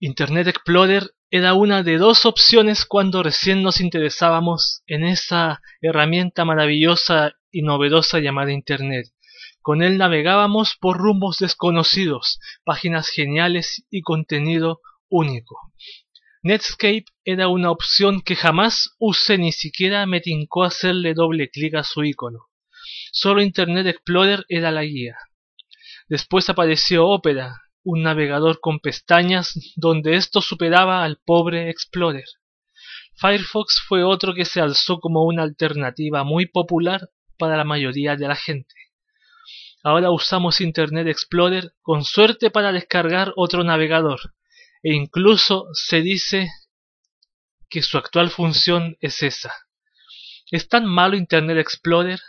Internet 0.00 0.46
Explorer 0.46 1.10
era 1.30 1.54
una 1.54 1.82
de 1.82 1.98
dos 1.98 2.24
opciones 2.24 2.86
cuando 2.86 3.22
recién 3.22 3.62
nos 3.62 3.80
interesábamos 3.80 4.82
en 4.86 5.04
esa 5.04 5.60
herramienta 5.82 6.44
maravillosa 6.44 7.32
y 7.50 7.62
novedosa 7.62 8.20
llamada 8.20 8.52
Internet. 8.52 9.08
Con 9.60 9.82
él 9.82 9.98
navegábamos 9.98 10.76
por 10.80 10.96
rumbos 10.96 11.38
desconocidos, 11.38 12.38
páginas 12.64 13.10
geniales 13.10 13.84
y 13.90 14.00
contenido 14.00 14.80
único. 15.10 15.72
Netscape 16.42 17.04
era 17.24 17.48
una 17.48 17.70
opción 17.70 18.22
que 18.22 18.36
jamás 18.36 18.94
usé 18.98 19.36
ni 19.36 19.52
siquiera 19.52 20.06
me 20.06 20.20
tincó 20.20 20.64
hacerle 20.64 21.12
doble 21.12 21.50
clic 21.50 21.74
a 21.74 21.84
su 21.84 22.04
icono. 22.04 22.46
Solo 23.12 23.42
Internet 23.42 23.86
Explorer 23.86 24.46
era 24.48 24.70
la 24.70 24.84
guía. 24.84 25.16
Después 26.08 26.48
apareció 26.48 27.06
Opera, 27.06 27.60
un 27.84 28.02
navegador 28.02 28.60
con 28.60 28.80
pestañas 28.80 29.52
donde 29.76 30.16
esto 30.16 30.40
superaba 30.40 31.04
al 31.04 31.18
pobre 31.24 31.68
Explorer. 31.70 32.24
Firefox 33.16 33.82
fue 33.86 34.04
otro 34.04 34.32
que 34.34 34.44
se 34.44 34.60
alzó 34.60 35.00
como 35.00 35.24
una 35.24 35.42
alternativa 35.42 36.24
muy 36.24 36.46
popular 36.46 37.10
para 37.36 37.56
la 37.56 37.64
mayoría 37.64 38.16
de 38.16 38.28
la 38.28 38.36
gente. 38.36 38.74
Ahora 39.82 40.10
usamos 40.10 40.60
Internet 40.60 41.08
Explorer 41.08 41.72
con 41.82 42.04
suerte 42.04 42.50
para 42.50 42.72
descargar 42.72 43.32
otro 43.36 43.62
navegador, 43.62 44.20
e 44.82 44.94
incluso 44.94 45.66
se 45.72 46.00
dice 46.00 46.48
que 47.68 47.82
su 47.82 47.98
actual 47.98 48.30
función 48.30 48.96
es 49.00 49.22
esa. 49.22 49.54
¿Es 50.50 50.68
tan 50.68 50.86
malo 50.86 51.16
Internet 51.16 51.58
Explorer? 51.58 52.20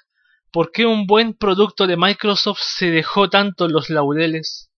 ¿Por 0.51 0.71
qué 0.71 0.85
un 0.85 1.05
buen 1.05 1.35
producto 1.35 1.85
de 1.85 1.95
Microsoft 1.95 2.61
se 2.61 2.89
dejó 2.89 3.29
tanto 3.29 3.65
en 3.65 3.73
los 3.73 3.89
laureles? 3.89 4.71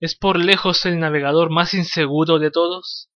¿Es 0.00 0.14
por 0.14 0.38
lejos 0.38 0.84
el 0.84 0.98
navegador 0.98 1.50
más 1.50 1.72
inseguro 1.72 2.38
de 2.38 2.50
todos? 2.50 3.08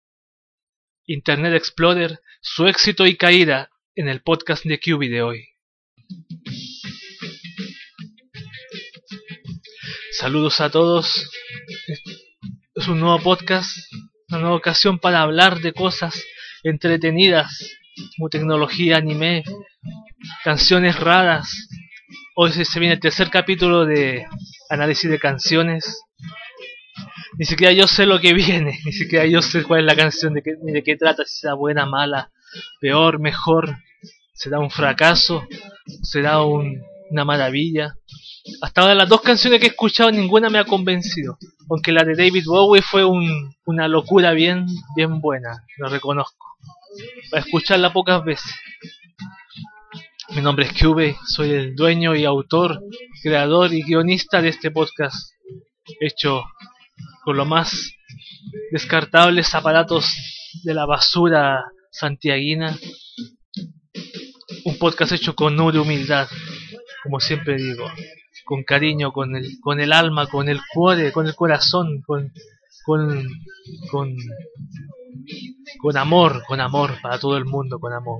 Internet 1.05 1.53
Explorer, 1.53 2.19
su 2.41 2.65
éxito 2.65 3.05
y 3.05 3.15
caída 3.15 3.69
en 3.93 4.07
el 4.07 4.21
podcast 4.21 4.65
de 4.65 4.79
QB 4.79 5.01
de 5.09 5.21
hoy. 5.21 5.45
Saludos 10.13 10.59
a 10.61 10.71
todos. 10.71 11.29
Es 12.73 12.87
un 12.87 12.99
nuevo 12.99 13.19
podcast, 13.21 13.77
una 14.29 14.39
nueva 14.39 14.55
ocasión 14.55 14.97
para 14.97 15.21
hablar 15.21 15.59
de 15.59 15.73
cosas 15.73 16.23
entretenidas 16.63 17.77
como 18.17 18.29
tecnología, 18.29 18.97
anime, 18.97 19.43
canciones 20.43 20.99
raras, 20.99 21.68
Hoy 22.41 22.53
se 22.53 22.79
viene 22.79 22.93
el 22.93 23.01
tercer 23.01 23.29
capítulo 23.29 23.85
de 23.85 24.25
análisis 24.69 25.11
de 25.11 25.19
canciones. 25.19 26.05
Ni 27.37 27.43
siquiera 27.43 27.73
yo 27.73 27.85
sé 27.85 28.05
lo 28.05 28.21
que 28.21 28.33
viene, 28.33 28.79
ni 28.85 28.93
siquiera 28.93 29.25
yo 29.25 29.41
sé 29.41 29.61
cuál 29.61 29.81
es 29.81 29.85
la 29.85 29.95
canción, 29.97 30.33
de 30.33 30.41
qué, 30.41 30.53
ni 30.63 30.71
de 30.71 30.81
qué 30.81 30.95
trata, 30.95 31.25
si 31.25 31.39
será 31.39 31.55
buena, 31.55 31.85
mala, 31.85 32.31
peor, 32.79 33.19
mejor, 33.19 33.75
será 34.31 34.57
un 34.59 34.71
fracaso, 34.71 35.45
será 36.01 36.41
una 36.41 37.25
maravilla. 37.25 37.97
Hasta 38.61 38.83
ahora 38.83 38.95
las 38.95 39.09
dos 39.09 39.19
canciones 39.19 39.59
que 39.59 39.65
he 39.65 39.71
escuchado 39.71 40.09
ninguna 40.09 40.49
me 40.49 40.59
ha 40.59 40.63
convencido, 40.63 41.37
aunque 41.69 41.91
la 41.91 42.05
de 42.05 42.15
David 42.15 42.45
Bowie 42.45 42.81
fue 42.81 43.03
una 43.03 43.89
locura 43.89 44.31
bien, 44.31 44.65
bien 44.95 45.19
buena, 45.19 45.65
lo 45.77 45.89
reconozco. 45.89 46.45
Para 47.31 47.43
escucharla 47.43 47.91
pocas 47.91 48.23
veces. 48.23 48.49
Mi 50.35 50.41
nombre 50.43 50.65
es 50.65 50.73
Cube, 50.79 51.17
soy 51.25 51.51
el 51.51 51.75
dueño 51.75 52.15
y 52.15 52.23
autor, 52.23 52.79
creador 53.23 53.73
y 53.73 53.81
guionista 53.81 54.41
de 54.41 54.49
este 54.49 54.69
podcast, 54.69 55.33
hecho 55.99 56.43
con 57.23 57.35
los 57.35 57.47
más 57.47 57.93
descartables 58.71 59.55
aparatos 59.55 60.05
de 60.63 60.73
la 60.75 60.85
basura 60.85 61.65
santiaguina. 61.91 62.77
Un 64.65 64.77
podcast 64.77 65.13
hecho 65.13 65.33
con 65.33 65.55
nube 65.55 65.79
humildad, 65.79 66.27
como 67.03 67.19
siempre 67.19 67.57
digo, 67.57 67.89
con 68.45 68.63
cariño, 68.63 69.11
con 69.11 69.35
el, 69.35 69.59
con 69.61 69.79
el 69.79 69.91
alma, 69.91 70.27
con 70.27 70.47
el 70.47 70.59
cuore, 70.73 71.11
con 71.11 71.25
el 71.25 71.35
corazón, 71.35 72.03
con, 72.05 72.31
con, 72.85 73.27
con, 73.89 74.15
con 75.79 75.97
amor, 75.97 76.43
con 76.47 76.59
amor 76.59 76.99
para 77.01 77.19
todo 77.19 77.37
el 77.37 77.45
mundo, 77.45 77.79
con 77.79 77.93
amor. 77.93 78.19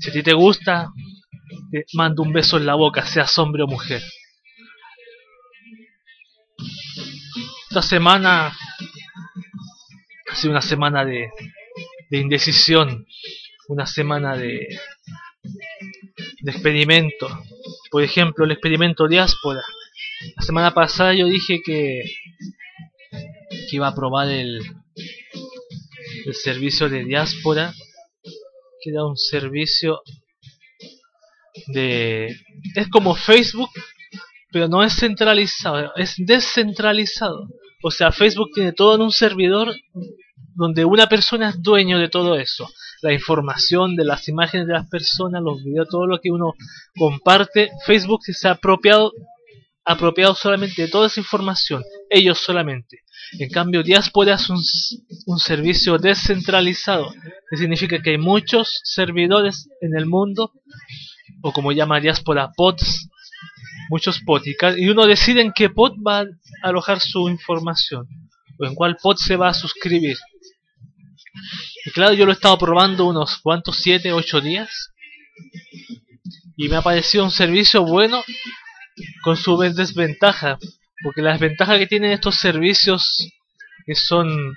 Si 0.00 0.10
a 0.10 0.12
ti 0.12 0.22
te 0.22 0.32
gusta, 0.32 0.90
te 1.70 1.84
mando 1.94 2.22
un 2.22 2.32
beso 2.32 2.56
en 2.56 2.66
la 2.66 2.74
boca, 2.74 3.04
seas 3.04 3.38
hombre 3.38 3.62
o 3.62 3.66
mujer. 3.66 4.02
Esta 7.68 7.82
semana 7.82 8.46
ha 10.30 10.34
sido 10.34 10.52
una 10.52 10.62
semana 10.62 11.04
de, 11.04 11.30
de 12.10 12.18
indecisión, 12.18 13.06
una 13.68 13.86
semana 13.86 14.36
de, 14.36 14.78
de 16.40 16.50
experimento. 16.50 17.28
Por 17.90 18.02
ejemplo, 18.02 18.44
el 18.44 18.52
experimento 18.52 19.08
diáspora. 19.08 19.62
La 20.36 20.42
semana 20.42 20.72
pasada 20.72 21.14
yo 21.14 21.26
dije 21.26 21.60
que, 21.62 22.02
que 23.10 23.76
iba 23.76 23.88
a 23.88 23.94
probar 23.94 24.28
el, 24.28 24.62
el 26.26 26.34
servicio 26.34 26.88
de 26.88 27.04
diáspora 27.04 27.72
que 28.80 28.92
da 28.92 29.06
un 29.06 29.16
servicio 29.16 30.02
de... 31.68 32.36
Es 32.74 32.88
como 32.88 33.14
Facebook, 33.14 33.70
pero 34.50 34.68
no 34.68 34.82
es 34.82 34.94
centralizado, 34.98 35.94
es 35.94 36.14
descentralizado. 36.18 37.48
O 37.82 37.90
sea, 37.90 38.10
Facebook 38.10 38.50
tiene 38.54 38.72
todo 38.72 38.96
en 38.96 39.02
un 39.02 39.12
servidor 39.12 39.74
donde 40.54 40.84
una 40.84 41.08
persona 41.08 41.50
es 41.50 41.62
dueño 41.62 41.98
de 41.98 42.08
todo 42.08 42.34
eso. 42.34 42.68
La 43.02 43.12
información 43.12 43.94
de 43.94 44.04
las 44.04 44.28
imágenes 44.28 44.66
de 44.66 44.72
las 44.72 44.88
personas, 44.88 45.42
los 45.42 45.62
videos, 45.62 45.88
todo 45.88 46.06
lo 46.06 46.18
que 46.18 46.30
uno 46.30 46.54
comparte. 46.96 47.70
Facebook 47.84 48.22
se 48.24 48.48
ha 48.48 48.52
apropiado, 48.52 49.12
apropiado 49.86 50.34
solamente 50.34 50.82
de 50.82 50.88
toda 50.88 51.06
esa 51.06 51.20
información. 51.20 51.82
Ellos 52.10 52.38
solamente. 52.38 52.98
En 53.38 53.48
cambio, 53.48 53.82
Diaspora 53.82 54.34
es 54.34 54.50
un, 54.50 54.60
un, 55.26 55.38
servicio 55.38 55.96
descentralizado, 55.96 57.14
que 57.48 57.56
significa 57.56 58.02
que 58.02 58.10
hay 58.10 58.18
muchos 58.18 58.80
servidores 58.84 59.68
en 59.80 59.96
el 59.96 60.06
mundo, 60.06 60.52
o 61.42 61.52
como 61.52 61.72
llama 61.72 62.00
Diaspora, 62.00 62.50
pods, 62.56 63.08
muchos 63.88 64.20
pods, 64.20 64.46
y 64.76 64.88
uno 64.88 65.06
decide 65.06 65.40
en 65.40 65.52
qué 65.52 65.70
pod 65.70 65.94
va 66.04 66.20
a 66.20 66.26
alojar 66.62 67.00
su 67.00 67.28
información, 67.28 68.06
o 68.58 68.66
en 68.66 68.74
cuál 68.74 68.96
pod 69.00 69.16
se 69.16 69.36
va 69.36 69.48
a 69.48 69.54
suscribir. 69.54 70.16
Y 71.84 71.90
claro, 71.90 72.14
yo 72.14 72.26
lo 72.26 72.32
he 72.32 72.34
estado 72.34 72.58
probando 72.58 73.06
unos 73.06 73.38
cuantos, 73.38 73.76
7, 73.78 74.12
8 74.12 74.40
días, 74.40 74.92
y 76.56 76.68
me 76.68 76.76
ha 76.76 76.82
parecido 76.82 77.24
un 77.24 77.30
servicio 77.30 77.84
bueno 77.84 78.22
con 79.22 79.36
su 79.36 79.56
desventaja, 79.58 80.58
porque 81.02 81.22
la 81.22 81.32
desventaja 81.32 81.78
que 81.78 81.86
tienen 81.86 82.12
estos 82.12 82.36
servicios 82.36 83.28
que 83.84 83.94
son 83.94 84.56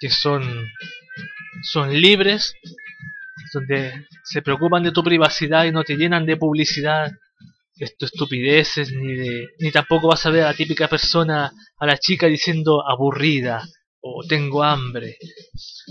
que 0.00 0.10
son 0.10 0.68
son 1.62 1.92
libres 1.92 2.54
donde 3.52 4.06
se 4.24 4.42
preocupan 4.42 4.82
de 4.82 4.92
tu 4.92 5.02
privacidad 5.02 5.64
y 5.64 5.72
no 5.72 5.84
te 5.84 5.96
llenan 5.96 6.26
de 6.26 6.36
publicidad 6.36 7.12
de 7.76 7.92
estupideces 7.98 8.92
ni 8.92 9.14
de 9.14 9.48
ni 9.58 9.70
tampoco 9.70 10.08
vas 10.08 10.24
a 10.26 10.30
ver 10.30 10.44
a 10.44 10.46
la 10.46 10.54
típica 10.54 10.88
persona 10.88 11.52
a 11.78 11.86
la 11.86 11.98
chica 11.98 12.26
diciendo 12.26 12.88
aburrida 12.88 13.66
o 14.00 14.22
tengo 14.28 14.62
hambre. 14.62 15.16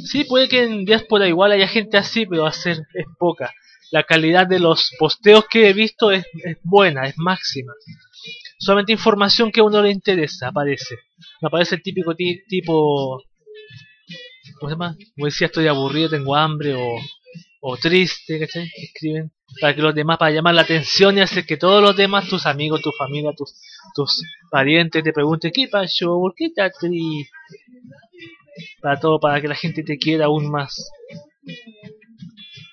Sí 0.05 0.23
puede 0.23 0.47
que 0.47 0.63
en 0.63 0.85
diáspora 0.85 1.27
igual 1.27 1.51
haya 1.51 1.67
gente 1.67 1.97
así 1.97 2.25
pero 2.25 2.43
va 2.43 2.49
a 2.49 2.53
ser 2.53 2.77
es 2.93 3.05
poca 3.19 3.53
la 3.93 4.03
calidad 4.03 4.47
de 4.47 4.59
los 4.59 4.91
posteos 4.99 5.45
que 5.49 5.69
he 5.69 5.73
visto 5.73 6.11
es, 6.11 6.25
es 6.43 6.57
buena 6.63 7.05
es 7.07 7.17
máxima 7.17 7.73
solamente 8.63 8.93
información 8.93 9.51
que 9.51 9.59
a 9.59 9.63
uno 9.63 9.81
le 9.81 9.91
interesa 9.91 10.47
aparece. 10.47 10.95
No 11.41 11.49
aparece 11.49 11.75
el 11.75 11.83
típico 11.83 12.15
tipo, 12.15 13.21
¿cómo 14.59 14.69
se 14.69 14.75
llama? 14.75 14.95
Como 15.15 15.25
decía, 15.25 15.47
estoy 15.47 15.67
aburrido, 15.67 16.09
tengo 16.09 16.35
hambre 16.35 16.73
o, 16.73 16.95
o 17.61 17.77
triste, 17.77 18.39
¿cachai? 18.39 18.71
Escriben 18.77 19.31
para 19.59 19.75
que 19.75 19.81
los 19.81 19.93
demás, 19.93 20.17
para 20.17 20.31
llamar 20.31 20.55
la 20.55 20.63
atención 20.63 21.17
y 21.17 21.21
hacer 21.21 21.45
que 21.45 21.57
todos 21.57 21.81
los 21.81 21.95
demás, 21.95 22.27
tus 22.27 22.45
amigos, 22.47 22.81
tu 22.81 22.91
familia, 22.91 23.33
tus, 23.37 23.53
tus 23.93 24.23
parientes 24.49 25.03
te 25.03 25.13
pregunten, 25.13 25.51
¿qué 25.53 25.67
pasó? 25.67 26.07
¿Por 26.19 26.33
qué 26.33 26.45
estás 26.45 26.71
triste? 26.79 27.29
Para 28.81 28.99
todo, 28.99 29.19
para 29.19 29.41
que 29.41 29.47
la 29.47 29.55
gente 29.55 29.83
te 29.83 29.97
quiera 29.97 30.25
aún 30.25 30.49
más. 30.49 30.89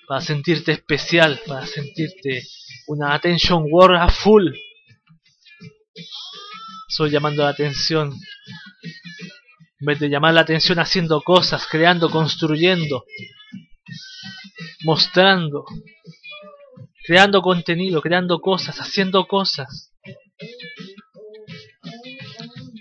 Para 0.07 0.21
sentirte 0.21 0.73
especial, 0.73 1.39
para 1.45 1.65
sentirte 1.65 2.43
una 2.87 3.13
attention 3.13 3.65
war 3.69 3.95
a 3.95 4.09
full. 4.09 4.51
Soy 6.89 7.09
llamando 7.09 7.43
la 7.43 7.49
atención. 7.49 8.13
En 9.79 9.85
vez 9.85 9.99
de 9.99 10.09
llamar 10.09 10.33
la 10.33 10.41
atención 10.41 10.79
haciendo 10.79 11.21
cosas, 11.21 11.65
creando, 11.65 12.09
construyendo, 12.09 13.05
mostrando, 14.83 15.65
creando 17.05 17.41
contenido, 17.41 18.01
creando 18.01 18.39
cosas, 18.39 18.79
haciendo 18.79 19.25
cosas. 19.25 19.93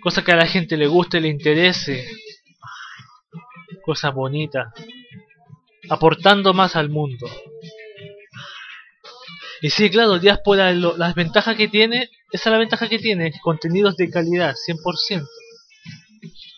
Cosas 0.02 0.24
que 0.24 0.32
a 0.32 0.36
la 0.36 0.46
gente 0.46 0.76
le 0.76 0.86
guste, 0.86 1.20
le 1.20 1.28
interese. 1.28 2.06
Cosas 3.84 4.14
bonitas. 4.14 4.72
Aportando 5.90 6.54
más 6.54 6.76
al 6.76 6.88
mundo. 6.88 7.26
Y 9.60 9.68
sí, 9.68 9.90
claro, 9.90 10.18
Diáspora, 10.18 10.72
las 10.72 11.14
ventajas 11.14 11.56
que 11.56 11.68
tiene, 11.68 12.08
esa 12.32 12.48
es 12.48 12.52
la 12.52 12.58
ventaja 12.58 12.88
que 12.88 12.98
tiene, 12.98 13.30
contenidos 13.42 13.96
de 13.96 14.08
calidad, 14.08 14.54
100%. 14.54 15.26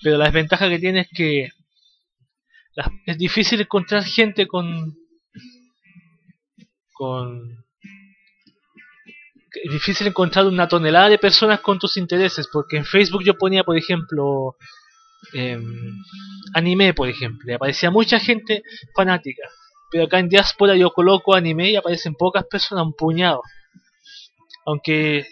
Pero 0.03 0.19
la 0.19 0.27
desventaja 0.27 0.69
que 0.69 0.79
tiene 0.79 1.01
es 1.01 1.09
que 1.15 1.49
es 3.07 3.19
difícil 3.19 3.61
encontrar 3.61 4.05
gente 4.05 4.47
con 4.47 4.97
con 6.93 7.65
es 9.65 9.71
difícil 9.71 10.07
encontrar 10.07 10.47
una 10.47 10.67
tonelada 10.67 11.11
de 11.11 11.19
personas 11.19 11.61
con 11.61 11.79
tus 11.79 11.97
intereses 11.99 12.49
porque 12.51 12.79
en 12.79 12.87
Facebook 12.87 13.23
yo 13.23 13.37
ponía 13.37 13.65
por 13.65 13.77
ejemplo 13.77 14.57
em, 15.33 15.63
anime 16.55 16.95
por 16.95 17.09
ejemplo 17.09 17.51
y 17.51 17.55
aparecía 17.55 17.91
mucha 17.91 18.19
gente 18.19 18.63
fanática 18.95 19.43
pero 19.93 20.05
acá 20.05 20.19
en 20.19 20.31
diáspora 20.31 20.75
yo 20.75 20.91
coloco 20.91 21.35
anime 21.35 21.71
y 21.71 21.77
aparecen 21.77 22.15
pocas 22.15 22.47
personas 22.47 22.87
un 22.87 22.95
puñado. 22.95 23.43
Aunque 24.65 25.27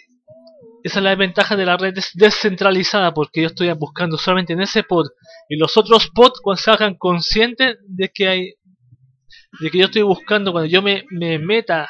esa 0.83 0.99
es 0.99 1.03
la 1.03 1.09
desventaja 1.09 1.55
de 1.55 1.65
la 1.65 1.77
red 1.77 1.95
descentralizada 2.13 3.11
porque 3.11 3.41
yo 3.41 3.47
estoy 3.47 3.71
buscando 3.73 4.17
solamente 4.17 4.53
en 4.53 4.61
ese 4.61 4.83
pod 4.83 5.07
y 5.49 5.57
los 5.57 5.75
otros 5.77 6.09
pods 6.13 6.41
se 6.61 6.71
hagan 6.71 6.95
conscientes 6.95 7.77
de 7.87 8.09
que 8.09 8.27
hay 8.27 8.53
de 9.59 9.69
que 9.69 9.79
yo 9.79 9.85
estoy 9.85 10.03
buscando 10.03 10.51
cuando 10.51 10.69
yo 10.69 10.81
me, 10.81 11.05
me 11.09 11.39
meta 11.39 11.89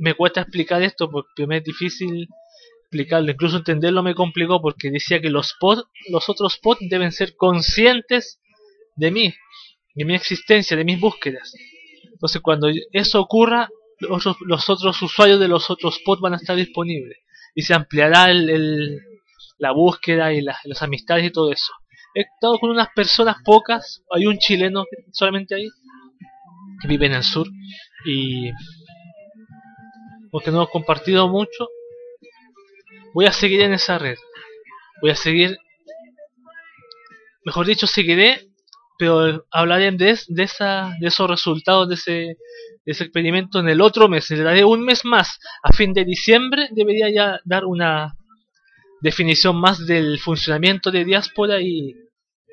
me 0.00 0.14
cuesta 0.14 0.40
explicar 0.40 0.82
esto 0.82 1.08
porque 1.10 1.46
me 1.46 1.58
es 1.58 1.64
difícil 1.64 2.28
explicarlo 2.86 3.30
incluso 3.30 3.58
entenderlo 3.58 4.02
me 4.02 4.14
complicó 4.14 4.60
porque 4.60 4.90
decía 4.90 5.20
que 5.20 5.30
los 5.30 5.54
los 6.08 6.28
otros 6.28 6.58
pods 6.58 6.80
deben 6.88 7.12
ser 7.12 7.36
conscientes 7.36 8.40
de 8.96 9.10
mí 9.10 9.34
de 9.94 10.04
mi 10.04 10.14
existencia 10.14 10.76
de 10.76 10.84
mis 10.84 11.00
búsquedas 11.00 11.52
entonces 12.12 12.40
cuando 12.40 12.68
eso 12.92 13.20
ocurra 13.20 13.68
los, 14.00 14.24
los 14.40 14.68
otros 14.68 15.00
usuarios 15.02 15.40
de 15.40 15.48
los 15.48 15.70
otros 15.70 16.00
pods 16.04 16.20
van 16.20 16.34
a 16.34 16.36
estar 16.36 16.56
disponibles 16.56 17.18
y 17.54 17.62
se 17.62 17.74
ampliará 17.74 18.30
el, 18.30 19.00
la 19.58 19.72
búsqueda 19.72 20.32
y 20.32 20.42
las 20.42 20.82
amistades 20.82 21.24
y 21.24 21.32
todo 21.32 21.52
eso. 21.52 21.72
He 22.14 22.20
estado 22.20 22.58
con 22.58 22.70
unas 22.70 22.88
personas 22.94 23.36
pocas, 23.44 24.02
hay 24.10 24.26
un 24.26 24.38
chileno 24.38 24.84
solamente 25.12 25.54
ahí, 25.54 25.68
que 26.80 26.88
vive 26.88 27.06
en 27.06 27.14
el 27.14 27.22
sur, 27.22 27.46
y 28.06 28.50
porque 30.30 30.50
no 30.50 30.58
hemos 30.58 30.70
compartido 30.70 31.28
mucho, 31.28 31.68
voy 33.16 33.24
a 33.24 33.32
seguir 33.32 33.62
en 33.62 33.72
esa 33.72 33.96
red. 33.96 34.18
Voy 35.00 35.10
a 35.10 35.16
seguir, 35.16 35.56
mejor 37.46 37.64
dicho, 37.64 37.86
seguiré, 37.86 38.50
pero 38.98 39.46
hablaré 39.50 39.90
de, 39.92 40.18
de, 40.28 40.42
esa, 40.42 40.94
de 41.00 41.08
esos 41.08 41.28
resultados 41.28 41.88
de 41.88 41.94
ese 41.94 42.36
ese 42.84 43.02
experimento 43.02 43.58
en 43.58 43.68
el 43.68 43.80
otro 43.80 44.06
mes, 44.06 44.30
le 44.30 44.44
daré 44.44 44.64
un 44.64 44.84
mes 44.84 45.04
más, 45.04 45.40
a 45.64 45.72
fin 45.72 45.92
de 45.92 46.04
diciembre 46.04 46.68
debería 46.70 47.10
ya 47.12 47.40
dar 47.44 47.64
una 47.64 48.14
definición 49.00 49.56
más 49.56 49.84
del 49.84 50.20
funcionamiento 50.20 50.92
de 50.92 51.04
diáspora 51.04 51.60
y, 51.60 51.96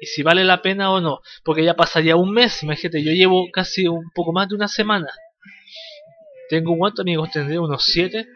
y 0.01 0.06
si 0.07 0.24
vale 0.24 0.44
la 0.44 0.63
pena 0.63 0.89
o 0.89 1.00
no, 1.01 1.19
porque 1.44 1.63
ya 1.63 1.75
pasaría 1.75 2.15
un 2.15 2.31
mes, 2.31 2.63
imagínate, 2.63 3.04
yo 3.04 3.12
llevo 3.12 3.51
casi 3.54 3.88
un 3.88 4.10
poco 4.15 4.33
más 4.33 4.50
de 4.50 4.56
una 4.56 4.68
semana. 4.68 5.07
Tengo 6.50 6.75
cuántos 6.77 7.04
amigos, 7.04 7.30
tendré 7.31 7.60
unos 7.60 7.83
siete. 7.83 8.27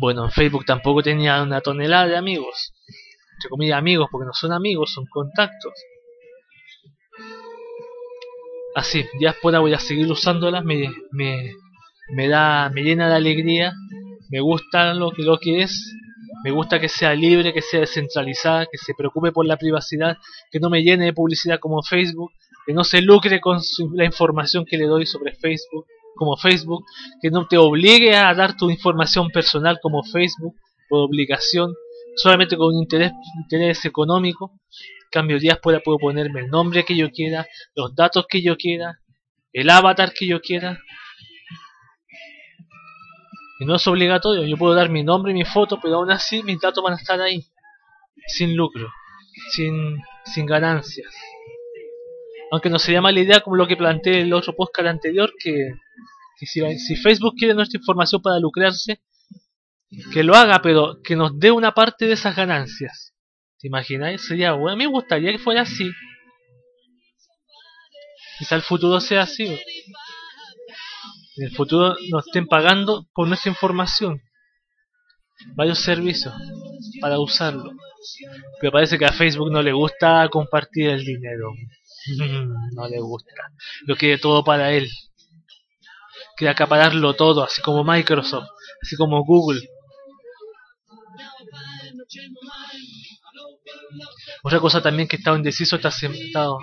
Bueno, 0.00 0.24
en 0.24 0.30
Facebook 0.30 0.64
tampoco 0.64 1.02
tenía 1.02 1.42
una 1.42 1.60
tonelada 1.60 2.06
de 2.08 2.16
amigos. 2.16 2.72
Entre 3.36 3.48
comillas 3.48 3.78
amigos, 3.78 4.08
porque 4.10 4.26
no 4.26 4.32
son 4.32 4.52
amigos, 4.52 4.92
son 4.92 5.06
contactos 5.06 5.74
así, 8.74 9.04
diáspora 9.18 9.60
voy 9.60 9.74
a 9.74 9.78
seguir 9.78 10.10
usándolas, 10.10 10.64
me, 10.64 10.90
me, 11.12 11.52
me 12.08 12.28
da, 12.28 12.70
me 12.70 12.82
llena 12.82 13.08
de 13.08 13.14
alegría, 13.14 13.72
me 14.30 14.40
gusta 14.40 14.94
lo 14.94 15.10
que, 15.10 15.22
lo 15.22 15.38
que 15.38 15.62
es, 15.62 15.94
me 16.44 16.50
gusta 16.50 16.80
que 16.80 16.88
sea 16.88 17.14
libre, 17.14 17.52
que 17.52 17.62
sea 17.62 17.80
descentralizada, 17.80 18.66
que 18.66 18.78
se 18.78 18.94
preocupe 18.94 19.32
por 19.32 19.46
la 19.46 19.56
privacidad, 19.56 20.16
que 20.50 20.60
no 20.60 20.70
me 20.70 20.82
llene 20.82 21.06
de 21.06 21.12
publicidad 21.12 21.58
como 21.58 21.82
Facebook, 21.82 22.30
que 22.66 22.72
no 22.72 22.84
se 22.84 23.02
lucre 23.02 23.40
con 23.40 23.60
la 23.94 24.04
información 24.04 24.64
que 24.64 24.78
le 24.78 24.86
doy 24.86 25.06
sobre 25.06 25.34
Facebook, 25.34 25.86
como 26.16 26.36
Facebook, 26.36 26.84
que 27.20 27.30
no 27.30 27.46
te 27.46 27.56
obligue 27.56 28.14
a 28.14 28.34
dar 28.34 28.56
tu 28.56 28.70
información 28.70 29.30
personal 29.30 29.78
como 29.82 30.02
Facebook, 30.02 30.54
por 30.88 31.00
obligación, 31.00 31.74
solamente 32.16 32.56
con 32.56 32.74
un 32.74 32.82
interés, 32.82 33.12
interés 33.42 33.84
económico, 33.84 34.52
cambio 35.10 35.38
diáspora 35.38 35.80
puedo 35.80 35.98
ponerme 35.98 36.40
el 36.40 36.48
nombre 36.48 36.84
que 36.84 36.96
yo 36.96 37.10
quiera, 37.10 37.46
los 37.74 37.94
datos 37.94 38.26
que 38.28 38.42
yo 38.42 38.56
quiera, 38.56 39.00
el 39.52 39.70
avatar 39.70 40.12
que 40.12 40.26
yo 40.26 40.40
quiera. 40.40 40.78
Y 43.58 43.66
no 43.66 43.76
es 43.76 43.86
obligatorio, 43.86 44.44
yo 44.44 44.56
puedo 44.56 44.74
dar 44.74 44.88
mi 44.88 45.02
nombre 45.02 45.32
y 45.32 45.34
mi 45.34 45.44
foto, 45.44 45.78
pero 45.82 45.96
aún 45.96 46.10
así 46.10 46.42
mis 46.42 46.60
datos 46.60 46.82
van 46.82 46.94
a 46.94 46.96
estar 46.96 47.20
ahí, 47.20 47.44
sin 48.26 48.56
lucro, 48.56 48.88
sin, 49.50 50.00
sin 50.24 50.46
ganancias. 50.46 51.12
Aunque 52.50 52.70
no 52.70 52.78
sería 52.78 53.00
mala 53.00 53.20
idea 53.20 53.40
como 53.40 53.56
lo 53.56 53.66
que 53.66 53.76
planteé 53.76 54.20
en 54.20 54.26
el 54.26 54.32
otro 54.32 54.54
podcast 54.54 54.88
anterior, 54.88 55.32
que, 55.38 55.74
si, 56.36 56.78
si 56.78 56.96
Facebook 56.96 57.34
quiere 57.36 57.54
nuestra 57.54 57.78
información 57.78 58.20
para 58.22 58.38
lucrarse, 58.38 59.00
que 60.12 60.22
lo 60.22 60.34
haga, 60.34 60.60
pero 60.62 61.00
que 61.02 61.16
nos 61.16 61.38
dé 61.38 61.50
una 61.50 61.72
parte 61.72 62.06
de 62.06 62.14
esas 62.14 62.34
ganancias. 62.36 63.14
¿Te 63.58 63.68
imagináis? 63.68 64.26
Sería 64.26 64.52
bueno. 64.52 64.72
A 64.72 64.76
mí 64.76 64.84
me 64.84 64.90
gustaría 64.90 65.32
que 65.32 65.38
fuera 65.38 65.62
así. 65.62 65.90
Quizá 68.38 68.56
el 68.56 68.62
futuro 68.62 69.00
sea 69.00 69.22
así. 69.22 69.46
En 71.36 71.44
el 71.44 71.54
futuro 71.54 71.94
nos 72.10 72.26
estén 72.26 72.46
pagando 72.46 73.06
por 73.12 73.28
nuestra 73.28 73.50
información. 73.50 74.22
Varios 75.54 75.78
servicios 75.80 76.34
para 77.00 77.18
usarlo. 77.18 77.72
Pero 78.60 78.72
parece 78.72 78.98
que 78.98 79.04
a 79.04 79.12
Facebook 79.12 79.50
no 79.50 79.62
le 79.62 79.72
gusta 79.72 80.26
compartir 80.30 80.88
el 80.88 81.04
dinero. 81.04 81.52
no 82.74 82.88
le 82.88 83.00
gusta. 83.00 83.30
Lo 83.86 83.96
quiere 83.96 84.18
todo 84.18 84.44
para 84.44 84.72
él. 84.72 84.88
Quiere 86.36 86.52
acapararlo 86.52 87.14
todo, 87.14 87.44
así 87.44 87.60
como 87.60 87.84
Microsoft, 87.84 88.48
así 88.82 88.96
como 88.96 89.24
Google. 89.24 89.60
Otra 94.42 94.58
cosa 94.60 94.82
también 94.82 95.06
que 95.06 95.16
he 95.16 95.18
estado 95.18 95.36
indeciso, 95.36 95.76
he 95.76 95.78
estado 95.78 96.58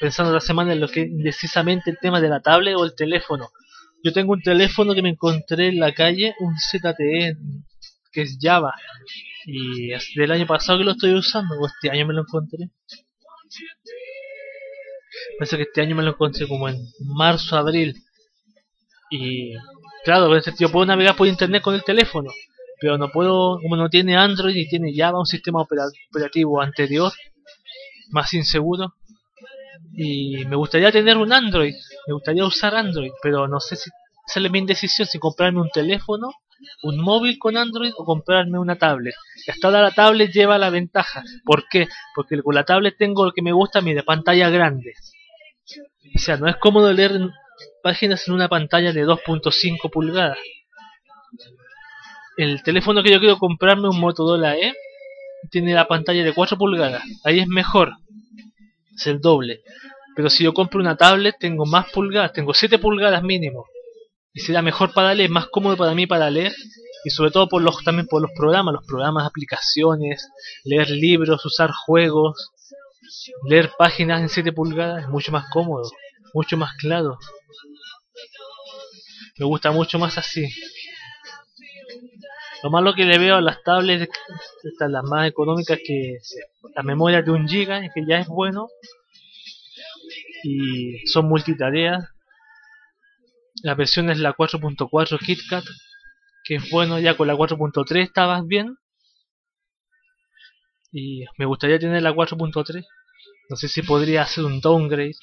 pensando 0.00 0.36
esta 0.36 0.46
semana 0.46 0.72
en 0.72 0.80
lo 0.80 0.88
que 0.88 1.00
indecisamente 1.00 1.90
el 1.90 1.98
tema 1.98 2.20
de 2.20 2.28
la 2.28 2.40
tablet 2.40 2.74
o 2.76 2.84
el 2.84 2.94
teléfono. 2.94 3.50
Yo 4.02 4.12
tengo 4.12 4.32
un 4.32 4.42
teléfono 4.42 4.94
que 4.94 5.02
me 5.02 5.10
encontré 5.10 5.68
en 5.68 5.78
la 5.78 5.92
calle, 5.92 6.34
un 6.40 6.54
ZTE, 6.58 7.36
que 8.12 8.22
es 8.22 8.38
Java. 8.40 8.74
Y 9.44 9.92
es 9.92 10.10
del 10.16 10.32
año 10.32 10.46
pasado 10.46 10.78
que 10.78 10.84
lo 10.84 10.92
estoy 10.92 11.14
usando, 11.14 11.54
o 11.58 11.66
este 11.66 11.90
año 11.90 12.06
me 12.06 12.14
lo 12.14 12.22
encontré. 12.22 12.70
Parece 15.38 15.56
que 15.56 15.62
este 15.64 15.80
año 15.80 15.96
me 15.96 16.02
lo 16.02 16.10
encontré 16.10 16.46
como 16.48 16.68
en 16.68 16.76
marzo, 17.00 17.56
abril. 17.56 17.94
Y 19.10 19.54
claro, 20.04 20.30
yo 20.58 20.70
puedo 20.70 20.86
navegar 20.86 21.16
por 21.16 21.26
internet 21.26 21.62
con 21.62 21.74
el 21.74 21.82
teléfono 21.82 22.30
pero 22.80 22.96
no 22.96 23.10
puedo, 23.10 23.60
como 23.60 23.76
no 23.76 23.88
tiene 23.90 24.16
Android 24.16 24.56
y 24.56 24.68
tiene 24.68 24.92
Java, 24.96 25.20
un 25.20 25.26
sistema 25.26 25.60
operativo 25.60 26.60
anterior, 26.60 27.12
más 28.10 28.32
inseguro, 28.32 28.94
y 29.92 30.44
me 30.46 30.56
gustaría 30.56 30.90
tener 30.90 31.18
un 31.18 31.32
Android, 31.32 31.74
me 32.06 32.14
gustaría 32.14 32.44
usar 32.44 32.74
Android, 32.74 33.10
pero 33.22 33.46
no 33.46 33.60
sé 33.60 33.76
si 33.76 33.90
es 34.34 34.50
mi 34.50 34.58
indecisión, 34.58 35.06
si 35.06 35.18
comprarme 35.18 35.60
un 35.60 35.68
teléfono, 35.68 36.32
un 36.82 36.98
móvil 36.98 37.38
con 37.38 37.56
Android 37.56 37.92
o 37.96 38.04
comprarme 38.04 38.58
una 38.58 38.76
tablet. 38.76 39.14
Ahora 39.62 39.82
la 39.82 39.90
tablet 39.90 40.32
lleva 40.32 40.58
la 40.58 40.70
ventaja. 40.70 41.22
¿Por 41.44 41.68
qué? 41.68 41.88
Porque 42.14 42.42
con 42.42 42.54
la 42.54 42.64
tablet 42.64 42.96
tengo 42.98 43.24
lo 43.24 43.32
que 43.32 43.42
me 43.42 43.52
gusta 43.52 43.80
mí, 43.80 43.94
de 43.94 44.02
pantalla 44.02 44.50
grande. 44.50 44.94
O 46.14 46.18
sea, 46.18 46.36
no 46.36 46.48
es 46.48 46.56
cómodo 46.56 46.92
leer 46.92 47.20
páginas 47.82 48.26
en 48.26 48.34
una 48.34 48.48
pantalla 48.48 48.92
de 48.92 49.04
2.5 49.04 49.90
pulgadas. 49.90 50.38
El 52.36 52.62
teléfono 52.62 53.02
que 53.02 53.12
yo 53.12 53.20
quiero 53.20 53.38
comprarme, 53.38 53.88
un 53.88 54.00
Motorola 54.00 54.56
E, 54.56 54.74
tiene 55.50 55.74
la 55.74 55.86
pantalla 55.86 56.24
de 56.24 56.32
4 56.32 56.56
pulgadas. 56.56 57.02
Ahí 57.24 57.40
es 57.40 57.48
mejor. 57.48 57.92
Es 58.94 59.06
el 59.06 59.20
doble. 59.20 59.60
Pero 60.16 60.28
si 60.30 60.44
yo 60.44 60.52
compro 60.52 60.80
una 60.80 60.96
tablet, 60.96 61.36
tengo 61.38 61.66
más 61.66 61.90
pulgadas, 61.90 62.32
tengo 62.32 62.52
7 62.54 62.78
pulgadas 62.78 63.22
mínimo. 63.22 63.66
Y 64.32 64.40
será 64.40 64.62
mejor 64.62 64.92
para 64.92 65.14
leer, 65.14 65.30
más 65.30 65.46
cómodo 65.46 65.76
para 65.76 65.94
mí 65.94 66.06
para 66.06 66.30
leer. 66.30 66.52
Y 67.04 67.10
sobre 67.10 67.30
todo 67.30 67.48
por 67.48 67.62
los, 67.62 67.82
también 67.82 68.06
por 68.06 68.22
los 68.22 68.30
programas, 68.36 68.74
los 68.74 68.86
programas, 68.86 69.26
aplicaciones, 69.26 70.28
leer 70.64 70.90
libros, 70.90 71.44
usar 71.44 71.70
juegos, 71.72 72.52
leer 73.48 73.70
páginas 73.78 74.20
en 74.20 74.28
7 74.28 74.52
pulgadas 74.52 75.04
es 75.04 75.08
mucho 75.08 75.32
más 75.32 75.46
cómodo, 75.50 75.90
mucho 76.34 76.56
más 76.56 76.74
claro. 76.76 77.18
Me 79.38 79.46
gusta 79.46 79.70
mucho 79.70 79.98
más 79.98 80.18
así. 80.18 80.48
Lo 82.62 82.70
malo 82.70 82.92
que 82.94 83.04
le 83.04 83.18
veo 83.18 83.36
a 83.36 83.40
las 83.40 83.62
tablets, 83.62 84.06
estas 84.62 84.90
las 84.90 85.02
más 85.04 85.26
económicas, 85.26 85.78
que 85.82 86.18
la 86.76 86.82
memoria 86.82 87.22
de 87.22 87.30
un 87.30 87.48
giga, 87.48 87.80
que 87.80 88.04
ya 88.06 88.18
es 88.18 88.28
bueno, 88.28 88.68
y 90.44 91.06
son 91.06 91.26
multitareas. 91.26 92.04
La 93.62 93.74
versión 93.74 94.10
es 94.10 94.18
la 94.18 94.34
4.4 94.34 95.18
KitKat, 95.18 95.64
que 96.44 96.56
es 96.56 96.70
bueno, 96.70 96.98
ya 96.98 97.16
con 97.16 97.28
la 97.28 97.34
4.3 97.34 98.02
estabas 98.02 98.46
bien. 98.46 98.76
Y 100.92 101.24
me 101.38 101.44
gustaría 101.44 101.78
tener 101.78 102.02
la 102.02 102.12
4.3. 102.12 102.84
No 103.48 103.56
sé 103.56 103.68
si 103.68 103.82
podría 103.82 104.22
hacer 104.22 104.44
un 104.44 104.60
downgrade. 104.60 105.14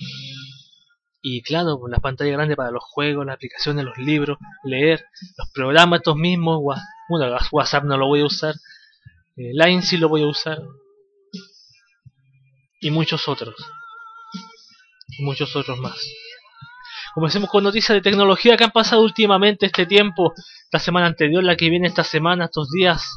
Y 1.21 1.41
claro, 1.41 1.79
pues, 1.79 1.91
la 1.91 1.99
pantalla 1.99 2.31
grande 2.31 2.55
para 2.55 2.71
los 2.71 2.83
juegos, 2.83 3.25
las 3.25 3.35
aplicaciones, 3.35 3.83
los 3.83 3.97
libros, 3.97 4.37
leer, 4.63 5.05
los 5.37 5.49
programas 5.51 5.99
estos 5.99 6.15
mismos. 6.15 6.61
Bueno, 7.09 7.37
WhatsApp 7.51 7.83
no 7.85 7.97
lo 7.97 8.07
voy 8.07 8.21
a 8.21 8.25
usar. 8.25 8.55
Eh, 9.35 9.51
Line 9.53 9.81
sí 9.81 9.97
lo 9.97 10.09
voy 10.09 10.21
a 10.21 10.27
usar. 10.27 10.61
Y 12.79 12.91
muchos 12.91 13.27
otros. 13.27 13.55
Muchos 15.19 15.55
otros 15.55 15.79
más. 15.79 15.97
Comencemos 17.17 17.49
con 17.49 17.63
noticias 17.63 17.95
de 17.95 18.01
tecnología 18.03 18.55
que 18.55 18.63
han 18.63 18.69
pasado 18.69 19.01
últimamente 19.01 19.65
este 19.65 19.87
tiempo. 19.87 20.35
La 20.71 20.77
semana 20.77 21.07
anterior, 21.07 21.43
la 21.43 21.55
que 21.55 21.67
viene 21.67 21.87
esta 21.87 22.03
semana, 22.03 22.45
estos 22.45 22.69
días. 22.69 23.09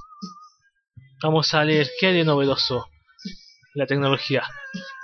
Vamos 1.23 1.53
a 1.53 1.63
leer 1.63 1.87
qué 2.01 2.07
hay 2.07 2.15
de 2.15 2.25
novedoso 2.25 2.87
la 3.75 3.85
tecnología. 3.85 4.43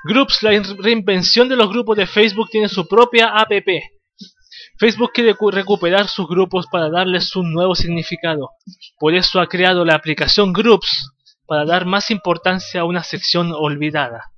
Groups, 0.04 0.42
la 0.42 0.62
reinvención 0.78 1.46
de 1.46 1.56
los 1.56 1.68
grupos 1.68 1.98
de 1.98 2.06
Facebook 2.06 2.48
tiene 2.50 2.70
su 2.70 2.88
propia 2.88 3.36
app. 3.36 3.50
Facebook 4.78 5.10
quiere 5.12 5.36
recuperar 5.52 6.08
sus 6.08 6.26
grupos 6.26 6.66
para 6.66 6.88
darles 6.88 7.36
un 7.36 7.52
nuevo 7.52 7.74
significado. 7.74 8.52
Por 8.98 9.14
eso 9.14 9.40
ha 9.40 9.46
creado 9.46 9.84
la 9.84 9.94
aplicación 9.94 10.54
Groups 10.54 11.12
para 11.44 11.66
dar 11.66 11.84
más 11.84 12.10
importancia 12.10 12.80
a 12.80 12.84
una 12.84 13.04
sección 13.04 13.52
olvidada. 13.52 14.32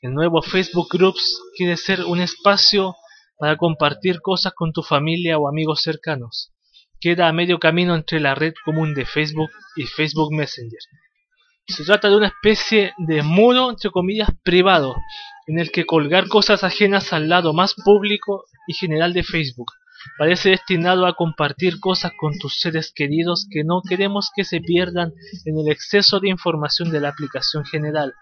El 0.00 0.12
nuevo 0.12 0.42
Facebook 0.42 0.88
Groups 0.90 1.40
quiere 1.56 1.76
ser 1.76 2.02
un 2.02 2.20
espacio 2.20 2.96
para 3.42 3.56
compartir 3.56 4.20
cosas 4.20 4.52
con 4.54 4.72
tu 4.72 4.84
familia 4.84 5.36
o 5.36 5.48
amigos 5.48 5.82
cercanos. 5.82 6.52
Queda 7.00 7.26
a 7.26 7.32
medio 7.32 7.58
camino 7.58 7.96
entre 7.96 8.20
la 8.20 8.36
red 8.36 8.54
común 8.64 8.94
de 8.94 9.04
Facebook 9.04 9.50
y 9.74 9.82
Facebook 9.82 10.32
Messenger. 10.32 10.78
Se 11.66 11.82
trata 11.82 12.08
de 12.08 12.18
una 12.18 12.28
especie 12.28 12.92
de 12.98 13.24
muro, 13.24 13.70
entre 13.70 13.90
comillas, 13.90 14.28
privado, 14.44 14.94
en 15.48 15.58
el 15.58 15.72
que 15.72 15.86
colgar 15.86 16.28
cosas 16.28 16.62
ajenas 16.62 17.12
al 17.12 17.28
lado 17.28 17.52
más 17.52 17.74
público 17.74 18.44
y 18.68 18.74
general 18.74 19.12
de 19.12 19.24
Facebook. 19.24 19.72
Parece 20.18 20.50
destinado 20.50 21.04
a 21.04 21.16
compartir 21.16 21.80
cosas 21.80 22.12
con 22.16 22.38
tus 22.38 22.60
seres 22.60 22.92
queridos 22.94 23.48
que 23.50 23.64
no 23.64 23.82
queremos 23.82 24.30
que 24.36 24.44
se 24.44 24.60
pierdan 24.60 25.14
en 25.46 25.58
el 25.58 25.68
exceso 25.68 26.20
de 26.20 26.28
información 26.28 26.92
de 26.92 27.00
la 27.00 27.08
aplicación 27.08 27.64
general. 27.64 28.14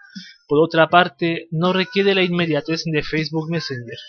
Por 0.47 0.57
otra 0.57 0.89
parte, 0.89 1.47
no 1.51 1.73
requiere 1.73 2.15
la 2.15 2.23
inmediatez 2.23 2.85
de 2.85 3.03
Facebook 3.03 3.51
Messenger. 3.51 3.99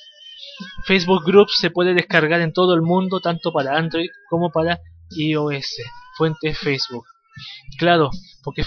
Facebook 0.84 1.24
Groups 1.24 1.58
se 1.58 1.70
puede 1.70 1.94
descargar 1.94 2.40
en 2.40 2.52
todo 2.52 2.74
el 2.74 2.82
mundo, 2.82 3.20
tanto 3.20 3.52
para 3.52 3.76
Android 3.76 4.08
como 4.28 4.50
para 4.50 4.80
iOS. 5.10 5.76
Fuente 6.16 6.54
Facebook. 6.54 7.06
Claro, 7.78 8.10
porque 8.42 8.64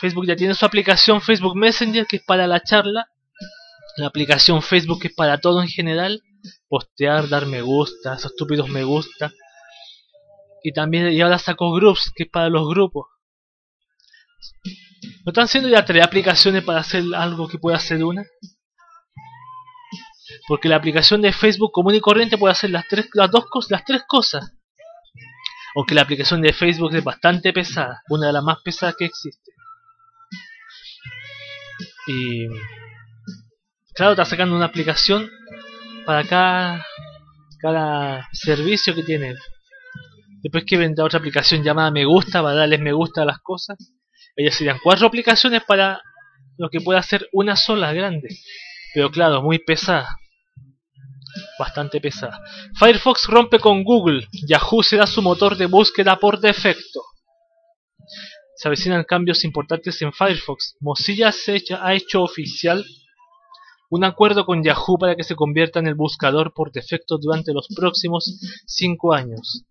Facebook 0.00 0.26
ya 0.26 0.36
tiene 0.36 0.54
su 0.54 0.64
aplicación 0.64 1.20
Facebook 1.20 1.56
Messenger 1.56 2.06
que 2.06 2.16
es 2.16 2.22
para 2.24 2.46
la 2.46 2.62
charla, 2.62 3.08
la 3.96 4.06
aplicación 4.06 4.60
Facebook 4.62 5.00
que 5.00 5.08
es 5.08 5.14
para 5.14 5.38
todo 5.38 5.62
en 5.62 5.68
general, 5.68 6.22
postear, 6.68 7.28
dar 7.28 7.46
me 7.46 7.62
gusta, 7.62 8.14
esos 8.14 8.32
estúpidos 8.32 8.68
me 8.68 8.84
gusta. 8.84 9.32
Y 10.62 10.72
también 10.72 11.12
y 11.12 11.20
ahora 11.20 11.38
sacó 11.38 11.72
Groups 11.72 12.12
que 12.14 12.24
es 12.24 12.30
para 12.30 12.48
los 12.48 12.68
grupos. 12.68 13.06
¿No 15.24 15.30
están 15.30 15.44
haciendo 15.44 15.68
ya 15.68 15.84
tres 15.84 16.02
aplicaciones 16.02 16.64
para 16.64 16.80
hacer 16.80 17.04
algo 17.14 17.48
que 17.48 17.58
pueda 17.58 17.76
hacer 17.76 18.04
una? 18.04 18.24
Porque 20.46 20.68
la 20.68 20.76
aplicación 20.76 21.22
de 21.22 21.32
Facebook 21.32 21.72
común 21.72 21.94
y 21.94 22.00
corriente 22.00 22.38
puede 22.38 22.52
hacer 22.52 22.70
las 22.70 22.86
tres, 22.88 23.08
las 23.14 23.30
dos 23.30 23.46
cosas, 23.46 23.70
las 23.70 23.84
tres 23.84 24.02
cosas. 24.06 24.52
Aunque 25.76 25.94
la 25.94 26.02
aplicación 26.02 26.40
de 26.40 26.52
Facebook 26.52 26.94
es 26.94 27.02
bastante 27.02 27.52
pesada, 27.52 28.02
una 28.08 28.28
de 28.28 28.32
las 28.32 28.44
más 28.44 28.58
pesadas 28.62 28.94
que 28.96 29.06
existe. 29.06 29.52
Y 32.06 32.46
claro, 33.94 34.12
está 34.12 34.24
sacando 34.24 34.54
una 34.54 34.66
aplicación 34.66 35.30
para 36.04 36.24
cada, 36.24 36.86
cada 37.60 38.28
servicio 38.32 38.94
que 38.94 39.02
tiene. 39.02 39.34
Después 40.42 40.64
que 40.66 40.76
vendrá 40.76 41.04
otra 41.04 41.18
aplicación 41.18 41.64
llamada 41.64 41.90
Me 41.90 42.04
Gusta 42.04 42.42
para 42.42 42.54
darles 42.54 42.80
me 42.80 42.92
gusta 42.92 43.22
a 43.22 43.24
las 43.24 43.38
cosas. 43.38 43.78
Ellas 44.36 44.54
serían 44.54 44.78
cuatro 44.82 45.06
aplicaciones 45.06 45.62
para 45.64 46.02
lo 46.58 46.68
que 46.68 46.80
puede 46.80 46.98
hacer 46.98 47.28
una 47.32 47.56
sola 47.56 47.92
grande. 47.92 48.28
Pero 48.92 49.10
claro, 49.10 49.42
muy 49.42 49.58
pesada. 49.58 50.18
Bastante 51.58 52.00
pesada. 52.00 52.40
Firefox 52.78 53.26
rompe 53.26 53.58
con 53.58 53.84
Google. 53.84 54.28
Yahoo 54.46 54.82
será 54.82 55.06
su 55.06 55.22
motor 55.22 55.56
de 55.56 55.66
búsqueda 55.66 56.16
por 56.18 56.40
defecto 56.40 57.00
se 58.56 58.68
avecinan 58.68 59.04
cambios 59.04 59.44
importantes 59.44 60.00
en 60.02 60.12
Firefox. 60.12 60.76
Mozilla 60.80 61.30
ha 61.80 61.94
hecho 61.94 62.22
oficial 62.22 62.84
un 63.90 64.04
acuerdo 64.04 64.44
con 64.46 64.62
Yahoo 64.62 64.98
para 64.98 65.16
que 65.16 65.24
se 65.24 65.36
convierta 65.36 65.78
en 65.80 65.86
el 65.86 65.94
buscador 65.94 66.52
por 66.54 66.72
defecto 66.72 67.18
durante 67.18 67.52
los 67.52 67.68
próximos 67.74 68.40
5 68.66 69.12
años. 69.12 69.64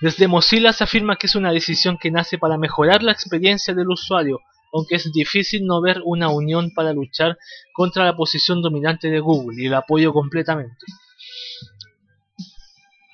Desde 0.00 0.28
Mozilla 0.28 0.72
se 0.72 0.84
afirma 0.84 1.16
que 1.16 1.26
es 1.26 1.34
una 1.34 1.52
decisión 1.52 1.98
que 1.98 2.10
nace 2.10 2.38
para 2.38 2.58
mejorar 2.58 3.02
la 3.02 3.12
experiencia 3.12 3.74
del 3.74 3.90
usuario, 3.90 4.40
aunque 4.72 4.96
es 4.96 5.12
difícil 5.12 5.66
no 5.66 5.80
ver 5.80 6.00
una 6.04 6.28
unión 6.28 6.72
para 6.74 6.92
luchar 6.92 7.38
contra 7.74 8.04
la 8.04 8.16
posición 8.16 8.62
dominante 8.62 9.08
de 9.10 9.20
Google 9.20 9.62
y 9.62 9.66
el 9.66 9.74
apoyo 9.74 10.12
completamente. 10.12 10.84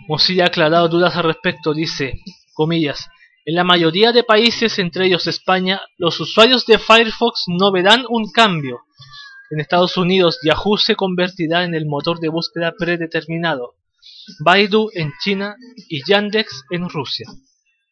Mozilla 0.09 0.45
ha 0.45 0.49
aclarado 0.49 0.89
dudas 0.89 1.17
al 1.17 1.25
respecto, 1.25 1.75
dice, 1.75 2.21
comillas, 2.55 3.09
en 3.45 3.55
la 3.55 3.65
mayoría 3.65 4.13
de 4.13 4.25
países, 4.25 4.79
entre 4.79 5.07
ellos 5.07 5.27
España, 5.29 5.81
los 5.99 6.19
usuarios 6.19 6.67
de 6.67 6.79
Firefox 6.79 7.45
no 7.47 7.71
verán 7.71 8.05
un 8.09 8.31
cambio. 8.31 8.81
En 9.51 9.61
Estados 9.61 9.97
Unidos, 9.97 10.41
Yahoo 10.43 10.77
se 10.77 10.97
convertirá 10.97 11.63
en 11.63 11.75
el 11.75 11.87
motor 11.87 12.19
de 12.19 12.29
búsqueda 12.29 12.75
predeterminado, 12.77 13.77
Baidu 14.45 14.91
en 14.95 15.13
China 15.23 15.57
y 15.89 16.03
Yandex 16.05 16.65
en 16.71 16.89
Rusia. 16.89 17.29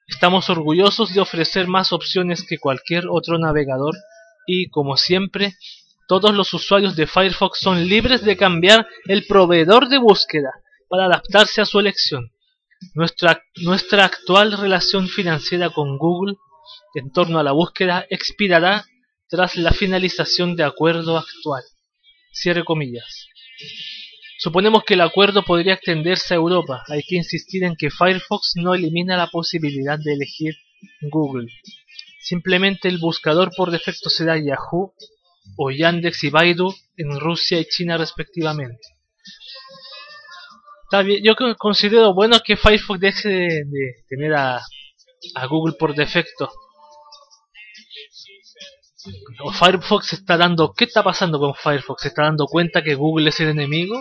Estamos 0.07 0.51
orgullosos 0.51 1.15
de 1.15 1.21
ofrecer 1.21 1.67
más 1.67 1.93
opciones 1.93 2.45
que 2.47 2.59
cualquier 2.59 3.05
otro 3.09 3.39
navegador 3.39 3.95
y, 4.47 4.69
como 4.69 4.97
siempre, 4.97 5.55
todos 6.09 6.35
los 6.35 6.53
usuarios 6.53 6.97
de 6.97 7.07
Firefox 7.07 7.59
son 7.61 7.89
libres 7.89 8.23
de 8.23 8.37
cambiar 8.37 8.87
el 9.07 9.27
proveedor 9.27 9.89
de 9.89 9.99
búsqueda 9.99 10.51
para 10.89 11.07
adaptarse 11.07 11.63
a 11.63 11.65
su 11.65 11.81
elección. 11.81 12.31
Nuestra, 12.95 13.43
nuestra 13.57 14.05
actual 14.05 14.53
relación 14.59 15.09
financiera 15.09 15.71
con 15.71 15.97
Google 15.97 16.37
en 16.95 17.11
torno 17.11 17.39
a 17.39 17.43
la 17.43 17.53
búsqueda 17.53 18.07
expirará 18.11 18.85
tras 19.29 19.57
la 19.57 19.73
finalización 19.73 20.55
de 20.55 20.65
acuerdo 20.65 21.17
actual. 21.17 21.63
Cierre 22.33 22.65
comillas. 22.65 23.27
Suponemos 24.39 24.85
que 24.85 24.95
el 24.95 25.01
acuerdo 25.01 25.43
podría 25.43 25.75
extenderse 25.75 26.35
a 26.35 26.37
Europa. 26.37 26.83
Hay 26.89 27.03
que 27.03 27.17
insistir 27.17 27.65
en 27.65 27.77
que 27.77 27.91
Firefox 27.91 28.53
no 28.57 28.75
elimina 28.75 29.17
la 29.17 29.29
posibilidad 29.29 29.99
de 29.99 30.15
elegir 30.15 30.55
Google. 31.01 31.51
Simplemente 32.21 32.89
el 32.89 32.99
buscador 32.99 33.51
por 33.57 33.71
defecto 33.71 34.11
será 34.11 34.37
Yahoo 34.39 34.95
o 35.57 35.71
Yandex 35.71 36.25
y 36.25 36.31
Baidu 36.31 36.75
en 36.97 37.21
Rusia 37.21 37.61
y 37.61 37.67
China 37.67 37.97
respectivamente 37.97 38.81
yo 41.23 41.35
considero 41.59 42.15
bueno 42.15 42.39
que 42.45 42.57
Firefox 42.57 43.01
deje 43.01 43.29
de, 43.29 44.05
tener 44.09 44.35
a, 44.35 44.61
Google 45.49 45.75
por 45.79 45.95
defecto. 45.95 46.51
Firefox 49.59 50.13
está 50.13 50.37
dando, 50.37 50.73
¿qué 50.73 50.85
está 50.85 51.03
pasando 51.03 51.39
con 51.39 51.55
Firefox? 51.55 52.03
¿Se 52.03 52.09
está 52.09 52.23
dando 52.23 52.47
cuenta 52.47 52.83
que 52.83 52.95
Google 52.95 53.31
es 53.31 53.41
el 53.41 53.49
enemigo? 53.49 54.01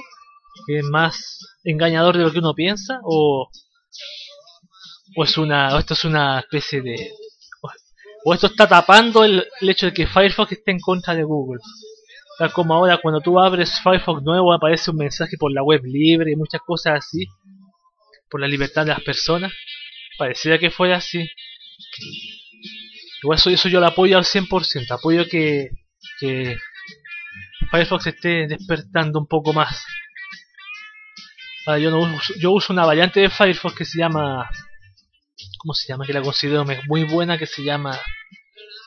Es 0.67 0.83
más 0.86 1.39
engañador 1.63 2.17
de 2.17 2.24
lo 2.24 2.31
que 2.31 2.39
uno 2.39 2.53
piensa 2.53 3.00
o, 3.03 3.50
o 5.15 5.24
es 5.24 5.38
una 5.38 5.75
o 5.75 5.79
esto 5.79 5.93
es 5.93 6.05
una 6.05 6.39
especie 6.39 6.81
de 6.81 7.12
o 8.25 8.33
esto 8.33 8.48
está 8.48 8.67
tapando 8.67 9.24
el, 9.24 9.45
hecho 9.62 9.88
de 9.88 9.93
que 9.93 10.07
Firefox 10.07 10.53
esté 10.53 10.72
en 10.72 10.79
contra 10.79 11.13
de 11.13 11.24
Google. 11.24 11.60
Tal 12.39 12.51
como 12.53 12.74
ahora 12.74 12.98
cuando 12.98 13.19
tú 13.19 13.39
abres 13.39 13.81
Firefox 13.81 14.24
nuevo 14.24 14.53
aparece 14.53 14.91
un 14.91 14.98
mensaje 14.98 15.36
por 15.38 15.51
la 15.51 15.62
web 15.62 15.81
libre 15.83 16.31
y 16.31 16.36
muchas 16.36 16.62
cosas 16.62 17.00
así 17.00 17.27
por 18.29 18.39
la 18.39 18.48
libertad 18.48 18.86
de 18.86 18.93
las 18.93 19.01
personas. 19.01 19.51
Pareciera 20.17 20.57
que 20.57 20.72
fuera 20.72 20.98
así. 20.98 21.29
Igual 23.22 23.38
eso, 23.38 23.50
eso 23.50 23.69
yo 23.69 23.79
lo 23.79 23.88
apoyo 23.88 24.17
al 24.17 24.24
100% 24.24 24.91
apoyo 24.91 25.27
que, 25.27 25.69
que 26.19 26.57
Firefox 27.72 28.07
esté 28.07 28.48
despertando 28.48 29.19
un 29.19 29.27
poco 29.27 29.53
más 29.53 29.86
yo, 31.65 31.91
no 31.91 32.00
uso, 32.00 32.34
yo 32.39 32.51
uso 32.51 32.74
una 32.74 32.86
variante 32.86 33.22
de 33.22 33.29
Firefox 33.29 33.75
que 33.75 33.86
se 33.86 34.00
llama. 34.00 34.50
¿Cómo 35.60 35.74
se 35.74 35.88
llama? 35.88 36.05
Que 36.05 36.13
la 36.13 36.22
considero 36.22 36.65
muy 36.88 37.03
buena, 37.05 37.38
que 37.38 37.46
se 37.46 37.63
llama. 37.63 37.98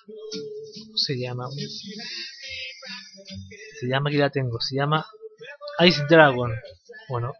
¿Cómo 0.06 0.97
se 0.97 1.18
llama? 1.18 1.49
Se 3.80 3.87
llama 3.88 4.11
que 4.11 4.18
la 4.18 4.30
tengo, 4.30 4.61
se 4.61 4.76
llama 4.76 5.06
Ice 5.87 6.04
Dragon. 6.09 6.52
Bueno. 7.09 7.33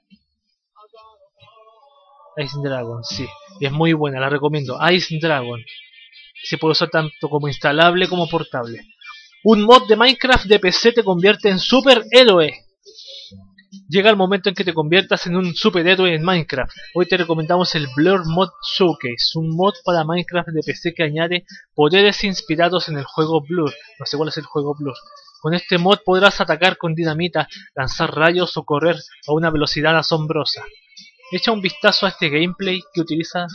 Ice 2.39 2.57
Dragon, 2.63 3.05
sí. 3.05 3.27
Y 3.61 3.67
es 3.67 3.73
muy 3.73 3.93
buena, 3.93 4.21
la 4.21 4.29
recomiendo. 4.29 4.79
Ice 4.91 5.19
Dragon. 5.21 5.63
Se 6.45 6.59
puede 6.59 6.73
usar 6.73 6.91
tanto 6.91 7.29
como 7.29 7.49
instalable 7.49 8.09
como 8.09 8.29
portable. 8.29 8.87
Un 9.45 9.63
mod 9.63 9.87
de 9.87 9.97
Minecraft 9.97 10.47
de 10.47 10.59
PC 10.59 10.93
te 10.93 11.05
convierte 11.05 11.49
en 11.49 11.59
superhéroe 11.59 12.66
llega 13.89 14.11
el 14.11 14.17
momento 14.17 14.49
en 14.49 14.55
que 14.55 14.65
te 14.65 14.75
conviertas 14.75 15.27
en 15.27 15.37
un 15.37 15.55
superhéroe 15.55 16.15
en 16.15 16.25
Minecraft. 16.25 16.73
Hoy 16.95 17.07
te 17.07 17.17
recomendamos 17.17 17.75
el 17.75 17.87
Blur 17.95 18.27
Mod 18.27 18.51
Showcase, 18.77 19.37
un 19.37 19.57
mod 19.57 19.75
para 19.85 20.05
Minecraft 20.05 20.49
de 20.49 20.61
PC 20.65 20.95
que 20.95 21.05
añade 21.05 21.45
poderes 21.75 22.25
inspirados 22.25 22.89
en 22.89 22.99
el 22.99 23.05
juego 23.05 23.41
Blur. 23.41 23.73
No 23.99 24.07
sé 24.07 24.17
cuál 24.17 24.29
es 24.31 24.37
el 24.39 24.45
juego 24.45 24.75
Blur. 24.79 24.95
Con 25.41 25.55
este 25.55 25.79
mod 25.79 25.99
podrás 26.05 26.41
atacar 26.41 26.77
con 26.77 26.95
dinamita, 26.95 27.49
lanzar 27.75 28.15
rayos 28.15 28.57
o 28.57 28.65
correr 28.65 28.97
a 29.27 29.33
una 29.33 29.51
velocidad 29.51 29.97
asombrosa. 29.97 30.65
Echa 31.31 31.53
un 31.53 31.61
vistazo 31.61 32.07
a 32.07 32.11
este 32.11 32.29
gameplay 32.29 32.83
que 32.93 33.01
utiliza 33.01 33.47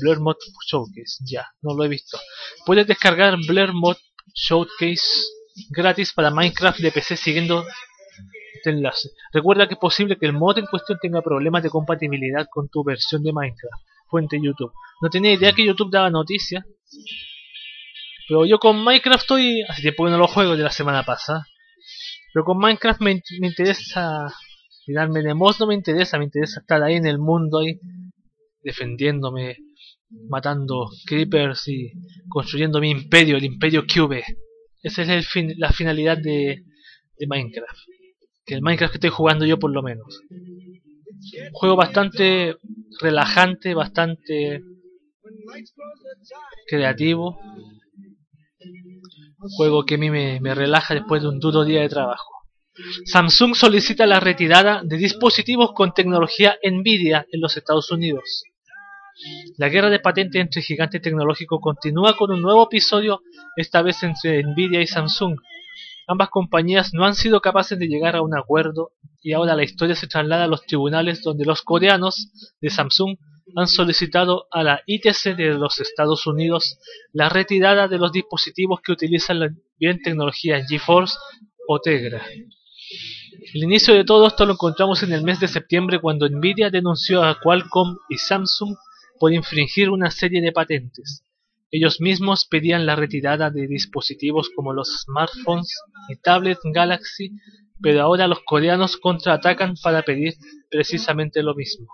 Blur 0.00 0.20
Mod 0.20 0.36
Showcase. 0.66 1.24
Ya, 1.24 1.48
no 1.62 1.74
lo 1.74 1.84
he 1.84 1.88
visto. 1.88 2.18
Puedes 2.64 2.86
descargar 2.86 3.36
Blur 3.46 3.72
Mod 3.72 3.96
Showcase 4.34 5.24
gratis 5.70 6.12
para 6.12 6.30
Minecraft 6.30 6.78
de 6.78 6.92
PC 6.92 7.16
siguiendo 7.16 7.64
este 8.54 8.70
enlace. 8.70 9.10
Recuerda 9.32 9.66
que 9.66 9.74
es 9.74 9.80
posible 9.80 10.16
que 10.16 10.26
el 10.26 10.32
mod 10.32 10.58
en 10.58 10.66
cuestión 10.66 10.98
tenga 11.00 11.22
problemas 11.22 11.62
de 11.62 11.70
compatibilidad 11.70 12.46
con 12.50 12.68
tu 12.68 12.84
versión 12.84 13.22
de 13.22 13.32
Minecraft. 13.32 13.84
Fuente 14.08 14.40
YouTube. 14.42 14.72
No 15.00 15.08
tenía 15.08 15.32
idea 15.32 15.52
que 15.52 15.64
YouTube 15.64 15.90
daba 15.90 16.10
noticias. 16.10 16.64
Pero 18.28 18.44
yo 18.44 18.58
con 18.58 18.82
Minecraft 18.82 19.22
estoy... 19.22 19.62
Hace 19.62 19.82
tiempo 19.82 20.04
que 20.04 20.10
no 20.10 20.18
lo 20.18 20.28
juego 20.28 20.56
de 20.56 20.62
la 20.62 20.70
semana 20.70 21.04
pasada. 21.04 21.46
Pero 22.32 22.44
con 22.44 22.58
Minecraft 22.58 23.00
me, 23.00 23.22
interesa... 23.40 24.32
Tirarme 24.84 25.22
de 25.22 25.34
mod 25.34 25.56
no 25.60 25.66
me 25.66 25.74
interesa. 25.74 26.18
Me 26.18 26.24
interesa 26.24 26.60
estar 26.60 26.82
ahí 26.82 26.96
en 26.96 27.06
el 27.06 27.18
mundo 27.18 27.60
ahí. 27.60 27.78
Defendiéndome. 28.62 29.58
Matando 30.28 30.90
creepers 31.06 31.68
y 31.68 31.92
construyendo 32.28 32.80
mi 32.80 32.90
imperio, 32.90 33.36
el 33.36 33.44
imperio 33.44 33.84
Cube. 33.86 34.24
Esa 34.82 35.02
es 35.02 35.08
el 35.08 35.22
fin, 35.22 35.54
la 35.56 35.70
finalidad 35.70 36.18
de, 36.18 36.64
de 37.16 37.26
Minecraft 37.28 37.78
el 38.54 38.62
Minecraft 38.62 38.92
que 38.92 38.96
estoy 38.98 39.10
jugando 39.10 39.44
yo 39.44 39.58
por 39.58 39.70
lo 39.70 39.82
menos. 39.82 40.22
Juego 41.52 41.76
bastante 41.76 42.56
relajante, 43.00 43.74
bastante 43.74 44.62
creativo. 46.68 47.38
Juego 49.56 49.84
que 49.84 49.94
a 49.94 49.98
mí 49.98 50.10
me, 50.10 50.40
me 50.40 50.54
relaja 50.54 50.94
después 50.94 51.22
de 51.22 51.28
un 51.28 51.40
duro 51.40 51.64
día 51.64 51.80
de 51.80 51.88
trabajo. 51.88 52.30
Samsung 53.04 53.54
solicita 53.54 54.06
la 54.06 54.20
retirada 54.20 54.82
de 54.84 54.96
dispositivos 54.96 55.72
con 55.74 55.92
tecnología 55.92 56.56
Nvidia 56.62 57.26
en 57.30 57.40
los 57.40 57.56
Estados 57.56 57.90
Unidos. 57.90 58.44
La 59.58 59.68
guerra 59.68 59.90
de 59.90 60.00
patentes 60.00 60.40
entre 60.40 60.62
gigantes 60.62 61.02
tecnológicos 61.02 61.60
continúa 61.60 62.16
con 62.16 62.30
un 62.30 62.40
nuevo 62.40 62.64
episodio, 62.64 63.20
esta 63.56 63.82
vez 63.82 64.02
entre 64.02 64.42
Nvidia 64.42 64.80
y 64.80 64.86
Samsung, 64.86 65.36
Ambas 66.10 66.30
compañías 66.30 66.92
no 66.92 67.04
han 67.04 67.14
sido 67.14 67.40
capaces 67.40 67.78
de 67.78 67.86
llegar 67.86 68.16
a 68.16 68.22
un 68.22 68.36
acuerdo 68.36 68.90
y 69.22 69.32
ahora 69.32 69.54
la 69.54 69.62
historia 69.62 69.94
se 69.94 70.08
traslada 70.08 70.46
a 70.46 70.48
los 70.48 70.66
tribunales 70.66 71.22
donde 71.22 71.44
los 71.44 71.62
coreanos 71.62 72.32
de 72.60 72.68
Samsung 72.68 73.16
han 73.54 73.68
solicitado 73.68 74.48
a 74.50 74.64
la 74.64 74.82
ITC 74.86 75.36
de 75.36 75.54
los 75.54 75.78
Estados 75.78 76.26
Unidos 76.26 76.80
la 77.12 77.28
retirada 77.28 77.86
de 77.86 77.98
los 77.98 78.10
dispositivos 78.10 78.80
que 78.80 78.90
utilizan 78.90 79.38
la 79.38 79.50
bien 79.78 80.02
tecnología 80.02 80.66
GeForce 80.66 81.16
o 81.68 81.78
Tegra. 81.78 82.26
El 83.54 83.62
inicio 83.62 83.94
de 83.94 84.02
todo 84.02 84.26
esto 84.26 84.44
lo 84.46 84.54
encontramos 84.54 85.04
en 85.04 85.12
el 85.12 85.22
mes 85.22 85.38
de 85.38 85.46
septiembre 85.46 86.00
cuando 86.00 86.28
Nvidia 86.28 86.70
denunció 86.70 87.22
a 87.22 87.38
Qualcomm 87.40 87.96
y 88.08 88.16
Samsung 88.16 88.74
por 89.20 89.32
infringir 89.32 89.88
una 89.90 90.10
serie 90.10 90.40
de 90.40 90.50
patentes. 90.50 91.24
Ellos 91.70 92.00
mismos 92.00 92.46
pedían 92.46 92.84
la 92.84 92.96
retirada 92.96 93.50
de 93.50 93.66
dispositivos 93.66 94.50
como 94.54 94.72
los 94.72 95.04
smartphones 95.04 95.72
y 96.08 96.16
tablets 96.16 96.60
Galaxy, 96.64 97.30
pero 97.80 98.02
ahora 98.02 98.26
los 98.26 98.40
coreanos 98.44 98.96
contraatacan 98.96 99.74
para 99.82 100.02
pedir 100.02 100.34
precisamente 100.70 101.42
lo 101.42 101.54
mismo. 101.54 101.86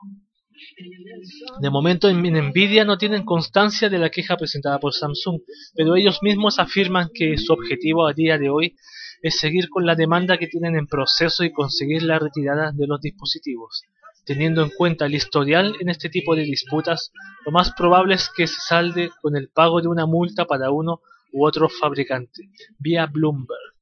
De 1.61 1.71
momento 1.71 2.09
en 2.09 2.23
Nvidia 2.23 2.85
no 2.85 2.97
tienen 2.97 3.25
constancia 3.25 3.89
de 3.89 3.99
la 3.99 4.11
queja 4.11 4.37
presentada 4.37 4.79
por 4.79 4.95
Samsung, 4.95 5.41
pero 5.75 5.97
ellos 5.97 6.23
mismos 6.23 6.59
afirman 6.59 7.11
que 7.13 7.37
su 7.37 7.53
objetivo 7.53 8.07
a 8.07 8.15
día 8.15 8.39
de 8.39 8.49
hoy 8.49 8.77
es 9.23 9.39
seguir 9.39 9.69
con 9.69 9.87
la 9.87 9.95
demanda 9.95 10.39
que 10.39 10.47
tienen 10.47 10.77
en 10.77 10.87
proceso 10.87 11.45
y 11.45 11.53
conseguir 11.53 12.03
la 12.03 12.19
retirada 12.19 12.73
de 12.73 12.87
los 12.87 13.01
dispositivos. 13.01 13.83
Teniendo 14.27 14.63
en 14.63 14.71
cuenta 14.71 15.07
el 15.07 15.15
historial 15.15 15.75
en 15.81 15.89
este 15.89 16.11
tipo 16.11 16.35
de 16.35 16.43
disputas, 16.43 17.13
lo 17.45 17.53
más 17.53 17.73
probable 17.73 18.17
es 18.17 18.29
que 18.37 18.47
se 18.47 18.61
salde 18.61 19.11
con 19.23 19.37
el 19.37 19.49
pago 19.49 19.81
de 19.81 19.89
una 19.89 20.05
multa 20.05 20.45
para 20.47 20.71
uno 20.71 21.01
u 21.33 21.47
otro 21.47 21.69
fabricante, 21.69 22.51
vía 22.79 23.07
Bloomberg. 23.07 23.77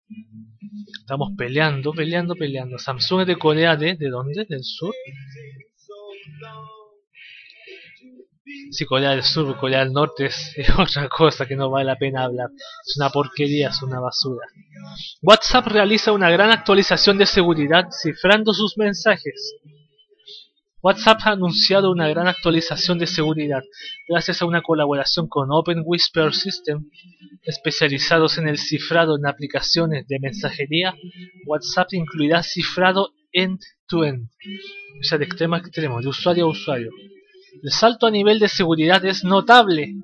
Estamos 1.00 1.30
peleando, 1.36 1.92
peleando, 1.92 2.34
peleando. 2.34 2.78
Samsung 2.78 3.22
es 3.22 3.26
de 3.26 3.36
Corea 3.36 3.76
de, 3.76 3.94
¿de 3.94 4.08
dónde? 4.10 4.44
¿Del 4.46 4.62
sur? 4.62 4.94
Si 8.70 8.84
Corea 8.84 9.10
del 9.10 9.22
Sur, 9.22 9.56
Corea 9.56 9.80
del 9.80 9.92
Norte 9.92 10.26
es, 10.26 10.54
otra 10.78 11.08
cosa 11.08 11.46
que 11.46 11.56
no 11.56 11.70
vale 11.70 11.86
la 11.86 11.96
pena 11.96 12.24
hablar. 12.24 12.50
Es 12.86 12.96
una 12.96 13.10
porquería, 13.10 13.68
es 13.68 13.82
una 13.82 14.00
basura. 14.00 14.46
WhatsApp 15.22 15.66
realiza 15.68 16.12
una 16.12 16.30
gran 16.30 16.50
actualización 16.50 17.16
de 17.18 17.26
seguridad 17.26 17.84
cifrando 18.02 18.52
sus 18.52 18.76
mensajes. 18.76 19.56
WhatsApp 20.84 21.20
ha 21.24 21.30
anunciado 21.30 21.90
una 21.90 22.10
gran 22.10 22.28
actualización 22.28 22.98
de 22.98 23.06
seguridad 23.06 23.62
gracias 24.06 24.42
a 24.42 24.44
una 24.44 24.60
colaboración 24.60 25.28
con 25.28 25.48
Open 25.50 25.80
Whisper 25.82 26.34
System, 26.34 26.90
especializados 27.42 28.36
en 28.36 28.48
el 28.48 28.58
cifrado 28.58 29.16
en 29.16 29.26
aplicaciones 29.26 30.06
de 30.06 30.20
mensajería. 30.20 30.94
WhatsApp 31.46 31.94
incluirá 31.94 32.42
cifrado 32.42 33.14
end-to-end, 33.32 34.28
o 35.00 35.04
sea, 35.04 35.16
extremo 35.22 35.54
a 35.54 35.60
extremo, 35.60 36.02
de 36.02 36.08
usuario 36.08 36.44
a 36.44 36.50
usuario. 36.50 36.90
El 37.62 37.70
salto 37.70 38.06
a 38.06 38.10
nivel 38.10 38.38
de 38.38 38.48
seguridad 38.48 39.02
es 39.06 39.24
notable 39.24 39.94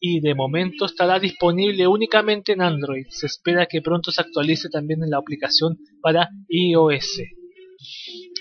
y 0.00 0.20
de 0.20 0.34
momento 0.34 0.86
estará 0.86 1.18
disponible 1.18 1.86
únicamente 1.86 2.52
en 2.52 2.62
Android. 2.62 3.04
Se 3.10 3.26
espera 3.26 3.66
que 3.66 3.82
pronto 3.82 4.10
se 4.10 4.22
actualice 4.22 4.70
también 4.70 5.04
en 5.04 5.10
la 5.10 5.18
aplicación 5.18 5.76
para 6.00 6.30
iOS. 6.48 7.20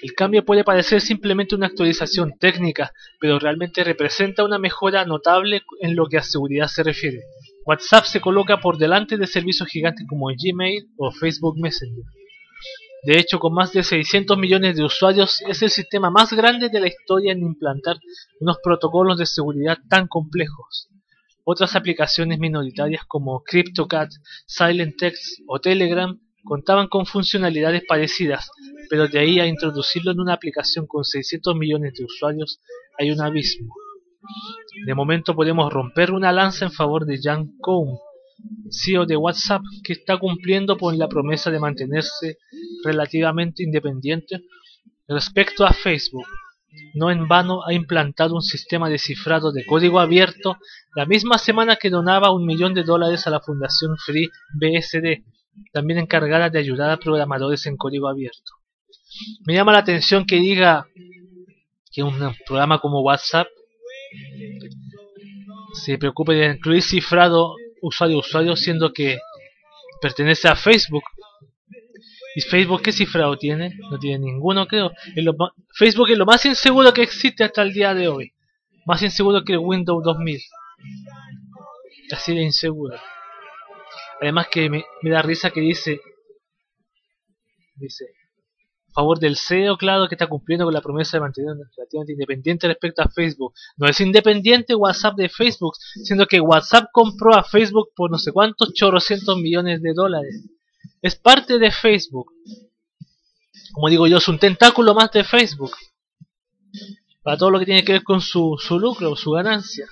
El 0.02 0.14
cambio 0.14 0.44
puede 0.44 0.64
parecer 0.64 1.02
simplemente 1.02 1.56
una 1.56 1.68
actualización 1.68 2.34
técnica, 2.40 2.92
pero 3.20 3.40
realmente 3.40 3.84
representa 3.84 4.44
una 4.44 4.58
mejora 4.58 5.06
notable 5.06 5.62
en 5.80 5.96
lo 5.96 6.08
que 6.08 6.18
a 6.18 6.24
seguridad 6.24 6.68
se 6.68 6.84
refiere. 6.84 7.22
WhatsApp 7.66 8.06
se 8.06 8.22
coloca 8.22 8.60
por 8.60 8.78
delante 8.78 9.18
de 9.18 9.28
servicios 9.28 9.70
gigantes 9.70 10.06
como 10.10 10.28
Gmail 10.28 10.88
o 10.98 11.12
Facebook 11.12 11.60
Messenger. 11.60 12.04
De 13.04 13.18
hecho, 13.18 13.40
con 13.40 13.54
más 13.54 13.74
de 13.74 13.84
600 13.84 14.38
millones 14.38 14.78
de 14.78 14.84
usuarios, 14.84 15.42
es 15.48 15.62
el 15.64 15.72
sistema 15.72 16.12
más 16.12 16.34
grande 16.34 16.70
de 16.70 16.80
la 16.80 16.88
historia 16.88 17.32
en 17.32 17.42
implantar 17.42 17.98
unos 18.40 18.58
protocolos 18.64 19.18
de 19.18 19.26
seguridad 19.26 19.78
tan 19.90 20.08
complejos. 20.08 20.88
Otras 21.44 21.76
aplicaciones 21.76 22.38
minoritarias 22.38 23.04
como 23.08 23.42
CryptoCat, 23.44 24.12
SilentText 24.46 25.42
o 25.48 25.60
Telegram 25.60 26.20
contaban 26.44 26.88
con 26.88 27.06
funcionalidades 27.06 27.84
parecidas, 27.88 28.50
pero 28.90 29.08
de 29.08 29.20
ahí 29.20 29.40
a 29.40 29.48
introducirlo 29.48 30.12
en 30.12 30.20
una 30.20 30.34
aplicación 30.34 30.88
con 30.88 31.04
600 31.04 31.56
millones 31.56 31.94
de 31.94 32.06
usuarios 32.06 32.60
hay 32.98 33.12
un 33.12 33.22
abismo. 33.22 33.74
De 34.86 34.96
momento 34.96 35.36
podemos 35.36 35.72
romper 35.72 36.12
una 36.12 36.32
lanza 36.32 36.66
en 36.66 36.72
favor 36.72 37.06
de 37.06 37.20
Jan 37.22 37.58
Koum, 37.60 37.98
CEO 38.70 39.06
de 39.06 39.18
WhatsApp, 39.18 39.62
que 39.84 39.94
está 39.94 40.18
cumpliendo 40.18 40.78
con 40.78 40.98
la 40.98 41.08
promesa 41.08 41.52
de 41.52 41.60
mantenerse 41.60 42.38
relativamente 42.84 43.64
independiente 43.64 44.42
Respecto 45.14 45.66
a 45.66 45.74
Facebook, 45.74 46.26
no 46.94 47.12
en 47.12 47.28
vano 47.28 47.66
ha 47.66 47.74
implantado 47.74 48.34
un 48.34 48.42
sistema 48.42 48.88
de 48.88 48.98
cifrado 48.98 49.52
de 49.52 49.66
código 49.66 50.00
abierto 50.00 50.56
la 50.96 51.06
misma 51.06 51.38
semana 51.38 51.76
que 51.76 51.90
donaba 51.90 52.32
un 52.32 52.46
millón 52.46 52.74
de 52.74 52.84
dólares 52.84 53.28
a 53.28 53.30
la 53.30 53.42
Fundación 53.42 53.98
Free 53.98 54.30
BSD, 54.54 55.26
también 55.72 56.00
encargada 56.00 56.50
de 56.50 56.60
ayudar 56.60 56.90
a 56.90 56.98
programadores 56.98 57.66
en 57.66 57.78
código 57.78 58.08
abierto. 58.08 58.54
Me 59.46 59.54
llama 59.54 59.74
la 59.74 59.80
atención 59.80 60.26
que 60.26 60.38
diga 60.38 60.88
que 61.92 62.04
un 62.04 62.34
programa 62.46 62.80
como 62.80 63.02
WhatsApp 63.02 63.48
se 65.74 65.98
preocupe 65.98 66.34
de 66.34 66.54
incluir 66.54 66.82
cifrado 66.82 67.56
usuario-usuario, 67.82 68.56
siendo 68.56 68.94
que 68.94 69.20
pertenece 70.02 70.48
a 70.48 70.56
Facebook. 70.56 71.04
¿Y 72.36 72.42
Facebook 72.42 72.82
qué 72.82 72.92
cifrado 72.92 73.38
tiene? 73.38 73.78
No 73.90 74.00
tiene 74.00 74.20
ninguno, 74.20 74.68
creo. 74.68 74.92
Facebook 75.78 76.12
es 76.12 76.18
lo 76.18 76.26
más 76.26 76.46
inseguro 76.46 76.94
que 76.94 77.04
existe 77.04 77.44
hasta 77.44 77.62
el 77.62 77.74
día 77.74 77.94
de 77.94 78.08
hoy. 78.08 78.34
Más 78.86 79.02
inseguro 79.02 79.44
que 79.44 79.54
el 79.54 79.60
Windows 79.60 80.04
2000. 80.04 80.40
Así 82.12 82.34
de 82.34 82.42
inseguro. 82.42 82.98
Además 84.22 84.48
que 84.50 84.70
me, 84.70 84.86
da 85.04 85.22
risa 85.22 85.52
que 85.52 85.62
dice... 85.62 86.00
Dice 87.76 88.06
favor 88.94 89.20
del 89.20 89.38
CEO, 89.38 89.78
claro, 89.78 90.08
que 90.08 90.16
está 90.16 90.28
cumpliendo 90.28 90.66
con 90.66 90.74
la 90.74 90.82
promesa 90.82 91.18
de 91.18 91.22
mantener 91.22 91.56
relativamente 91.78 92.14
independiente 92.14 92.68
respecto 92.68 93.02
a 93.02 93.10
Facebook. 93.10 93.54
No 93.78 93.88
es 93.88 94.00
independiente 94.00 94.76
WhatsApp 94.76 95.16
de 95.16 95.30
Facebook, 95.30 95.76
siendo 96.04 96.26
que 96.26 96.42
WhatsApp 96.42 96.90
compró 96.92 97.36
a 97.36 97.44
Facebook 97.44 97.90
por 97.96 98.12
no 98.12 98.18
sé 98.18 98.32
cuántos 98.32 98.74
chorrocientos 98.74 99.38
millones 99.38 99.82
de 99.82 99.94
dólares. 99.94 100.44
Es 101.02 101.16
parte 101.16 101.58
de 101.58 101.72
Facebook. 101.72 102.32
Como 103.74 103.90
digo 103.90 104.08
yo, 104.08 104.18
es 104.18 104.28
un 104.28 104.40
tentáculo 104.40 104.94
más 104.94 105.12
de 105.12 105.24
Facebook. 105.24 105.72
Para 107.24 107.38
todo 107.38 107.52
lo 107.52 107.60
que 107.60 107.66
tiene 107.66 107.84
que 107.84 107.94
ver 107.94 108.04
con 108.04 108.22
su, 108.22 108.58
su 108.60 108.80
lucro, 108.80 109.16
su 109.16 109.32
ganancia. 109.32 109.88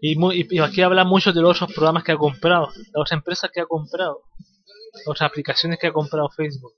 Y, 0.00 0.16
y, 0.56 0.58
aquí 0.60 0.80
habla 0.80 1.04
mucho 1.04 1.32
de 1.32 1.42
los 1.42 1.60
otros 1.60 1.74
programas 1.74 2.04
que 2.04 2.12
ha 2.12 2.16
comprado, 2.16 2.72
de 2.74 2.90
las 2.94 3.12
empresas 3.12 3.50
que 3.52 3.60
ha 3.60 3.66
comprado, 3.66 4.22
las 5.06 5.22
aplicaciones 5.22 5.78
que 5.78 5.88
ha 5.88 5.92
comprado 5.92 6.30
Facebook. 6.30 6.72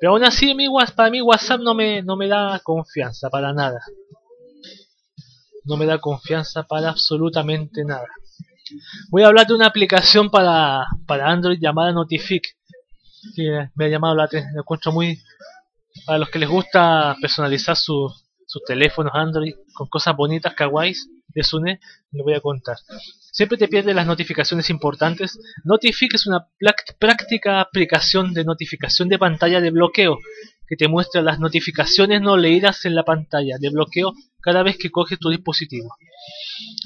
Pero 0.00 0.12
aún 0.12 0.24
así, 0.24 0.54
para 0.96 1.10
mí 1.10 1.20
WhatsApp 1.20 1.60
no 1.60 1.74
me, 1.74 2.02
no 2.02 2.16
me 2.16 2.28
da 2.28 2.60
confianza 2.60 3.28
para 3.28 3.52
nada. 3.52 3.80
No 5.64 5.76
me 5.76 5.86
da 5.86 5.98
confianza 5.98 6.62
para 6.62 6.90
absolutamente 6.90 7.84
nada. 7.84 8.06
Voy 9.10 9.22
a 9.22 9.26
hablar 9.26 9.46
de 9.46 9.54
una 9.54 9.66
aplicación 9.66 10.30
para, 10.30 10.86
para 11.06 11.30
Android 11.30 11.58
llamada 11.60 11.92
Notific. 11.92 12.44
Que 13.34 13.68
me 13.74 13.86
ha 13.86 13.88
llamado 13.88 14.14
la 14.14 14.24
atención. 14.24 14.54
Me 14.54 14.60
encuentro 14.60 14.92
muy... 14.92 15.20
Para 16.06 16.18
los 16.18 16.30
que 16.30 16.38
les 16.38 16.48
gusta 16.48 17.16
personalizar 17.20 17.76
sus 17.76 18.14
teléfonos 18.66 19.12
Android 19.14 19.54
con 19.74 19.88
cosas 19.88 20.16
bonitas, 20.16 20.54
kawaiis 20.54 21.08
de 21.28 21.42
Sune, 21.42 21.80
les 22.12 22.24
voy 22.24 22.34
a 22.34 22.40
contar. 22.40 22.76
Siempre 23.32 23.58
te 23.58 23.68
pierdes 23.68 23.94
las 23.94 24.06
notificaciones 24.06 24.70
importantes. 24.70 25.38
Notific 25.64 26.14
es 26.14 26.26
una 26.26 26.48
práctica 26.98 27.60
aplicación 27.60 28.32
de 28.34 28.44
notificación 28.44 29.08
de 29.08 29.18
pantalla 29.18 29.60
de 29.60 29.70
bloqueo 29.70 30.18
que 30.68 30.76
te 30.76 30.88
muestra 30.88 31.22
las 31.22 31.40
notificaciones 31.40 32.20
no 32.20 32.36
leídas 32.36 32.84
en 32.84 32.94
la 32.94 33.02
pantalla 33.02 33.56
de 33.58 33.70
bloqueo 33.70 34.12
cada 34.40 34.62
vez 34.62 34.76
que 34.76 34.90
coges 34.90 35.18
tu 35.18 35.30
dispositivo. 35.30 35.94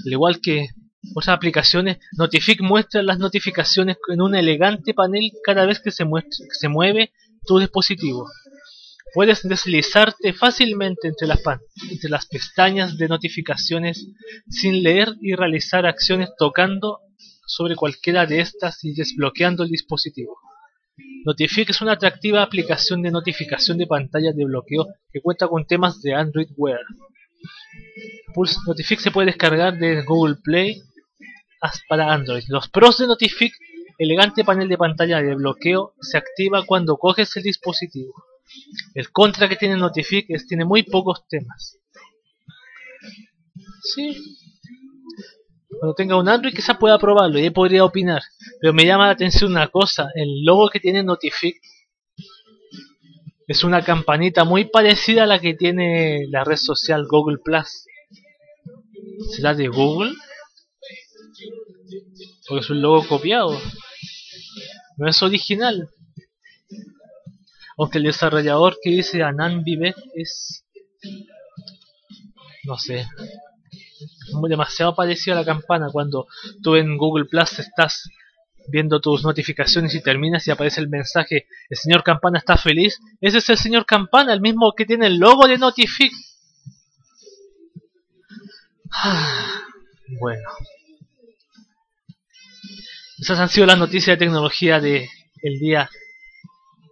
Al 0.07 0.13
igual 0.13 0.41
que 0.41 0.69
otras 1.17 1.37
aplicaciones, 1.37 1.99
Notific 2.17 2.61
muestra 2.61 3.03
las 3.03 3.19
notificaciones 3.19 3.97
en 4.09 4.23
un 4.23 4.37
elegante 4.37 4.95
panel 4.95 5.33
cada 5.45 5.67
vez 5.67 5.81
que 5.81 5.91
se, 5.91 6.05
que 6.05 6.55
se 6.59 6.69
mueve 6.69 7.13
tu 7.45 7.59
dispositivo. 7.59 8.29
Puedes 9.14 9.42
deslizarte 9.42 10.33
fácilmente 10.33 11.09
entre 11.09 11.27
las, 11.27 11.40
entre 11.90 12.09
las 12.09 12.27
pestañas 12.27 12.96
de 12.96 13.09
notificaciones 13.09 14.07
sin 14.48 14.83
leer 14.83 15.14
y 15.20 15.35
realizar 15.35 15.85
acciones 15.87 16.31
tocando 16.38 17.01
sobre 17.46 17.77
cualquiera 17.77 18.25
de 18.25 18.40
estas 18.40 18.83
y 18.85 18.94
desbloqueando 18.94 19.64
el 19.64 19.70
dispositivo. 19.70 20.38
Notific 21.25 21.70
es 21.70 21.81
una 21.81 21.92
atractiva 21.92 22.42
aplicación 22.42 23.03
de 23.03 23.11
notificación 23.11 23.79
de 23.79 23.87
pantalla 23.87 24.33
de 24.33 24.44
bloqueo 24.44 24.87
que 25.12 25.20
cuenta 25.20 25.46
con 25.46 25.66
temas 25.66 26.01
de 26.01 26.14
Android 26.14 26.48
Wear. 26.57 26.81
Notific 28.66 28.98
se 28.98 29.11
puede 29.11 29.27
descargar 29.27 29.79
de 29.79 30.03
Google 30.03 30.37
Play 30.42 30.83
para 31.88 32.12
Android. 32.12 32.44
Los 32.48 32.68
pros 32.68 32.98
de 32.98 33.07
Notific, 33.07 33.53
elegante 33.98 34.44
panel 34.44 34.68
de 34.68 34.79
pantalla 34.79 35.20
de 35.22 35.35
bloqueo, 35.35 35.94
se 36.01 36.18
activa 36.18 36.64
cuando 36.66 36.96
coges 36.96 37.37
el 37.37 37.42
dispositivo. 37.42 38.14
El 38.95 39.11
contra 39.11 39.49
que 39.49 39.57
tiene 39.57 39.77
Notific 39.77 40.27
es 40.29 40.47
tiene 40.47 40.65
muy 40.65 40.83
pocos 40.83 41.27
temas. 41.29 41.79
Sí. 43.83 44.17
Cuando 45.79 45.95
tenga 45.95 46.17
un 46.17 46.29
Android 46.29 46.55
quizás 46.55 46.77
pueda 46.77 46.99
probarlo 46.99 47.38
y 47.38 47.51
podría 47.51 47.85
opinar. 47.85 48.23
Pero 48.61 48.73
me 48.73 48.85
llama 48.85 49.07
la 49.07 49.12
atención 49.12 49.51
una 49.51 49.69
cosa. 49.69 50.11
El 50.15 50.45
logo 50.45 50.69
que 50.69 50.81
tiene 50.81 51.03
Notific 51.03 51.57
es 53.47 53.65
una 53.65 53.83
campanita 53.83 54.45
muy 54.45 54.67
parecida 54.67 55.25
a 55.25 55.27
la 55.27 55.41
que 55.41 55.55
tiene 55.55 56.27
la 56.29 56.45
red 56.45 56.57
social 56.57 57.07
Google 57.09 57.38
Plus. 57.45 57.85
¿Será 59.35 59.55
de 59.55 59.69
Google? 59.69 60.12
Porque 62.47 62.61
es 62.61 62.71
un 62.71 62.81
logo 62.81 63.07
copiado. 63.07 63.59
No 64.99 65.09
es 65.09 65.23
original. 65.23 65.91
Aunque 67.79 67.99
el 67.99 68.05
desarrollador 68.05 68.77
que 68.83 68.91
dice 68.91 69.23
Anan 69.23 69.65
Vive 69.65 69.95
es. 70.15 70.65
No 72.65 72.79
sé. 72.79 73.07
Demasiado 74.49 74.95
parecido 74.95 75.37
a 75.37 75.41
la 75.41 75.47
campana 75.47 75.89
cuando 75.91 76.27
tú 76.63 76.77
en 76.77 76.97
Google 76.97 77.27
Plus 77.27 77.59
estás 77.59 78.09
viendo 78.69 79.01
tus 79.01 79.25
notificaciones 79.25 79.95
y 79.95 80.03
terminas 80.03 80.47
y 80.47 80.51
aparece 80.51 80.81
el 80.81 80.89
mensaje 80.89 81.47
el 81.69 81.77
señor 81.77 82.03
Campana 82.03 82.39
está 82.39 82.57
feliz 82.57 83.01
ese 83.21 83.39
es 83.39 83.49
el 83.49 83.59
señor 83.59 83.85
Campana 83.87 84.33
el 84.33 84.41
mismo 84.41 84.73
que 84.77 84.87
tiene 84.87 85.09
el 85.09 85.19
logo 85.19 85.49
de 85.49 85.59
Notific 85.59 86.13
bueno 90.21 90.49
esas 93.19 93.39
han 93.39 93.49
sido 93.49 93.67
las 93.67 93.79
noticias 93.79 94.19
de 94.19 94.25
tecnología 94.25 94.81
de 94.81 95.09
el 95.43 95.59
día 95.59 95.91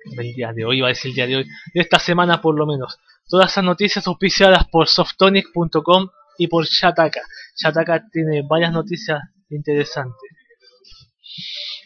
del 0.04 0.32
día 0.32 0.52
de 0.52 0.64
hoy, 0.64 0.80
va 0.80 0.88
a 0.88 0.90
decir 0.90 1.10
el 1.10 1.14
día 1.14 1.26
de 1.26 1.36
hoy, 1.36 1.44
de 1.44 1.80
esta 1.80 1.98
semana 1.98 2.40
por 2.40 2.56
lo 2.56 2.66
menos. 2.66 2.98
Todas 3.28 3.52
esas 3.52 3.64
noticias 3.64 4.06
auspiciadas 4.06 4.66
por 4.68 4.88
softonic.com 4.88 6.08
y 6.38 6.48
por 6.48 6.66
Shataka. 6.66 7.20
Shataka 7.56 8.08
tiene 8.10 8.42
varias 8.48 8.72
noticias 8.72 9.20
interesantes. 9.50 10.30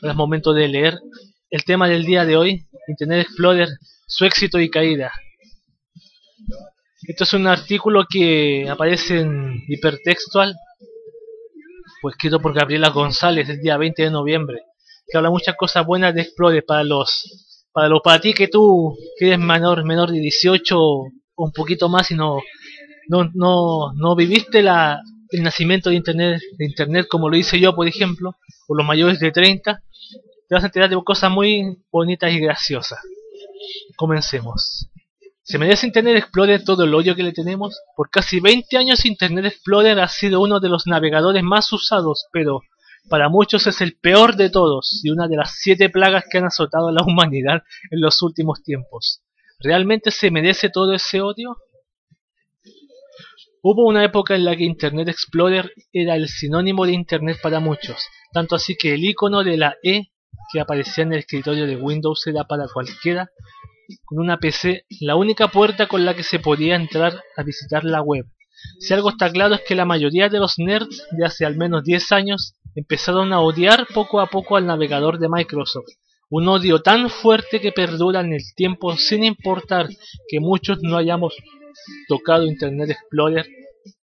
Ahora 0.00 0.12
es 0.12 0.16
momento 0.16 0.53
de 0.53 0.68
leer 0.68 0.98
el 1.50 1.64
tema 1.64 1.88
del 1.88 2.05
día 2.05 2.24
de 2.24 2.37
hoy, 2.37 2.66
Internet 2.88 3.27
Explorer, 3.27 3.68
su 4.07 4.24
éxito 4.24 4.59
y 4.59 4.70
caída. 4.70 5.12
Esto 7.07 7.24
es 7.24 7.33
un 7.35 7.46
artículo 7.46 8.07
que 8.09 8.66
aparece 8.68 9.20
en 9.20 9.62
hipertextual, 9.68 10.55
fue 12.00 12.12
escrito 12.12 12.40
por 12.40 12.55
Gabriela 12.55 12.88
González 12.90 13.48
el 13.48 13.61
día 13.61 13.77
20 13.77 14.03
de 14.03 14.11
noviembre, 14.11 14.62
que 15.07 15.16
habla 15.16 15.31
muchas 15.31 15.55
cosas 15.57 15.85
buenas 15.85 16.14
de 16.14 16.22
Explorer 16.22 16.64
para 16.66 16.85
los 16.85 17.53
para, 17.74 17.88
lo, 17.88 18.00
para 18.00 18.20
ti 18.20 18.32
que 18.32 18.46
tú, 18.46 18.96
que 19.18 19.26
eres 19.26 19.38
menor, 19.38 19.84
menor 19.84 20.12
de 20.12 20.20
18 20.20 20.78
o 20.78 21.10
un 21.37 21.52
poquito 21.52 21.88
más 21.88 22.10
y 22.12 22.14
no, 22.14 22.38
no, 23.08 23.28
no, 23.34 23.92
no 23.94 24.14
viviste 24.14 24.62
la, 24.62 25.02
el 25.30 25.42
nacimiento 25.42 25.90
de 25.90 25.96
internet, 25.96 26.40
de 26.56 26.64
internet 26.64 27.06
como 27.10 27.28
lo 27.28 27.37
hice 27.37 27.58
yo, 27.58 27.74
por 27.74 27.88
ejemplo, 27.88 28.37
o 28.68 28.76
los 28.76 28.87
mayores 28.87 29.18
de 29.18 29.32
30, 29.32 29.82
te 30.48 30.54
vas 30.54 30.62
a 30.62 30.68
enterar 30.68 30.88
de 30.88 31.02
cosas 31.02 31.32
muy 31.32 31.78
bonitas 31.90 32.32
y 32.32 32.38
graciosas. 32.38 33.00
Comencemos. 33.96 34.88
¿Se 35.42 35.58
merece 35.58 35.88
Internet 35.88 36.16
Explorer 36.16 36.64
todo 36.64 36.84
el 36.84 36.94
odio 36.94 37.16
que 37.16 37.24
le 37.24 37.32
tenemos? 37.32 37.78
Por 37.96 38.08
casi 38.08 38.38
20 38.40 38.78
años 38.78 39.04
Internet 39.04 39.46
Explorer 39.46 39.98
ha 39.98 40.08
sido 40.08 40.40
uno 40.40 40.60
de 40.60 40.68
los 40.68 40.87
navegadores 40.87 41.42
más 41.42 41.70
usados, 41.72 42.26
pero 42.32 42.60
para 43.08 43.28
muchos 43.28 43.66
es 43.66 43.80
el 43.80 43.96
peor 43.96 44.36
de 44.36 44.50
todos 44.50 45.00
y 45.02 45.10
una 45.10 45.28
de 45.28 45.36
las 45.36 45.56
siete 45.58 45.90
plagas 45.90 46.24
que 46.30 46.38
han 46.38 46.44
azotado 46.44 46.88
a 46.88 46.92
la 46.92 47.02
humanidad 47.06 47.62
en 47.90 48.00
los 48.00 48.22
últimos 48.22 48.62
tiempos. 48.62 49.22
¿Realmente 49.60 50.10
se 50.10 50.30
merece 50.30 50.70
todo 50.70 50.92
ese 50.94 51.20
odio? 51.20 51.56
Hubo 53.62 53.86
una 53.88 54.04
época 54.04 54.34
en 54.34 54.44
la 54.44 54.54
que 54.56 54.64
Internet 54.64 55.08
Explorer 55.08 55.72
era 55.92 56.16
el 56.16 56.28
sinónimo 56.28 56.84
de 56.84 56.92
Internet 56.92 57.38
para 57.42 57.60
muchos, 57.60 57.96
tanto 58.32 58.56
así 58.56 58.76
que 58.76 58.92
el 58.92 59.04
icono 59.04 59.42
de 59.42 59.56
la 59.56 59.76
E 59.82 60.10
que 60.52 60.60
aparecía 60.60 61.04
en 61.04 61.14
el 61.14 61.20
escritorio 61.20 61.66
de 61.66 61.76
Windows 61.76 62.26
era 62.26 62.44
para 62.44 62.66
cualquiera 62.68 63.30
con 64.04 64.18
una 64.18 64.38
PC 64.38 64.86
la 65.00 65.16
única 65.16 65.48
puerta 65.48 65.86
con 65.86 66.04
la 66.04 66.14
que 66.14 66.22
se 66.22 66.38
podía 66.38 66.76
entrar 66.76 67.22
a 67.36 67.42
visitar 67.42 67.84
la 67.84 68.02
web. 68.02 68.26
Si 68.80 68.94
algo 68.94 69.10
está 69.10 69.30
claro 69.30 69.54
es 69.54 69.62
que 69.66 69.74
la 69.74 69.84
mayoría 69.84 70.28
de 70.28 70.38
los 70.38 70.58
nerds 70.58 71.06
de 71.10 71.24
hace 71.24 71.44
al 71.44 71.56
menos 71.56 71.84
10 71.84 72.12
años 72.12 72.56
empezaron 72.74 73.32
a 73.32 73.40
odiar 73.40 73.87
poco 73.92 74.20
a 74.20 74.26
poco 74.26 74.56
al 74.56 74.66
navegador 74.66 75.18
de 75.18 75.28
Microsoft, 75.28 75.88
Un 76.30 76.48
odio 76.48 76.80
tan 76.80 77.10
fuerte 77.10 77.60
que 77.60 77.70
perdura 77.70 78.20
en 78.20 78.32
el 78.32 78.42
tiempo 78.56 78.96
sin 78.96 79.22
importar 79.22 79.88
que 80.28 80.40
muchos 80.40 80.78
no 80.82 80.96
hayamos 80.96 81.34
tocado 82.08 82.46
Internet 82.46 82.90
Explorer 82.90 83.46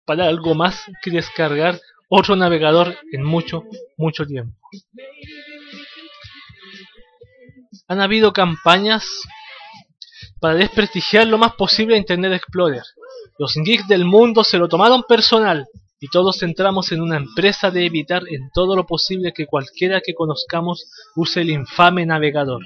para 0.06 0.28
algo 0.28 0.56
más 0.56 0.84
que 1.02 1.12
descargar 1.12 1.80
otro 2.10 2.36
navegador 2.36 2.98
en 3.12 3.24
mucho, 3.24 3.64
mucho 3.96 4.26
tiempo. 4.26 4.58
Han 7.88 8.02
habido 8.02 8.34
campañas 8.34 9.06
para 10.40 10.56
desprestigiar 10.56 11.28
lo 11.28 11.38
más 11.38 11.54
posible 11.54 11.96
Internet 11.96 12.34
Explorer. 12.34 12.84
Los 13.38 13.54
geeks 13.56 13.88
del 13.88 14.04
mundo 14.04 14.44
se 14.44 14.58
lo 14.58 14.68
tomaron 14.68 15.04
personal 15.08 15.68
y 16.02 16.08
todos 16.08 16.42
entramos 16.44 16.92
en 16.92 17.02
una 17.02 17.18
empresa 17.18 17.72
de 17.72 17.86
evitar 17.86 18.24
en 18.30 18.50
todo 18.54 18.76
lo 18.76 18.86
posible 18.86 19.34
que 19.34 19.46
cualquiera 19.46 20.02
que 20.02 20.14
conozcamos 20.14 20.90
use 21.16 21.42
el 21.42 21.50
infame 21.50 22.06
navegador. 22.06 22.62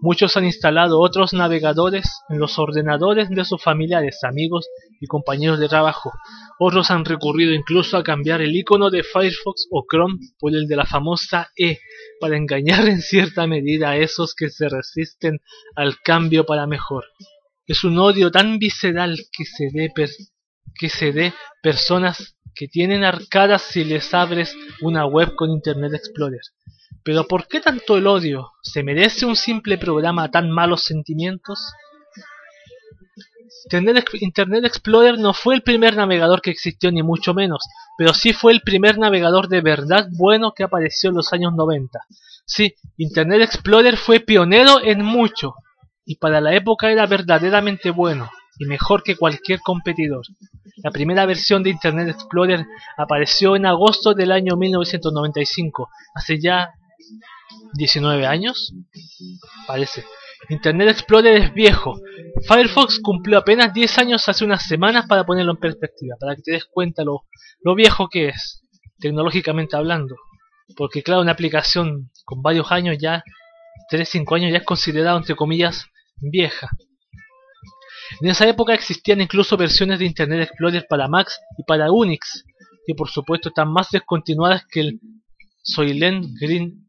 Muchos 0.00 0.36
han 0.36 0.44
instalado 0.44 1.00
otros 1.00 1.32
navegadores 1.32 2.10
en 2.28 2.38
los 2.38 2.58
ordenadores 2.58 3.30
de 3.30 3.44
sus 3.44 3.62
familiares, 3.62 4.24
amigos 4.24 4.66
y 5.00 5.06
compañeros 5.06 5.60
de 5.60 5.68
trabajo. 5.68 6.12
Otros 6.58 6.90
han 6.90 7.04
recurrido 7.04 7.52
incluso 7.52 7.96
a 7.96 8.02
cambiar 8.02 8.40
el 8.40 8.56
icono 8.56 8.90
de 8.90 9.04
Firefox 9.04 9.66
o 9.70 9.84
Chrome 9.88 10.18
por 10.38 10.52
el 10.54 10.66
de 10.66 10.76
la 10.76 10.86
famosa 10.86 11.50
E 11.56 11.78
para 12.20 12.36
engañar 12.36 12.88
en 12.88 13.00
cierta 13.00 13.46
medida 13.46 13.90
a 13.90 13.96
esos 13.96 14.34
que 14.34 14.50
se 14.50 14.68
resisten 14.68 15.38
al 15.76 16.00
cambio 16.02 16.46
para 16.46 16.66
mejor. 16.66 17.04
Es 17.66 17.84
un 17.84 17.98
odio 17.98 18.30
tan 18.30 18.58
visceral 18.58 19.18
que 19.32 19.44
se 19.44 19.70
dé, 19.72 19.92
que 20.78 20.88
se 20.88 21.12
dé 21.12 21.34
personas 21.62 22.35
que 22.56 22.66
tienen 22.66 23.04
arcadas 23.04 23.62
si 23.62 23.84
les 23.84 24.12
abres 24.14 24.56
una 24.80 25.06
web 25.06 25.34
con 25.36 25.50
Internet 25.50 25.92
Explorer. 25.94 26.40
Pero 27.04 27.28
¿por 27.28 27.46
qué 27.46 27.60
tanto 27.60 27.98
el 27.98 28.06
odio? 28.06 28.52
¿Se 28.62 28.82
merece 28.82 29.26
un 29.26 29.36
simple 29.36 29.78
programa 29.78 30.30
tan 30.30 30.50
malos 30.50 30.84
sentimientos? 30.84 31.60
Internet, 34.20 34.64
Explorer 34.64 35.18
no 35.18 35.34
fue 35.34 35.54
el 35.54 35.62
primer 35.62 35.96
navegador 35.96 36.40
que 36.40 36.50
existió 36.50 36.90
ni 36.90 37.02
mucho 37.02 37.34
menos, 37.34 37.62
pero 37.98 38.14
sí 38.14 38.32
fue 38.32 38.52
el 38.52 38.62
primer 38.62 38.98
navegador 38.98 39.48
de 39.48 39.60
verdad 39.60 40.08
bueno 40.12 40.52
que 40.52 40.64
apareció 40.64 41.10
en 41.10 41.16
los 41.16 41.32
años 41.32 41.52
90. 41.54 41.98
Sí, 42.44 42.74
Internet 42.96 43.42
Explorer 43.42 43.96
fue 43.96 44.20
pionero 44.20 44.80
en 44.82 45.04
mucho, 45.04 45.54
y 46.04 46.16
para 46.16 46.40
la 46.40 46.54
época 46.54 46.90
era 46.90 47.06
verdaderamente 47.06 47.90
bueno 47.90 48.30
y 48.58 48.66
mejor 48.66 49.02
que 49.02 49.16
cualquier 49.16 49.60
competidor. 49.60 50.24
La 50.78 50.90
primera 50.90 51.26
versión 51.26 51.62
de 51.62 51.70
Internet 51.70 52.08
Explorer 52.08 52.66
apareció 52.96 53.56
en 53.56 53.66
agosto 53.66 54.14
del 54.14 54.32
año 54.32 54.56
1995, 54.56 55.88
hace 56.14 56.40
ya 56.40 56.70
19 57.74 58.26
años, 58.26 58.72
parece. 59.66 60.04
Internet 60.48 60.90
Explorer 60.90 61.42
es 61.42 61.54
viejo. 61.54 61.98
Firefox 62.46 63.00
cumplió 63.00 63.38
apenas 63.38 63.72
10 63.72 63.98
años 63.98 64.28
hace 64.28 64.44
unas 64.44 64.66
semanas 64.66 65.06
para 65.06 65.24
ponerlo 65.24 65.52
en 65.52 65.58
perspectiva, 65.58 66.16
para 66.20 66.36
que 66.36 66.42
te 66.42 66.52
des 66.52 66.64
cuenta 66.66 67.04
lo, 67.04 67.24
lo 67.62 67.74
viejo 67.74 68.08
que 68.08 68.28
es, 68.28 68.62
tecnológicamente 68.98 69.76
hablando. 69.76 70.16
Porque 70.76 71.02
claro, 71.02 71.22
una 71.22 71.32
aplicación 71.32 72.10
con 72.24 72.42
varios 72.42 72.70
años 72.70 72.96
ya, 73.00 73.24
3-5 73.90 74.36
años 74.36 74.52
ya 74.52 74.58
es 74.58 74.64
considerado 74.64 75.18
entre 75.18 75.36
comillas 75.36 75.86
vieja. 76.20 76.70
En 78.20 78.28
esa 78.28 78.48
época 78.48 78.74
existían 78.74 79.20
incluso 79.20 79.56
versiones 79.56 79.98
de 79.98 80.06
Internet 80.06 80.48
Explorer 80.48 80.86
para 80.88 81.08
Mac 81.08 81.28
y 81.58 81.64
para 81.64 81.92
Unix, 81.92 82.44
que 82.86 82.94
por 82.94 83.10
supuesto 83.10 83.50
están 83.50 83.70
más 83.70 83.90
descontinuadas 83.90 84.64
que 84.70 84.80
el 84.80 85.00
Soylent 85.62 86.26
Green, 86.40 86.86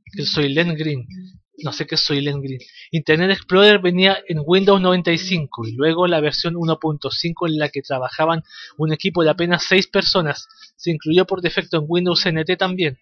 Green. 0.77 1.07
No 1.63 1.73
sé 1.73 1.87
qué 1.87 1.95
Green. 1.97 2.59
Internet 2.91 3.31
Explorer 3.31 3.79
venía 3.79 4.19
en 4.27 4.37
Windows 4.45 4.79
95 4.79 5.67
y 5.67 5.71
luego 5.71 6.05
la 6.05 6.21
versión 6.21 6.53
1.5 6.53 7.47
en 7.47 7.57
la 7.57 7.69
que 7.69 7.81
trabajaban 7.81 8.43
un 8.77 8.93
equipo 8.93 9.23
de 9.23 9.31
apenas 9.31 9.63
6 9.67 9.87
personas. 9.87 10.47
Se 10.75 10.91
incluyó 10.91 11.25
por 11.25 11.41
defecto 11.41 11.77
en 11.77 11.85
Windows 11.87 12.25
NT 12.27 12.57
también. 12.57 12.99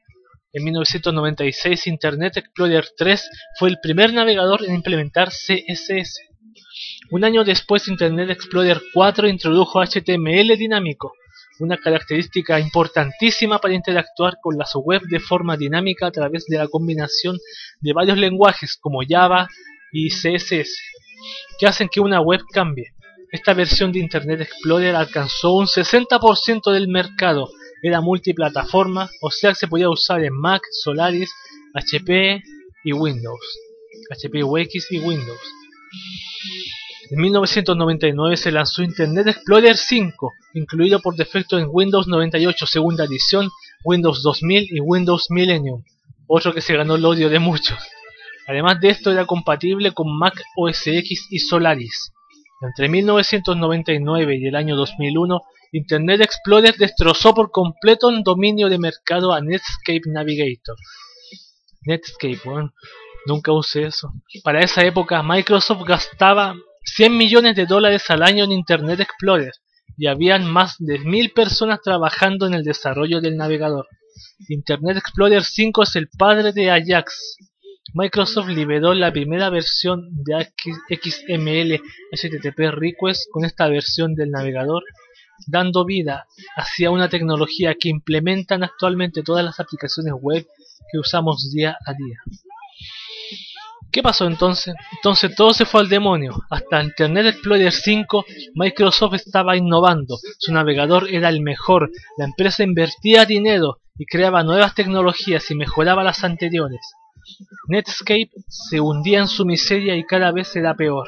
En 0.54 0.64
1996 0.64 1.86
Internet 1.88 2.38
Explorer 2.38 2.88
3 2.96 3.30
fue 3.60 3.70
el 3.70 3.80
primer 3.82 4.14
navegador 4.14 4.64
en 4.64 4.74
implementar 4.74 5.30
CSS. 5.30 6.35
Un 7.12 7.24
año 7.24 7.44
después 7.44 7.88
Internet 7.88 8.32
Explorer 8.32 8.82
4 8.92 9.28
introdujo 9.28 9.80
HTML 9.80 10.58
dinámico, 10.58 11.14
una 11.60 11.78
característica 11.78 12.60
importantísima 12.60 13.60
para 13.60 13.76
interactuar 13.76 14.38
con 14.42 14.58
las 14.58 14.74
web 14.76 15.04
de 15.04 15.20
forma 15.20 15.56
dinámica 15.56 16.08
a 16.08 16.12
través 16.12 16.46
de 16.48 16.58
la 16.58 16.68
combinación 16.68 17.38
de 17.80 17.94
varios 17.94 18.18
lenguajes 18.18 18.76
como 18.82 19.02
Java 19.08 19.48
y 19.92 20.10
CSS, 20.10 20.80
que 21.60 21.68
hacen 21.68 21.90
que 21.90 22.00
una 22.00 22.22
web 22.22 22.42
cambie. 22.52 22.94
Esta 23.32 23.54
versión 23.54 23.92
de 23.92 24.00
Internet 24.00 24.42
Explorer 24.42 24.96
alcanzó 24.96 25.54
un 25.54 25.68
60% 25.68 26.72
del 26.72 26.88
mercado, 26.88 27.50
era 27.84 28.02
multiplataforma, 28.02 29.12
o 29.22 29.30
sea 29.30 29.52
que 29.52 29.58
se 29.58 29.68
podía 29.68 29.90
usar 29.90 30.24
en 30.24 30.34
Mac, 30.34 30.64
Solaris, 30.72 31.32
HP 31.76 32.42
y 32.84 32.94
Windows. 32.94 33.60
HP 34.10 34.40
y 34.40 35.00
Windows. 35.00 35.40
En 37.12 37.20
1999 37.20 38.36
se 38.36 38.52
lanzó 38.52 38.82
Internet 38.82 39.28
Explorer 39.28 39.78
5, 39.78 40.34
incluido 40.56 41.00
por 41.02 41.16
defecto 41.16 41.60
en 41.60 41.68
Windows 41.72 42.08
98 42.08 42.66
segunda 42.66 43.04
edición, 43.04 43.50
Windows 43.84 44.24
2000 44.24 44.70
y 44.72 44.80
Windows 44.80 45.28
Millennium, 45.30 45.84
otro 46.26 46.52
que 46.52 46.62
se 46.62 46.76
ganó 46.76 46.96
el 46.96 47.06
odio 47.06 47.30
de 47.30 47.38
muchos. 47.38 47.78
Además 48.48 48.80
de 48.82 48.90
esto 48.90 49.12
era 49.12 49.26
compatible 49.26 49.92
con 49.92 50.18
Mac 50.18 50.42
OS 50.56 50.88
X 50.88 51.28
y 51.30 51.40
Solaris. 51.40 52.12
Entre 52.62 52.90
1999 52.90 54.38
y 54.38 54.48
el 54.48 54.56
año 54.56 54.76
2001, 54.76 55.42
Internet 55.74 56.22
Explorer 56.22 56.76
destrozó 56.76 57.36
por 57.36 57.52
completo 57.52 58.10
el 58.10 58.24
dominio 58.24 58.68
de 58.68 58.80
mercado 58.80 59.32
a 59.32 59.42
Netscape 59.42 60.02
Navigator. 60.08 60.76
Netscape, 61.86 62.40
bueno, 62.46 62.74
nunca 63.28 63.52
usé 63.52 63.84
eso. 63.84 64.12
Para 64.44 64.62
esa 64.62 64.84
época 64.84 65.22
Microsoft 65.22 65.84
gastaba 65.86 66.56
100 66.86 67.18
millones 67.18 67.56
de 67.56 67.66
dólares 67.66 68.10
al 68.10 68.24
año 68.24 68.44
en 68.44 68.52
Internet 68.52 69.00
Explorer 69.00 69.54
y 69.98 70.08
habían 70.08 70.50
más 70.50 70.76
de 70.80 71.00
mil 71.00 71.32
personas 71.32 71.82
trabajando 71.82 72.48
en 72.48 72.54
el 72.54 72.64
desarrollo 72.64 73.22
del 73.22 73.38
navegador. 73.38 73.88
Internet 74.50 74.98
Explorer 74.98 75.44
5 75.44 75.84
es 75.84 75.96
el 75.96 76.10
padre 76.10 76.54
de 76.54 76.72
Ajax. 76.72 77.38
Microsoft 77.94 78.50
liberó 78.50 78.94
la 78.94 79.12
primera 79.12 79.50
versión 79.50 80.10
de 80.24 80.52
XML 80.90 81.82
HTTP 82.12 82.60
Request 82.72 83.30
con 83.32 83.46
esta 83.46 83.68
versión 83.68 84.16
del 84.16 84.32
navegador, 84.32 84.84
dando 85.48 85.86
vida 85.86 86.28
hacia 86.56 86.92
una 86.92 87.10
tecnología 87.10 87.76
que 87.80 87.90
implementan 87.90 88.64
actualmente 88.64 89.24
todas 89.24 89.46
las 89.46 89.60
aplicaciones 89.60 90.14
web 90.20 90.46
que 90.92 91.00
usamos 91.00 91.52
día 91.52 91.78
a 91.86 91.94
día. 91.94 92.20
¿Qué 93.96 94.04
pasó 94.04 94.28
entonces? 94.28 94.76
Entonces 94.92 95.34
todo 95.38 95.54
se 95.54 95.64
fue 95.64 95.80
al 95.80 95.88
demonio. 95.88 96.34
Hasta 96.50 96.84
Internet 96.84 97.28
Explorer 97.28 97.72
5 97.72 98.26
Microsoft 98.56 99.14
estaba 99.14 99.56
innovando. 99.56 100.18
Su 100.38 100.52
navegador 100.52 101.08
era 101.10 101.30
el 101.30 101.40
mejor. 101.40 101.90
La 102.18 102.26
empresa 102.26 102.66
invertía 102.66 103.24
dinero 103.24 103.80
y 103.98 104.06
creaba 104.06 104.44
nuevas 104.44 104.76
tecnologías 104.76 105.50
y 105.50 105.56
mejoraba 105.56 106.04
las 106.04 106.26
anteriores. 106.26 106.82
Netscape 107.70 108.32
se 108.50 108.82
hundía 108.82 109.20
en 109.20 109.30
su 109.30 109.46
miseria 109.46 109.96
y 109.96 110.04
cada 110.04 110.34
vez 110.34 110.54
era 110.58 110.76
peor. 110.76 111.08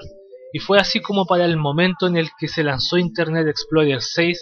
Y 0.54 0.60
fue 0.60 0.80
así 0.80 1.02
como 1.02 1.26
para 1.26 1.44
el 1.44 1.58
momento 1.58 2.08
en 2.08 2.16
el 2.16 2.30
que 2.40 2.48
se 2.48 2.64
lanzó 2.64 2.98
Internet 2.98 3.48
Explorer 3.50 4.02
6, 4.02 4.42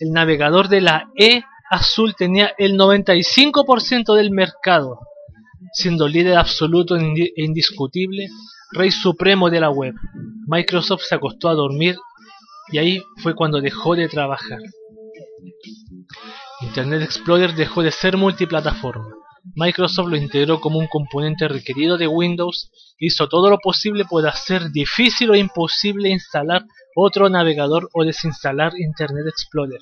el 0.00 0.12
navegador 0.12 0.68
de 0.68 0.80
la 0.80 1.10
E 1.14 1.42
azul 1.70 2.14
tenía 2.16 2.54
el 2.56 2.78
95% 2.78 4.14
del 4.14 4.30
mercado 4.30 4.98
siendo 5.76 6.08
líder 6.08 6.38
absoluto 6.38 6.96
e 6.96 7.32
indiscutible, 7.36 8.28
rey 8.72 8.90
supremo 8.90 9.50
de 9.50 9.60
la 9.60 9.68
web. 9.68 9.94
Microsoft 10.46 11.02
se 11.02 11.14
acostó 11.14 11.50
a 11.50 11.54
dormir 11.54 11.96
y 12.72 12.78
ahí 12.78 13.02
fue 13.22 13.34
cuando 13.34 13.60
dejó 13.60 13.94
de 13.94 14.08
trabajar. 14.08 14.58
Internet 16.62 17.02
Explorer 17.02 17.54
dejó 17.54 17.82
de 17.82 17.92
ser 17.92 18.16
multiplataforma. 18.16 19.06
Microsoft 19.54 20.08
lo 20.08 20.16
integró 20.16 20.62
como 20.62 20.78
un 20.78 20.86
componente 20.86 21.46
requerido 21.46 21.98
de 21.98 22.08
Windows, 22.08 22.70
hizo 22.98 23.28
todo 23.28 23.50
lo 23.50 23.58
posible 23.58 24.06
por 24.06 24.26
hacer 24.26 24.70
difícil 24.70 25.30
o 25.30 25.36
imposible 25.36 26.08
instalar 26.08 26.64
otro 26.96 27.28
navegador 27.28 27.90
o 27.92 28.02
desinstalar 28.02 28.72
Internet 28.78 29.26
Explorer. 29.28 29.80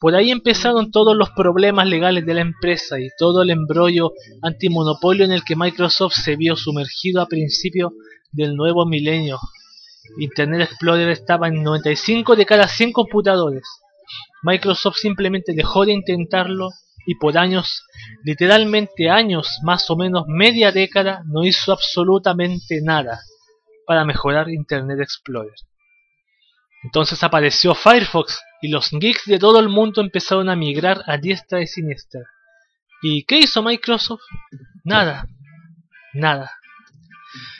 Por 0.00 0.14
ahí 0.14 0.30
empezaron 0.30 0.90
todos 0.90 1.16
los 1.16 1.30
problemas 1.30 1.86
legales 1.86 2.26
de 2.26 2.34
la 2.34 2.40
empresa 2.42 3.00
y 3.00 3.08
todo 3.18 3.42
el 3.42 3.50
embrollo 3.50 4.12
antimonopolio 4.42 5.24
en 5.24 5.32
el 5.32 5.44
que 5.44 5.56
Microsoft 5.56 6.14
se 6.14 6.36
vio 6.36 6.56
sumergido 6.56 7.20
a 7.20 7.26
principio 7.26 7.92
del 8.32 8.54
nuevo 8.54 8.86
milenio. 8.86 9.38
Internet 10.18 10.68
Explorer 10.70 11.08
estaba 11.08 11.48
en 11.48 11.62
95 11.62 12.36
de 12.36 12.46
cada 12.46 12.68
100 12.68 12.92
computadores. 12.92 13.64
Microsoft 14.42 14.96
simplemente 14.96 15.52
dejó 15.54 15.84
de 15.84 15.92
intentarlo 15.92 16.70
y 17.06 17.14
por 17.16 17.38
años, 17.38 17.84
literalmente 18.24 19.08
años, 19.08 19.60
más 19.62 19.88
o 19.90 19.96
menos 19.96 20.24
media 20.26 20.72
década, 20.72 21.22
no 21.26 21.44
hizo 21.44 21.72
absolutamente 21.72 22.80
nada 22.82 23.20
para 23.86 24.04
mejorar 24.04 24.50
Internet 24.50 25.00
Explorer. 25.00 25.54
Entonces 26.82 27.22
apareció 27.22 27.74
Firefox 27.74 28.40
y 28.62 28.68
los 28.68 28.90
geeks 28.90 29.26
de 29.26 29.38
todo 29.38 29.60
el 29.60 29.68
mundo 29.68 30.00
empezaron 30.00 30.48
a 30.48 30.56
migrar 30.56 31.02
a 31.06 31.16
diestra 31.18 31.60
y 31.60 31.66
siniestra. 31.66 32.22
¿Y 33.02 33.24
qué 33.24 33.38
hizo 33.38 33.62
Microsoft? 33.62 34.22
Nada, 34.84 35.28
nada. 36.14 36.50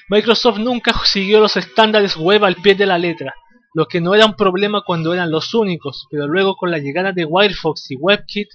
Microsoft 0.08 0.58
nunca 0.58 0.92
siguió 1.04 1.40
los 1.40 1.56
estándares 1.56 2.16
web 2.16 2.44
al 2.44 2.56
pie 2.56 2.74
de 2.74 2.86
la 2.86 2.98
letra, 2.98 3.34
lo 3.74 3.86
que 3.86 4.00
no 4.00 4.14
era 4.14 4.26
un 4.26 4.34
problema 4.34 4.82
cuando 4.86 5.12
eran 5.12 5.30
los 5.30 5.52
únicos, 5.54 6.06
pero 6.10 6.26
luego 6.26 6.56
con 6.56 6.70
la 6.70 6.78
llegada 6.78 7.12
de 7.12 7.26
Firefox 7.26 7.90
y 7.90 7.96
WebKit, 7.96 8.48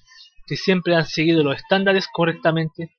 que 0.48 0.58
siempre 0.58 0.96
han 0.96 1.06
seguido 1.06 1.44
los 1.44 1.58
estándares 1.58 2.08
correctamente, 2.12 2.92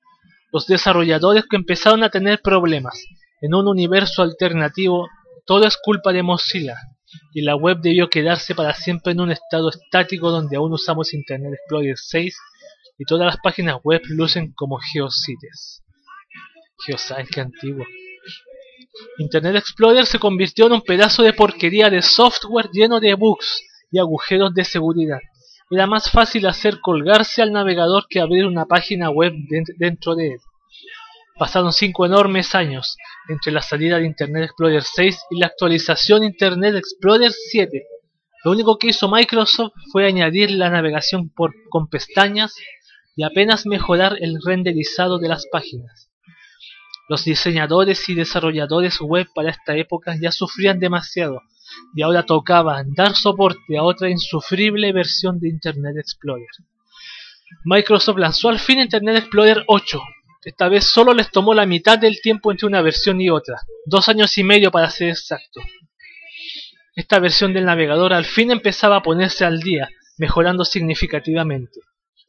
los 0.53 0.67
desarrolladores 0.67 1.45
empezaron 1.51 2.05
a 2.05 2.11
tener 2.11 2.41
problemas 2.43 3.03
en 3.41 3.55
un 3.55 3.67
universo 3.67 4.23
alternativo, 4.23 5.09
todo 5.47 5.67
es 5.67 5.77
culpa 5.83 6.13
de 6.13 6.23
Mozilla, 6.23 6.77
y 7.33 7.43
la 7.43 7.57
web 7.57 7.79
debió 7.81 8.09
quedarse 8.09 8.55
para 8.55 8.75
siempre 8.75 9.13
en 9.13 9.21
un 9.21 9.31
estado 9.31 9.71
estático 9.71 10.31
donde 10.31 10.57
aún 10.57 10.73
usamos 10.73 11.15
Internet 11.15 11.55
Explorer 11.55 11.97
6 11.97 12.37
y 12.99 13.05
todas 13.05 13.27
las 13.27 13.37
páginas 13.43 13.77
web 13.83 14.03
lucen 14.09 14.53
como 14.55 14.79
GeoCities. 14.79 15.83
GeoCities, 16.87 17.29
qué 17.31 17.41
antiguo. 17.41 17.85
Internet 19.19 19.57
Explorer 19.57 20.07
se 20.07 20.19
convirtió 20.19 20.67
en 20.67 20.73
un 20.73 20.83
pedazo 20.83 21.23
de 21.23 21.33
porquería 21.33 21.91
de 21.91 22.03
software 22.03 22.69
lleno 22.73 23.01
de 23.01 23.15
bugs 23.15 23.63
y 23.91 23.99
agujeros 23.99 24.55
de 24.55 24.65
seguridad. 24.65 25.19
Era 25.71 25.87
más 25.87 26.11
fácil 26.11 26.47
hacer 26.47 26.81
colgarse 26.81 27.41
al 27.41 27.53
navegador 27.53 28.07
que 28.09 28.21
abrir 28.21 28.47
una 28.47 28.67
página 28.67 29.11
web 29.11 29.33
dentro 29.79 30.15
de 30.15 30.33
él. 30.33 30.39
Pasaron 31.39 31.73
cinco 31.73 32.05
enormes 32.05 32.55
años 32.55 32.97
entre 33.29 33.53
la 33.53 33.63
salida 33.63 33.99
de 33.99 34.07
Internet 34.07 34.45
Explorer 34.45 34.83
6 34.83 35.19
y 35.31 35.41
la 35.41 35.47
actualización 35.47 36.25
Internet 36.25 36.77
Explorer 36.77 37.33
7. 37.33 37.85
Lo 38.45 38.51
único 38.51 38.77
que 38.79 38.89
hizo 38.89 39.09
Microsoft 39.11 39.73
fue 39.91 40.07
añadir 40.07 40.51
la 40.51 40.69
navegación 40.69 41.31
por, 41.31 41.55
con 41.71 41.89
pestañas 41.89 42.55
y 43.17 43.23
apenas 43.25 43.67
mejorar 43.67 44.17
el 44.21 44.39
renderizado 44.45 45.19
de 45.19 45.29
las 45.29 45.47
páginas. 45.51 46.11
Los 47.09 47.25
diseñadores 47.25 48.09
y 48.09 48.15
desarrolladores 48.15 49.01
web 49.01 49.27
para 49.35 49.51
esta 49.51 49.77
época 49.77 50.17
ya 50.21 50.33
sufrían 50.33 50.79
demasiado 50.79 51.43
y 51.95 52.03
ahora 52.03 52.25
tocaba 52.25 52.83
dar 52.87 53.15
soporte 53.15 53.79
a 53.79 53.83
otra 53.83 54.11
insufrible 54.11 54.93
versión 54.93 55.39
de 55.41 55.49
Internet 55.49 55.97
Explorer. 55.97 56.49
Microsoft 57.65 58.19
lanzó 58.19 58.49
al 58.49 58.59
fin 58.59 58.81
Internet 58.81 59.17
Explorer 59.19 59.65
8. 59.67 60.01
Esta 60.45 60.69
vez 60.69 60.85
solo 60.85 61.15
les 61.15 61.31
tomó 61.31 61.55
la 61.55 61.67
mitad 61.67 61.99
del 61.99 62.21
tiempo 62.21 62.51
entre 62.51 62.67
una 62.67 62.83
versión 62.83 63.21
y 63.21 63.31
otra, 63.31 63.61
dos 63.87 64.09
años 64.09 64.37
y 64.39 64.43
medio 64.43 64.73
para 64.73 64.91
ser 64.91 65.11
exacto. 65.11 65.61
Esta 66.97 67.21
versión 67.21 67.55
del 67.55 67.65
navegador 67.65 68.13
al 68.13 68.25
fin 68.25 68.51
empezaba 68.51 68.97
a 68.97 69.03
ponerse 69.03 69.45
al 69.45 69.61
día, 69.61 69.89
mejorando 70.19 70.65
significativamente. 70.65 71.81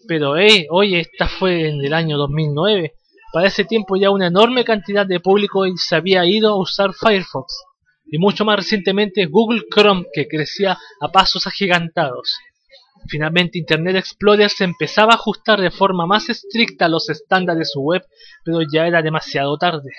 Pero 0.08 0.38
hey, 0.38 0.68
oye, 0.70 1.00
esta 1.00 1.28
fue 1.28 1.68
en 1.68 1.84
el 1.84 1.94
año 1.94 2.18
2009. 2.18 2.94
Para 3.34 3.48
ese 3.48 3.66
tiempo 3.66 3.96
ya 3.96 4.12
una 4.12 4.28
enorme 4.28 4.64
cantidad 4.64 5.08
de 5.08 5.20
público 5.20 5.66
se 5.76 5.96
había 5.96 6.24
ido 6.26 6.50
a 6.52 6.60
usar 6.60 6.94
Firefox 6.94 7.64
y 8.06 8.20
mucho 8.20 8.46
más 8.46 8.58
recientemente 8.58 9.26
Google 9.26 9.64
Chrome 9.74 10.06
que 10.14 10.28
crecía 10.28 10.78
a 11.02 11.08
pasos 11.12 11.48
agigantados. 11.48 12.38
Finalmente 13.08 13.58
Internet 13.58 13.98
Explorer 13.98 14.50
se 14.50 14.64
empezaba 14.64 15.12
a 15.14 15.16
ajustar 15.16 15.60
de 15.60 15.72
forma 15.72 16.06
más 16.06 16.30
estricta 16.30 16.86
a 16.86 16.90
los 16.90 17.10
estándares 17.10 17.74
web, 17.76 18.04
pero 18.44 18.62
ya 18.62 18.88
era 18.88 19.02
demasiado 19.02 19.58
tarde. 19.58 19.92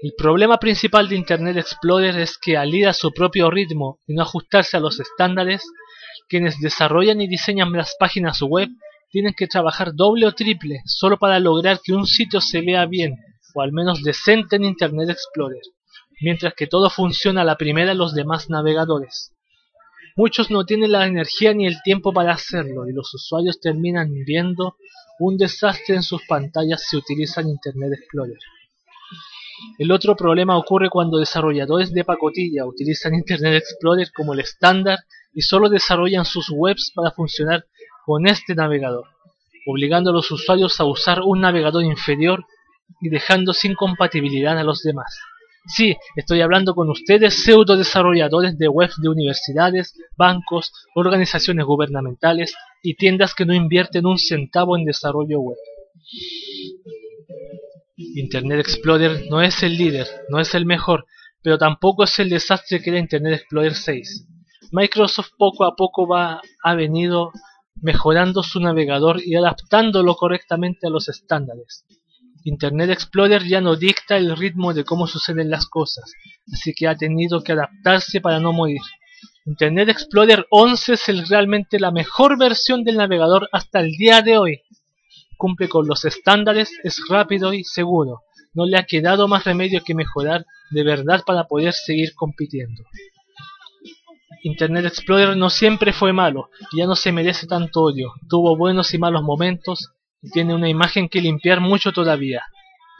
El 0.00 0.12
problema 0.16 0.58
principal 0.58 1.08
de 1.08 1.16
Internet 1.16 1.56
Explorer 1.56 2.16
es 2.18 2.38
que 2.38 2.56
al 2.56 2.74
ir 2.74 2.86
a 2.86 2.92
su 2.92 3.12
propio 3.12 3.50
ritmo 3.50 3.98
y 4.06 4.14
no 4.14 4.22
ajustarse 4.22 4.76
a 4.76 4.80
los 4.80 5.00
estándares, 5.00 5.64
quienes 6.28 6.60
desarrollan 6.60 7.20
y 7.20 7.26
diseñan 7.26 7.72
las 7.72 7.96
páginas 7.98 8.40
web 8.42 8.68
tienen 9.10 9.34
que 9.36 9.46
trabajar 9.46 9.94
doble 9.94 10.26
o 10.26 10.32
triple 10.32 10.82
solo 10.84 11.18
para 11.18 11.40
lograr 11.40 11.80
que 11.82 11.94
un 11.94 12.06
sitio 12.06 12.40
se 12.40 12.60
vea 12.60 12.86
bien 12.86 13.16
o 13.54 13.62
al 13.62 13.72
menos 13.72 14.02
decente 14.02 14.56
en 14.56 14.64
Internet 14.64 15.10
Explorer, 15.10 15.62
mientras 16.20 16.54
que 16.54 16.66
todo 16.66 16.90
funciona 16.90 17.40
a 17.40 17.44
la 17.44 17.56
primera 17.56 17.92
en 17.92 17.98
los 17.98 18.14
demás 18.14 18.50
navegadores. 18.50 19.32
Muchos 20.18 20.50
no 20.50 20.64
tienen 20.64 20.90
la 20.90 21.06
energía 21.06 21.54
ni 21.54 21.68
el 21.68 21.80
tiempo 21.80 22.12
para 22.12 22.32
hacerlo 22.32 22.88
y 22.88 22.92
los 22.92 23.14
usuarios 23.14 23.60
terminan 23.60 24.10
viendo 24.26 24.74
un 25.20 25.36
desastre 25.36 25.94
en 25.94 26.02
sus 26.02 26.22
pantallas 26.26 26.84
si 26.88 26.96
utilizan 26.96 27.46
Internet 27.46 27.92
Explorer. 27.92 28.38
El 29.78 29.92
otro 29.92 30.16
problema 30.16 30.58
ocurre 30.58 30.90
cuando 30.90 31.18
desarrolladores 31.18 31.92
de 31.92 32.02
pacotilla 32.02 32.66
utilizan 32.66 33.14
Internet 33.14 33.62
Explorer 33.62 34.10
como 34.12 34.34
el 34.34 34.40
estándar 34.40 34.98
y 35.32 35.42
solo 35.42 35.68
desarrollan 35.68 36.24
sus 36.24 36.50
webs 36.50 36.90
para 36.96 37.12
funcionar 37.12 37.66
con 38.04 38.26
este 38.26 38.56
navegador, 38.56 39.06
obligando 39.68 40.10
a 40.10 40.14
los 40.14 40.28
usuarios 40.32 40.80
a 40.80 40.84
usar 40.84 41.20
un 41.22 41.42
navegador 41.42 41.84
inferior 41.84 42.44
y 43.00 43.08
dejando 43.08 43.52
sin 43.52 43.76
compatibilidad 43.76 44.58
a 44.58 44.64
los 44.64 44.82
demás. 44.82 45.16
Sí, 45.68 45.96
estoy 46.16 46.40
hablando 46.40 46.74
con 46.74 46.88
ustedes, 46.88 47.44
pseudo 47.44 47.76
desarrolladores 47.76 48.56
de 48.56 48.68
webs 48.68 48.96
de 49.02 49.10
universidades, 49.10 49.94
bancos, 50.16 50.72
organizaciones 50.94 51.66
gubernamentales 51.66 52.54
y 52.82 52.94
tiendas 52.96 53.34
que 53.34 53.44
no 53.44 53.52
invierten 53.52 54.06
un 54.06 54.18
centavo 54.18 54.78
en 54.78 54.86
desarrollo 54.86 55.40
web. 55.40 55.58
Internet 57.96 58.60
Explorer 58.60 59.26
no 59.28 59.42
es 59.42 59.62
el 59.62 59.76
líder, 59.76 60.06
no 60.30 60.40
es 60.40 60.54
el 60.54 60.64
mejor, 60.64 61.04
pero 61.42 61.58
tampoco 61.58 62.04
es 62.04 62.18
el 62.18 62.30
desastre 62.30 62.80
que 62.80 62.88
era 62.88 62.98
Internet 62.98 63.40
Explorer 63.40 63.74
6. 63.74 64.26
Microsoft 64.72 65.32
poco 65.36 65.64
a 65.64 65.76
poco 65.76 66.08
va, 66.08 66.40
ha 66.64 66.74
venido 66.74 67.30
mejorando 67.74 68.42
su 68.42 68.58
navegador 68.58 69.20
y 69.22 69.34
adaptándolo 69.34 70.14
correctamente 70.16 70.86
a 70.86 70.90
los 70.90 71.08
estándares. 71.10 71.84
Internet 72.44 72.90
Explorer 72.90 73.44
ya 73.44 73.60
no 73.60 73.76
dicta 73.76 74.16
el 74.16 74.36
ritmo 74.36 74.72
de 74.72 74.84
cómo 74.84 75.06
suceden 75.06 75.50
las 75.50 75.66
cosas, 75.66 76.12
así 76.52 76.72
que 76.72 76.86
ha 76.86 76.96
tenido 76.96 77.42
que 77.42 77.52
adaptarse 77.52 78.20
para 78.20 78.40
no 78.40 78.52
morir. 78.52 78.80
Internet 79.44 79.88
Explorer 79.88 80.46
11 80.50 80.92
es 80.92 81.28
realmente 81.28 81.80
la 81.80 81.90
mejor 81.90 82.38
versión 82.38 82.84
del 82.84 82.96
navegador 82.96 83.48
hasta 83.52 83.80
el 83.80 83.92
día 83.92 84.22
de 84.22 84.38
hoy. 84.38 84.60
Cumple 85.36 85.68
con 85.68 85.86
los 85.86 86.04
estándares, 86.04 86.70
es 86.84 87.00
rápido 87.08 87.52
y 87.52 87.64
seguro. 87.64 88.22
No 88.54 88.66
le 88.66 88.78
ha 88.78 88.84
quedado 88.84 89.28
más 89.28 89.44
remedio 89.44 89.82
que 89.84 89.94
mejorar 89.94 90.44
de 90.70 90.82
verdad 90.84 91.22
para 91.26 91.44
poder 91.44 91.72
seguir 91.72 92.14
compitiendo. 92.14 92.84
Internet 94.42 94.86
Explorer 94.86 95.36
no 95.36 95.50
siempre 95.50 95.92
fue 95.92 96.12
malo, 96.12 96.50
ya 96.76 96.86
no 96.86 96.94
se 96.94 97.10
merece 97.10 97.46
tanto 97.46 97.82
odio, 97.82 98.12
tuvo 98.28 98.56
buenos 98.56 98.94
y 98.94 98.98
malos 98.98 99.22
momentos 99.22 99.90
y 100.22 100.30
tiene 100.30 100.54
una 100.54 100.68
imagen 100.68 101.08
que 101.08 101.20
limpiar 101.20 101.60
mucho 101.60 101.92
todavía. 101.92 102.42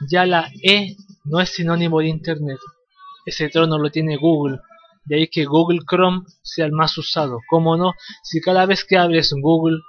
Ya 0.09 0.25
la 0.25 0.49
E 0.63 0.95
no 1.25 1.39
es 1.39 1.49
sinónimo 1.49 1.99
de 1.99 2.07
Internet, 2.07 2.59
ese 3.25 3.49
trono 3.49 3.77
lo 3.77 3.91
tiene 3.91 4.17
Google, 4.17 4.59
de 5.05 5.17
ahí 5.17 5.27
que 5.27 5.45
Google 5.45 5.79
Chrome 5.89 6.21
sea 6.41 6.65
el 6.65 6.71
más 6.71 6.97
usado. 6.97 7.39
¿Cómo 7.49 7.77
no? 7.77 7.93
Si 8.23 8.41
cada 8.41 8.65
vez 8.65 8.85
que 8.85 8.97
abres 8.97 9.33
Google, 9.39 9.79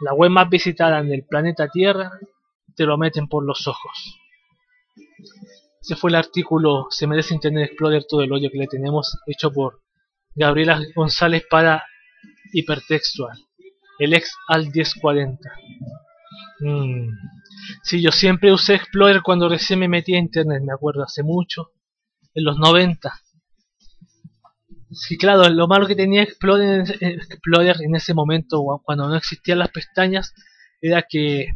la 0.00 0.12
web 0.12 0.30
más 0.30 0.48
visitada 0.48 1.00
en 1.00 1.12
el 1.12 1.24
planeta 1.24 1.68
Tierra, 1.68 2.10
te 2.74 2.84
lo 2.84 2.98
meten 2.98 3.28
por 3.28 3.44
los 3.44 3.66
ojos. 3.66 4.18
Ese 5.80 5.96
fue 5.96 6.10
el 6.10 6.16
artículo 6.16 6.86
Se 6.90 7.06
merece 7.06 7.34
Internet 7.34 7.68
Explorer 7.70 8.04
todo 8.08 8.22
el 8.22 8.32
odio 8.32 8.50
que 8.50 8.58
le 8.58 8.66
tenemos, 8.66 9.18
hecho 9.26 9.52
por 9.52 9.82
Gabriela 10.34 10.80
González 10.94 11.44
para 11.48 11.84
Hipertextual, 12.52 13.38
el 13.98 14.14
ex 14.14 14.32
al 14.48 14.70
1040. 14.70 15.48
Mm. 16.60 17.10
Sí, 17.82 18.02
yo 18.02 18.10
siempre 18.10 18.52
usé 18.52 18.74
Explorer 18.74 19.22
cuando 19.22 19.48
recién 19.48 19.80
me 19.80 19.88
metí 19.88 20.14
a 20.14 20.18
internet, 20.18 20.62
me 20.64 20.72
acuerdo, 20.72 21.02
hace 21.02 21.22
mucho, 21.22 21.72
en 22.34 22.44
los 22.44 22.58
90. 22.58 23.12
Sí, 24.90 25.18
claro, 25.18 25.48
lo 25.48 25.66
malo 25.66 25.86
que 25.86 25.96
tenía 25.96 26.22
Explorer, 26.22 26.84
Explorer 27.00 27.76
en 27.82 27.94
ese 27.96 28.14
momento, 28.14 28.62
cuando 28.84 29.08
no 29.08 29.16
existían 29.16 29.58
las 29.58 29.70
pestañas, 29.70 30.32
era 30.80 31.02
que 31.08 31.48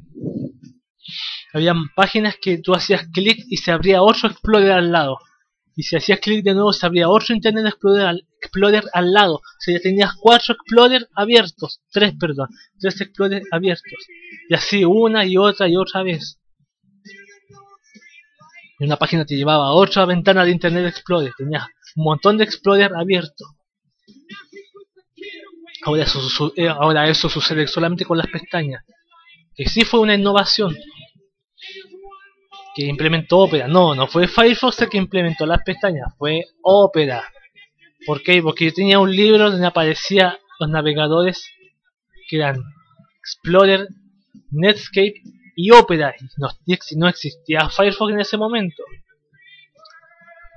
había 1.53 1.75
páginas 1.95 2.37
que 2.41 2.59
tú 2.59 2.75
hacías 2.75 3.09
clic 3.13 3.45
y 3.49 3.57
se 3.57 3.73
abría 3.73 4.03
otro 4.03 4.29
Explorer 4.29 4.73
al 4.73 4.93
lado 4.93 5.19
y 5.77 5.83
si 5.83 5.97
hacías 5.97 6.21
clic 6.21 6.45
de 6.45 6.55
nuevo 6.55 6.73
se 6.73 6.85
abría 6.85 7.09
otro 7.09 7.35
Internet 7.35 7.67
Explorer 7.67 8.07
al, 8.07 8.27
Explorer 8.41 8.85
al 8.93 9.13
lado. 9.13 9.37
O 9.37 9.43
sea, 9.59 9.75
ya 9.75 9.81
tenías 9.81 10.15
cuatro 10.21 10.55
Explorer 10.55 11.09
abiertos, 11.15 11.81
tres, 11.91 12.15
perdón, 12.19 12.49
tres 12.79 13.01
Explorer 13.01 13.43
abiertos. 13.51 13.93
Y 14.49 14.55
así 14.55 14.85
una 14.85 15.25
y 15.25 15.37
otra 15.37 15.69
y 15.69 15.77
otra 15.77 16.03
vez. 16.03 16.39
Y 18.79 18.85
una 18.85 18.97
página 18.97 19.25
te 19.25 19.37
llevaba 19.37 19.69
a 19.69 19.73
otra 19.73 20.05
ventana 20.07 20.45
de 20.45 20.51
Internet 20.51 20.87
Explorer. 20.87 21.33
Tenías 21.37 21.65
un 21.97 22.05
montón 22.05 22.37
de 22.39 22.45
Explorer 22.45 22.93
abiertos. 22.95 23.49
Ahora 25.85 26.03
eso, 26.03 26.53
eh, 26.57 26.69
ahora 26.69 27.09
eso 27.09 27.29
sucede 27.29 27.67
solamente 27.67 28.05
con 28.05 28.19
las 28.19 28.27
pestañas. 28.27 28.85
que 29.55 29.69
sí 29.69 29.85
fue 29.85 30.01
una 30.01 30.15
innovación 30.15 30.77
que 32.75 32.87
implementó 32.87 33.39
Opera. 33.39 33.69
No, 33.69 33.95
no 33.95 34.07
fue 34.07 34.29
Firefox 34.29 34.83
el 34.83 34.89
que 34.89 34.99
implementó 34.99 35.47
las 35.47 35.63
pestañas, 35.63 36.15
fue 36.17 36.45
Opera. 36.63 37.25
¿Por 38.07 38.23
qué? 38.23 38.43
Porque 38.43 38.67
yo 38.67 38.73
tenía 38.73 38.99
un 38.99 39.15
libro 39.15 39.51
donde 39.51 39.67
aparecía 39.67 40.39
los 40.59 40.71
navegadores 40.71 41.51
que 42.29 42.37
eran 42.37 42.63
Explorer, 43.19 43.89
Netscape 44.51 45.23
y 45.57 45.71
Opera. 45.73 46.15
No, 46.39 46.49
no 46.97 47.09
existía 47.09 47.69
Firefox 47.69 48.13
en 48.13 48.21
ese 48.21 48.37
momento. 48.37 48.83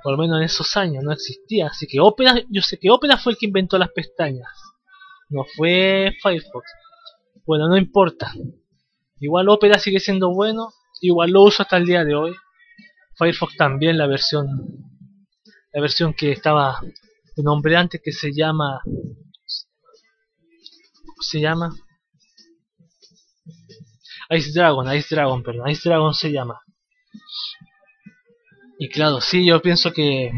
Por 0.02 0.12
lo 0.12 0.18
menos 0.18 0.38
en 0.38 0.44
esos 0.44 0.76
años 0.76 1.02
no 1.02 1.12
existía. 1.12 1.68
Así 1.68 1.86
que 1.86 2.00
Opera, 2.00 2.34
yo 2.50 2.62
sé 2.62 2.78
que 2.78 2.90
Opera 2.90 3.16
fue 3.18 3.32
el 3.32 3.38
que 3.38 3.46
inventó 3.46 3.78
las 3.78 3.90
pestañas. 3.90 4.48
No 5.28 5.44
fue 5.56 6.12
Firefox. 6.22 6.70
Bueno, 7.46 7.68
no 7.68 7.76
importa. 7.76 8.32
Igual 9.20 9.48
Opera 9.48 9.78
sigue 9.78 10.00
siendo 10.00 10.32
bueno. 10.32 10.70
Igual 11.04 11.32
lo 11.32 11.42
uso 11.42 11.62
hasta 11.62 11.76
el 11.76 11.84
día 11.84 12.02
de 12.02 12.14
hoy. 12.14 12.34
Firefox 13.18 13.56
también, 13.56 13.98
la 13.98 14.06
versión 14.06 14.46
la 15.70 15.82
versión 15.82 16.14
que 16.14 16.32
estaba 16.32 16.80
de 17.36 17.42
nombre 17.42 17.76
antes 17.76 18.00
que 18.02 18.10
se 18.10 18.32
llama 18.32 18.80
se 21.20 21.40
llama 21.40 21.74
Ice 24.30 24.52
Dragon, 24.54 24.94
Ice 24.94 25.14
Dragon, 25.14 25.42
perdón, 25.42 25.68
Ice 25.68 25.86
Dragon 25.88 26.14
se 26.14 26.32
llama. 26.32 26.60
Y 28.78 28.88
claro, 28.88 29.20
sí, 29.20 29.44
yo 29.44 29.60
pienso 29.60 29.92
que 29.92 30.32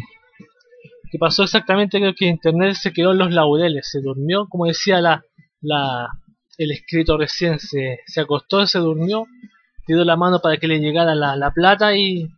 que 1.12 1.18
pasó 1.18 1.44
exactamente 1.44 1.98
creo 1.98 2.14
que 2.14 2.26
internet 2.26 2.74
se 2.74 2.92
quedó 2.92 3.12
en 3.12 3.18
los 3.18 3.32
laureles, 3.32 3.88
se 3.88 4.00
durmió, 4.00 4.48
como 4.48 4.66
decía 4.66 5.00
la, 5.00 5.22
la 5.60 6.08
el 6.58 6.72
escrito 6.72 7.16
recién, 7.16 7.60
se, 7.60 8.00
se 8.06 8.20
acostó, 8.20 8.66
se 8.66 8.80
durmió, 8.80 9.26
dio 9.94 10.04
la 10.04 10.16
mano 10.16 10.40
para 10.40 10.56
que 10.56 10.68
le 10.68 10.78
llegara 10.78 11.14
la, 11.14 11.36
la 11.36 11.50
plata 11.50 11.96
y 11.96 12.28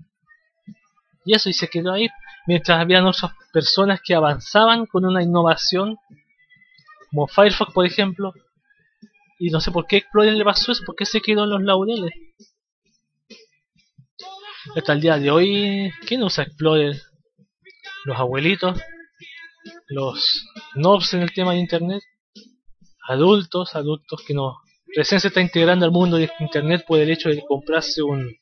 y 1.25 1.35
eso 1.35 1.51
y 1.51 1.53
se 1.53 1.69
quedó 1.69 1.93
ahí 1.93 2.09
mientras 2.47 2.81
habían 2.81 3.07
otras 3.07 3.33
personas 3.53 4.01
que 4.03 4.15
avanzaban 4.15 4.87
con 4.87 5.05
una 5.05 5.23
innovación 5.23 5.97
como 7.11 7.27
Firefox 7.27 7.73
por 7.73 7.87
ejemplo 7.87 8.33
y 9.39 9.51
no 9.51 9.61
sé 9.61 9.71
por 9.71 9.87
qué 9.87 9.99
Explorer 9.99 10.35
le 10.35 10.45
pasó 10.45 10.73
eso, 10.73 10.85
por 10.85 10.97
qué 10.97 11.05
se 11.05 11.21
quedó 11.21 11.45
en 11.45 11.51
los 11.51 11.63
laureles. 11.63 12.13
Hasta 14.77 14.93
el 14.93 15.01
día 15.01 15.17
de 15.17 15.31
hoy, 15.31 15.93
¿quién 16.07 16.23
usa 16.23 16.45
Explorer? 16.45 17.01
Los 18.05 18.19
abuelitos, 18.19 18.81
los 19.87 20.45
nobs 20.75 21.15
en 21.15 21.23
el 21.23 21.33
tema 21.33 21.53
de 21.53 21.59
internet, 21.59 22.03
adultos, 23.07 23.75
adultos 23.75 24.23
que 24.27 24.35
no 24.35 24.57
recién 24.97 25.21
se 25.21 25.29
está 25.29 25.41
integrando 25.41 25.85
al 25.85 25.93
mundo 25.93 26.17
de 26.17 26.31
internet 26.41 26.85
por 26.87 26.99
el 26.99 27.11
hecho 27.11 27.29
de 27.29 27.43
comprarse 27.47 28.03
un, 28.03 28.35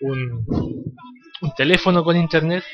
un, 0.00 0.46
un 1.40 1.54
teléfono 1.56 2.04
con 2.04 2.16
internet. 2.16 2.64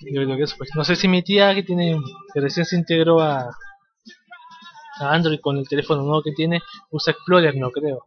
Yo 0.00 0.22
creo 0.24 0.36
que 0.36 0.44
eso, 0.44 0.54
pues, 0.56 0.70
no 0.74 0.84
sé 0.84 0.96
si 0.96 1.08
mi 1.08 1.22
tía 1.22 1.54
que 1.54 1.62
tiene 1.62 1.98
que 2.32 2.40
recién 2.40 2.64
se 2.64 2.76
integró 2.76 3.20
a, 3.20 3.50
Android 5.00 5.38
con 5.40 5.56
el 5.56 5.68
teléfono 5.68 6.02
nuevo 6.02 6.22
que 6.24 6.32
tiene 6.32 6.60
usa 6.90 7.12
Explorer, 7.12 7.54
no 7.56 7.70
creo. 7.70 8.04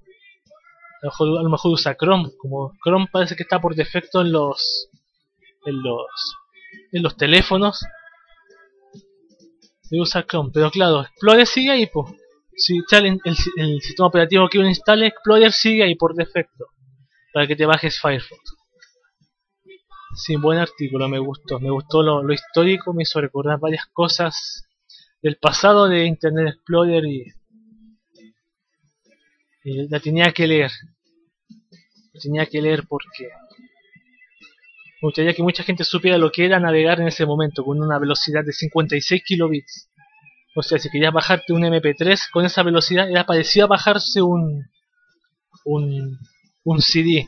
A 1.01 1.23
lo, 1.23 1.49
mejor, 1.49 1.71
usa 1.71 1.95
Chrome, 1.95 2.31
como 2.37 2.73
Chrome 2.83 3.07
parece 3.09 3.35
que 3.35 3.43
está 3.43 3.61
por 3.61 3.75
defecto 3.75 4.19
en 4.19 4.33
los 4.33 4.89
en 5.65 5.81
los 5.81 6.05
en 6.91 7.01
los 7.01 7.15
teléfonos. 7.15 7.81
Y 9.91 9.99
usa 9.99 10.25
Chrome, 10.25 10.51
pero 10.53 10.71
claro, 10.71 11.01
Explorer 11.01 11.45
sigue 11.45 11.71
ahí, 11.71 11.85
pues. 11.85 12.15
Si 12.55 12.81
el, 12.91 13.19
el, 13.57 13.81
sistema 13.81 14.07
operativo 14.07 14.47
que 14.47 14.59
uno 14.59 14.69
instale, 14.69 15.07
Explorer 15.07 15.51
sigue 15.51 15.83
ahí 15.83 15.95
por 15.95 16.15
defecto. 16.15 16.67
Para 17.33 17.45
que 17.45 17.55
te 17.55 17.65
bajes 17.65 17.99
Firefox. 17.99 18.41
Sí, 20.15 20.35
buen 20.35 20.59
artículo, 20.59 21.07
me 21.07 21.19
gustó. 21.19 21.59
Me 21.59 21.69
gustó 21.69 22.03
lo, 22.03 22.23
lo 22.23 22.33
histórico, 22.33 22.93
me 22.93 23.03
hizo 23.03 23.19
recordar 23.19 23.59
varias 23.59 23.85
cosas 23.87 24.65
del 25.21 25.37
pasado 25.37 25.87
de 25.87 26.05
Internet 26.05 26.55
Explorer 26.55 27.05
y, 27.05 27.25
la 29.63 29.99
tenía 29.99 30.31
que 30.31 30.47
leer. 30.47 30.71
La 32.13 32.19
tenía 32.19 32.45
que 32.45 32.61
leer 32.61 32.87
porque 32.87 33.29
me 35.01 35.07
gustaría 35.07 35.33
que 35.33 35.41
mucha 35.41 35.63
gente 35.63 35.83
supiera 35.83 36.19
lo 36.19 36.31
que 36.31 36.45
era 36.45 36.59
navegar 36.59 37.01
en 37.01 37.07
ese 37.07 37.25
momento 37.25 37.63
con 37.63 37.81
una 37.81 37.97
velocidad 37.97 38.43
de 38.45 38.53
56 38.53 39.23
kilobits. 39.25 39.89
O 40.55 40.61
sea, 40.61 40.77
si 40.77 40.91
querías 40.91 41.11
bajarte 41.11 41.53
un 41.53 41.63
MP3 41.63 42.29
con 42.31 42.45
esa 42.45 42.61
velocidad, 42.61 43.09
era 43.09 43.25
parecido 43.25 43.65
a 43.65 43.69
bajarse 43.69 44.21
un, 44.21 44.63
un, 45.65 46.19
un 46.63 46.81
CD. 46.81 47.27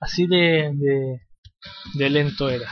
Así 0.00 0.26
de, 0.26 0.72
de, 0.74 1.20
de 1.94 2.10
lento 2.10 2.48
era. 2.48 2.68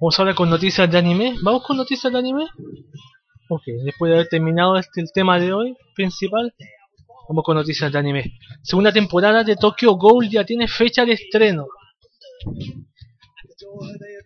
Vamos 0.00 0.18
ahora 0.20 0.34
con 0.34 0.48
noticias 0.48 0.88
de 0.88 0.98
anime. 0.98 1.34
¿Vamos 1.42 1.64
con 1.64 1.76
noticias 1.76 2.12
de 2.12 2.18
anime? 2.20 2.46
Ok, 3.48 3.62
después 3.84 4.10
de 4.10 4.16
haber 4.16 4.28
terminado 4.28 4.76
este 4.76 5.00
el 5.00 5.10
tema 5.12 5.40
de 5.40 5.52
hoy 5.52 5.76
principal, 5.96 6.54
vamos 7.28 7.44
con 7.44 7.56
noticias 7.56 7.92
de 7.92 7.98
anime. 7.98 8.38
Segunda 8.62 8.92
temporada 8.92 9.44
de 9.44 9.56
Tokyo 9.56 9.94
Ghoul 9.94 10.28
ya 10.28 10.44
tiene 10.44 10.68
fecha 10.68 11.04
de 11.04 11.12
estreno. 11.12 11.66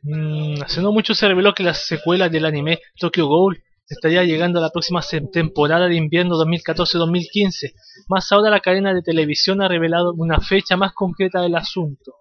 Mm, 0.03 0.63
hace 0.63 0.81
no 0.81 0.93
mucho 0.93 1.15
se 1.15 1.29
reveló 1.29 1.55
que 1.55 1.63
la 1.63 1.75
secuela 1.75 2.29
del 2.29 2.47
anime 2.47 2.81
Tokyo 2.99 3.27
Ghoul 3.27 3.63
estaría 3.89 4.25
llegando 4.25 4.59
a 4.59 4.63
la 4.63 4.71
próxima 4.71 5.01
temporada 5.33 5.89
de 5.89 5.97
invierno 5.97 6.37
2014-2015. 6.37 7.75
Más 8.09 8.31
ahora 8.33 8.51
la 8.51 8.61
cadena 8.61 8.95
de 8.95 9.03
televisión 9.03 9.63
ha 9.63 9.69
revelado 9.69 10.13
una 10.15 10.41
fecha 10.41 10.77
más 10.77 10.93
concreta 10.93 11.41
del 11.41 11.57
asunto. 11.57 12.13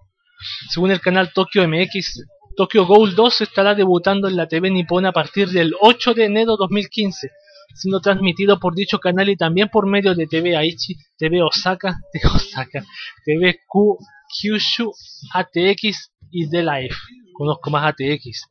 Según 0.69 0.91
el 0.91 1.01
canal 1.01 1.31
Tokyo 1.33 1.67
MX, 1.67 2.25
Tokyo 2.55 2.85
Ghoul 2.85 3.15
2 3.15 3.41
estará 3.41 3.75
debutando 3.75 4.27
en 4.27 4.35
la 4.35 4.47
TV 4.47 4.71
nipona 4.71 5.09
a 5.09 5.13
partir 5.13 5.49
del 5.49 5.73
8 5.79 6.13
de 6.13 6.25
enero 6.25 6.57
2015, 6.57 7.31
siendo 7.73 7.99
transmitido 8.01 8.59
por 8.59 8.75
dicho 8.75 8.99
canal 8.99 9.29
y 9.29 9.37
también 9.37 9.69
por 9.69 9.87
medio 9.87 10.15
de 10.15 10.27
TV 10.27 10.55
Aichi, 10.55 10.97
TV 11.17 11.41
Osaka, 11.41 11.99
TV 12.11 12.27
Osaka, 12.27 12.85
TV 13.25 13.59
Q, 13.67 13.97
Kyushu, 14.29 14.91
ATX 15.33 16.11
y 16.31 16.49
The 16.49 16.63
Life. 16.63 16.95
Conozco 17.33 17.69
más 17.69 17.85
ATX. 17.85 18.47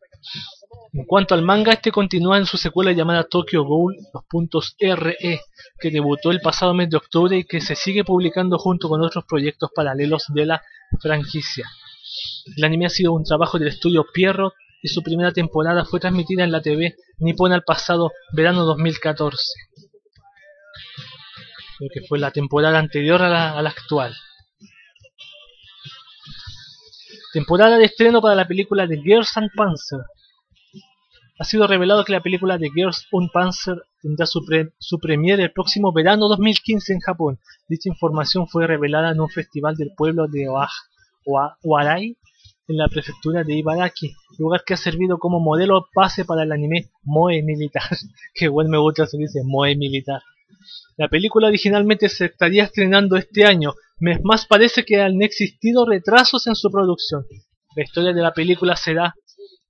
En 0.92 1.04
cuanto 1.04 1.34
al 1.34 1.42
manga, 1.42 1.72
este 1.72 1.92
continúa 1.92 2.38
en 2.38 2.46
su 2.46 2.56
secuela 2.56 2.92
llamada 2.92 3.24
Tokyo 3.24 3.64
Ghoul 3.64 3.96
RE, 4.80 5.40
que 5.78 5.90
debutó 5.90 6.30
el 6.30 6.40
pasado 6.40 6.74
mes 6.74 6.88
de 6.90 6.96
octubre 6.96 7.36
y 7.36 7.44
que 7.44 7.60
se 7.60 7.74
sigue 7.74 8.04
publicando 8.04 8.58
junto 8.58 8.88
con 8.88 9.02
otros 9.02 9.24
proyectos 9.28 9.70
paralelos 9.74 10.24
de 10.34 10.46
la 10.46 10.62
franquicia. 11.00 11.68
El 12.56 12.64
anime 12.64 12.86
ha 12.86 12.90
sido 12.90 13.12
un 13.12 13.24
trabajo 13.24 13.58
del 13.58 13.68
estudio 13.68 14.06
Pierrot 14.12 14.54
y 14.82 14.88
su 14.88 15.02
primera 15.02 15.32
temporada 15.32 15.84
fue 15.84 16.00
transmitida 16.00 16.44
en 16.44 16.52
la 16.52 16.62
TV 16.62 16.96
nipona 17.18 17.56
el 17.56 17.62
pasado 17.62 18.12
verano 18.32 18.64
2014. 18.64 19.42
Creo 21.78 21.90
que 21.92 22.06
fue 22.08 22.18
la 22.18 22.30
temporada 22.30 22.78
anterior 22.78 23.22
a 23.22 23.28
la, 23.62 23.70
actual. 23.70 24.14
Temporada 27.32 27.78
de 27.78 27.84
estreno 27.84 28.20
para 28.20 28.34
la 28.34 28.48
película 28.48 28.86
de 28.86 29.00
Girls 29.00 29.36
and 29.36 29.50
Panzer. 29.54 30.00
Ha 31.38 31.44
sido 31.44 31.68
revelado 31.68 32.04
que 32.04 32.12
la 32.12 32.20
película 32.20 32.58
de 32.58 32.70
Girls 32.74 33.06
und 33.12 33.30
Panzer 33.30 33.76
tendrá 34.02 34.26
su, 34.26 34.44
pre 34.44 34.72
su 34.78 34.98
premier 34.98 35.38
el 35.40 35.52
próximo 35.52 35.92
verano 35.92 36.26
2015 36.26 36.94
en 36.94 37.00
Japón. 37.00 37.38
Dicha 37.68 37.88
información 37.88 38.48
fue 38.48 38.66
revelada 38.66 39.12
en 39.12 39.20
un 39.20 39.28
festival 39.28 39.76
del 39.76 39.92
pueblo 39.96 40.26
de 40.26 40.48
Warai 41.62 42.16
en 42.68 42.76
la 42.76 42.88
prefectura 42.88 43.42
de 43.44 43.54
Ibaraki, 43.54 44.14
lugar 44.38 44.62
que 44.64 44.74
ha 44.74 44.76
servido 44.76 45.18
como 45.18 45.40
modelo 45.40 45.88
base 45.94 46.24
para 46.24 46.42
el 46.42 46.52
anime 46.52 46.90
Moe 47.02 47.42
Militar. 47.42 47.82
que 48.34 48.48
bueno 48.48 48.70
me 48.70 48.78
gusta 48.78 49.06
se 49.06 49.16
dice 49.16 49.40
Moe 49.42 49.74
Militar. 49.74 50.22
La 50.96 51.08
película 51.08 51.48
originalmente 51.48 52.08
se 52.08 52.26
estaría 52.26 52.64
estrenando 52.64 53.16
este 53.16 53.44
año, 53.44 53.74
mes 54.00 54.20
más 54.22 54.46
parece 54.46 54.84
que 54.84 55.00
han 55.00 55.22
existido 55.22 55.86
retrasos 55.86 56.46
en 56.46 56.54
su 56.54 56.70
producción. 56.70 57.24
La 57.74 57.84
historia 57.84 58.12
de 58.12 58.20
la 58.20 58.32
película 58.32 58.76
será 58.76 59.14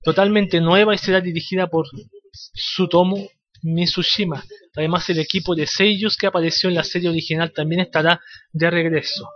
totalmente 0.03 0.59
nueva 0.59 0.93
y 0.93 0.97
será 0.97 1.21
dirigida 1.21 1.67
por 1.67 1.87
Sutomo 2.31 3.17
Mitsushima. 3.61 4.43
Además 4.75 5.09
el 5.09 5.19
equipo 5.19 5.55
de 5.55 5.67
Seiyus 5.67 6.17
que 6.17 6.27
apareció 6.27 6.69
en 6.69 6.75
la 6.75 6.83
serie 6.83 7.09
original 7.09 7.51
también 7.53 7.81
estará 7.81 8.21
de 8.51 8.69
regreso. 8.69 9.29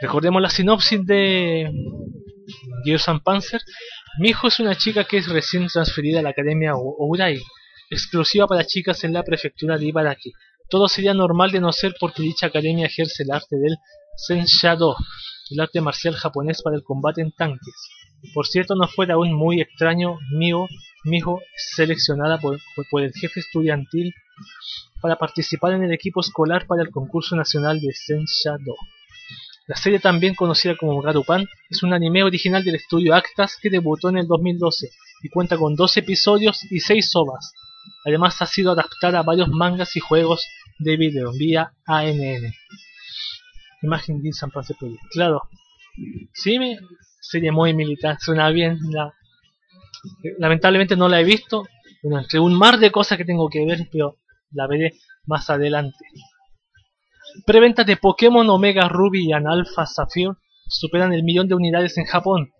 Recordemos 0.00 0.40
la 0.40 0.50
sinopsis 0.50 1.04
de 1.04 1.70
Gears 2.84 3.06
Panzer, 3.24 3.60
hijo 4.18 4.48
es 4.48 4.60
una 4.60 4.76
chica 4.76 5.04
que 5.04 5.18
es 5.18 5.28
recién 5.28 5.66
transferida 5.68 6.20
a 6.20 6.22
la 6.22 6.30
Academia 6.30 6.74
Ourai, 6.74 7.40
exclusiva 7.90 8.46
para 8.46 8.66
chicas 8.66 9.04
en 9.04 9.12
la 9.12 9.22
prefectura 9.22 9.78
de 9.78 9.86
Ibaraki. 9.86 10.32
Todo 10.68 10.88
sería 10.88 11.14
normal 11.14 11.50
de 11.50 11.60
no 11.60 11.72
ser 11.72 11.94
porque 12.00 12.22
dicha 12.22 12.46
academia 12.46 12.86
ejerce 12.86 13.24
el 13.24 13.30
arte 13.30 13.56
del 13.56 13.76
Senshado, 14.16 14.96
el 15.50 15.60
arte 15.60 15.80
marcial 15.80 16.14
japonés 16.14 16.62
para 16.62 16.76
el 16.76 16.82
combate 16.82 17.20
en 17.20 17.32
tanques. 17.32 17.74
Por 18.34 18.46
cierto, 18.46 18.74
no 18.76 18.86
fuera 18.86 19.14
aún 19.14 19.32
muy 19.32 19.60
extraño, 19.60 20.16
Mio 20.30 20.68
Miho 21.04 21.40
es 21.40 21.74
seleccionada 21.74 22.38
por, 22.38 22.60
por 22.90 23.02
el 23.02 23.12
jefe 23.12 23.40
estudiantil 23.40 24.14
para 25.00 25.16
participar 25.16 25.72
en 25.72 25.82
el 25.82 25.92
equipo 25.92 26.20
escolar 26.20 26.66
para 26.66 26.82
el 26.82 26.90
concurso 26.90 27.34
nacional 27.34 27.80
de 27.80 27.92
Sensha-Do. 27.92 28.76
La 29.72 29.78
serie 29.78 30.00
también 30.00 30.34
conocida 30.34 30.76
como 30.76 31.00
Garupan 31.00 31.48
es 31.70 31.82
un 31.82 31.94
anime 31.94 32.22
original 32.22 32.62
del 32.62 32.74
estudio 32.74 33.14
Actas 33.14 33.56
que 33.58 33.70
debutó 33.70 34.10
en 34.10 34.18
el 34.18 34.26
2012 34.26 34.90
y 35.22 35.30
cuenta 35.30 35.56
con 35.56 35.76
12 35.76 36.00
episodios 36.00 36.70
y 36.70 36.80
6 36.80 37.16
ovas. 37.16 37.54
Además 38.04 38.42
ha 38.42 38.46
sido 38.46 38.72
adaptada 38.72 39.20
a 39.20 39.22
varios 39.22 39.48
mangas 39.48 39.96
y 39.96 40.00
juegos 40.00 40.44
de 40.78 40.98
video 40.98 41.32
vía 41.32 41.72
ANN. 41.86 42.52
Imagen 43.80 44.20
de 44.20 44.34
San 44.34 44.50
Project. 44.50 44.78
Claro. 45.10 45.40
Sí, 46.34 46.58
me 46.58 46.76
serie 47.22 47.50
muy 47.50 47.72
militar, 47.72 48.18
suena 48.20 48.50
bien. 48.50 48.78
La, 48.90 49.14
lamentablemente 50.38 50.96
no 50.96 51.08
la 51.08 51.18
he 51.18 51.24
visto. 51.24 51.66
Bueno, 52.02 52.18
entre 52.18 52.40
un 52.40 52.58
mar 52.58 52.78
de 52.78 52.92
cosas 52.92 53.16
que 53.16 53.24
tengo 53.24 53.48
que 53.48 53.64
ver, 53.64 53.88
pero 53.90 54.18
la 54.50 54.66
veré 54.66 54.92
más 55.24 55.48
adelante. 55.48 56.04
Preventas 57.46 57.86
de 57.86 57.96
Pokémon 57.96 58.48
Omega 58.50 58.88
Ruby 58.88 59.28
y 59.28 59.32
Alpha 59.32 59.86
Sapphire 59.86 60.32
superan 60.68 61.12
el 61.12 61.22
millón 61.22 61.48
de 61.48 61.54
unidades 61.54 61.96
en 61.96 62.04
Japón. 62.04 62.50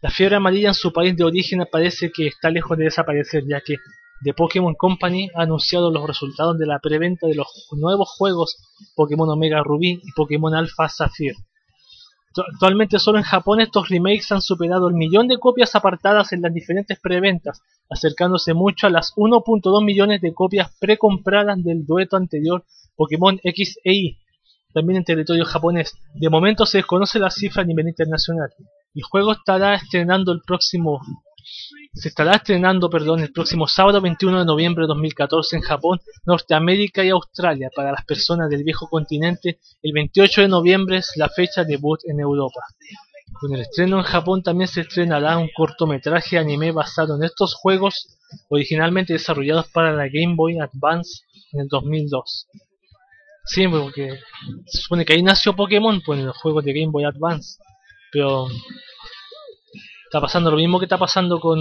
La 0.00 0.10
fiebre 0.10 0.36
amarilla 0.36 0.68
en 0.68 0.74
su 0.74 0.92
país 0.92 1.16
de 1.16 1.24
origen 1.24 1.66
parece 1.70 2.10
que 2.10 2.26
está 2.26 2.50
lejos 2.50 2.78
de 2.78 2.84
desaparecer, 2.84 3.44
ya 3.46 3.60
que 3.60 3.76
The 4.24 4.32
Pokémon 4.32 4.74
Company 4.74 5.28
ha 5.34 5.42
anunciado 5.42 5.90
los 5.90 6.06
resultados 6.06 6.58
de 6.58 6.66
la 6.66 6.78
preventa 6.78 7.26
de 7.26 7.34
los 7.34 7.68
nuevos 7.72 8.08
juegos 8.16 8.56
Pokémon 8.94 9.28
Omega 9.28 9.62
Ruby 9.62 10.00
y 10.02 10.12
Pokémon 10.14 10.54
Alpha 10.54 10.88
Sapphire. 10.88 11.36
Actualmente 12.52 12.98
solo 12.98 13.18
en 13.18 13.24
Japón 13.24 13.60
estos 13.60 13.88
remakes 13.88 14.32
han 14.32 14.42
superado 14.42 14.88
el 14.88 14.94
millón 14.94 15.28
de 15.28 15.38
copias 15.38 15.74
apartadas 15.74 16.32
en 16.32 16.42
las 16.42 16.52
diferentes 16.52 16.98
preventas, 17.00 17.62
acercándose 17.90 18.54
mucho 18.54 18.86
a 18.86 18.90
las 18.90 19.12
1.2 19.16 19.84
millones 19.84 20.20
de 20.20 20.34
copias 20.34 20.70
precompradas 20.78 21.62
del 21.62 21.86
dueto 21.86 22.16
anterior 22.16 22.64
Pokémon 22.96 23.38
X 23.42 23.78
e 23.84 23.92
Y, 23.92 24.18
también 24.72 24.98
en 24.98 25.04
territorio 25.04 25.44
japonés. 25.44 25.94
De 26.14 26.30
momento 26.30 26.66
se 26.66 26.78
desconoce 26.78 27.18
la 27.18 27.30
cifra 27.30 27.62
a 27.62 27.66
nivel 27.66 27.88
internacional. 27.88 28.50
El 28.94 29.02
juego 29.02 29.32
estará 29.32 29.74
estrenando 29.74 30.32
el 30.32 30.40
próximo 30.46 31.00
se 31.92 32.08
estará 32.08 32.32
estrenando 32.36 32.90
perdón, 32.90 33.20
el 33.20 33.32
próximo 33.32 33.68
sábado 33.68 34.00
21 34.00 34.40
de 34.40 34.44
noviembre 34.44 34.82
de 34.82 34.88
2014 34.88 35.56
en 35.56 35.62
Japón, 35.62 36.00
Norteamérica 36.24 37.04
y 37.04 37.10
Australia. 37.10 37.70
Para 37.74 37.92
las 37.92 38.04
personas 38.04 38.50
del 38.50 38.64
viejo 38.64 38.88
continente, 38.88 39.60
el 39.82 39.92
28 39.92 40.42
de 40.42 40.48
noviembre 40.48 40.98
es 40.98 41.12
la 41.16 41.28
fecha 41.28 41.64
de 41.64 41.74
debut 41.74 42.00
en 42.04 42.20
Europa. 42.20 42.60
Con 43.40 43.54
el 43.54 43.60
estreno 43.60 43.98
en 43.98 44.04
Japón 44.04 44.42
también 44.42 44.68
se 44.68 44.80
estrenará 44.80 45.38
un 45.38 45.48
cortometraje 45.54 46.38
anime 46.38 46.72
basado 46.72 47.16
en 47.16 47.24
estos 47.24 47.54
juegos 47.54 48.18
originalmente 48.48 49.12
desarrollados 49.12 49.68
para 49.68 49.92
la 49.92 50.08
Game 50.08 50.34
Boy 50.36 50.58
Advance 50.58 51.22
en 51.52 51.60
el 51.60 51.68
2002. 51.68 52.46
Sí, 53.46 53.68
porque 53.68 54.18
se 54.66 54.82
supone 54.82 55.04
que 55.04 55.12
ahí 55.12 55.22
nació 55.22 55.54
Pokémon, 55.54 56.02
pues 56.04 56.18
en 56.18 56.26
los 56.26 56.36
juegos 56.36 56.64
de 56.64 56.72
Game 56.72 56.90
Boy 56.90 57.04
Advance. 57.04 57.58
Pero 58.10 58.48
está 60.04 60.20
pasando 60.20 60.50
lo 60.50 60.56
mismo 60.56 60.78
que 60.78 60.86
está 60.86 60.98
pasando 60.98 61.38
con, 61.38 61.58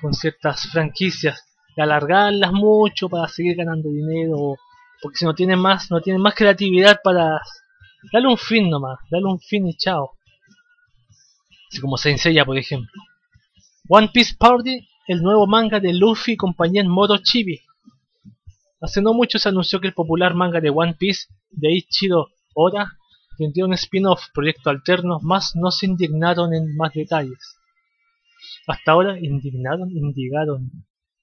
con 0.00 0.14
ciertas 0.14 0.70
franquicias. 0.70 1.44
De 1.76 1.82
alargarlas 1.82 2.52
mucho 2.52 3.08
para 3.08 3.26
seguir 3.26 3.56
ganando 3.56 3.88
dinero. 3.88 4.56
Porque 5.02 5.18
si 5.18 5.24
no 5.24 5.34
tienen 5.34 5.58
más, 5.58 5.90
no 5.90 6.00
tienen 6.00 6.22
más 6.22 6.34
creatividad 6.34 7.00
para 7.02 7.40
darle 8.12 8.28
un 8.28 8.38
fin 8.38 8.70
nomás. 8.70 9.00
Darle 9.10 9.26
un 9.26 9.40
fin 9.40 9.66
y 9.66 9.76
chao. 9.76 10.12
Así 11.68 11.80
como 11.80 11.96
se 11.96 12.10
enseña, 12.10 12.44
por 12.44 12.56
ejemplo. 12.56 12.90
One 13.88 14.10
Piece 14.14 14.36
Party, 14.38 14.88
el 15.08 15.20
nuevo 15.20 15.48
manga 15.48 15.80
de 15.80 15.92
Luffy 15.92 16.32
y 16.32 16.36
compañía 16.36 16.80
en 16.80 16.88
modo 16.88 17.16
chibi. 17.18 17.60
Hace 18.80 19.02
no 19.02 19.12
mucho 19.12 19.38
se 19.38 19.48
anunció 19.48 19.80
que 19.80 19.88
el 19.88 19.94
popular 19.94 20.34
manga 20.34 20.60
de 20.60 20.70
One 20.70 20.94
Piece 20.98 21.26
de 21.50 21.72
Ichido 21.72 22.28
Oda 22.54 22.96
tendría 23.36 23.64
un 23.64 23.74
spin-off, 23.74 24.22
proyecto 24.32 24.70
alterno, 24.70 25.18
más 25.20 25.54
no 25.54 25.70
se 25.70 25.86
indignaron 25.86 26.54
en 26.54 26.76
más 26.76 26.92
detalles. 26.92 27.56
Hasta 28.66 28.92
ahora 28.92 29.18
indignaron, 29.18 29.90
indigaron, 29.90 30.70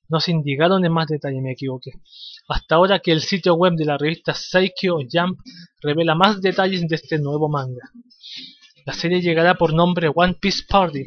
no 0.09 0.19
se 0.19 0.31
indignaron 0.31 0.85
en 0.85 0.91
más 0.91 1.07
detalles, 1.07 1.41
me 1.41 1.51
equivoqué. 1.51 1.91
Hasta 2.47 2.75
ahora 2.75 2.99
que 2.99 3.11
el 3.11 3.21
sitio 3.21 3.55
web 3.55 3.73
de 3.73 3.85
la 3.85 3.97
revista 3.97 4.33
Saikyo 4.33 4.99
Jump 5.11 5.39
revela 5.81 6.15
más 6.15 6.41
detalles 6.41 6.87
de 6.87 6.95
este 6.95 7.19
nuevo 7.19 7.49
manga. 7.49 7.89
La 8.85 8.93
serie 8.93 9.21
llegará 9.21 9.55
por 9.55 9.73
nombre 9.73 10.11
One 10.13 10.35
Piece 10.39 10.63
Party, 10.67 11.05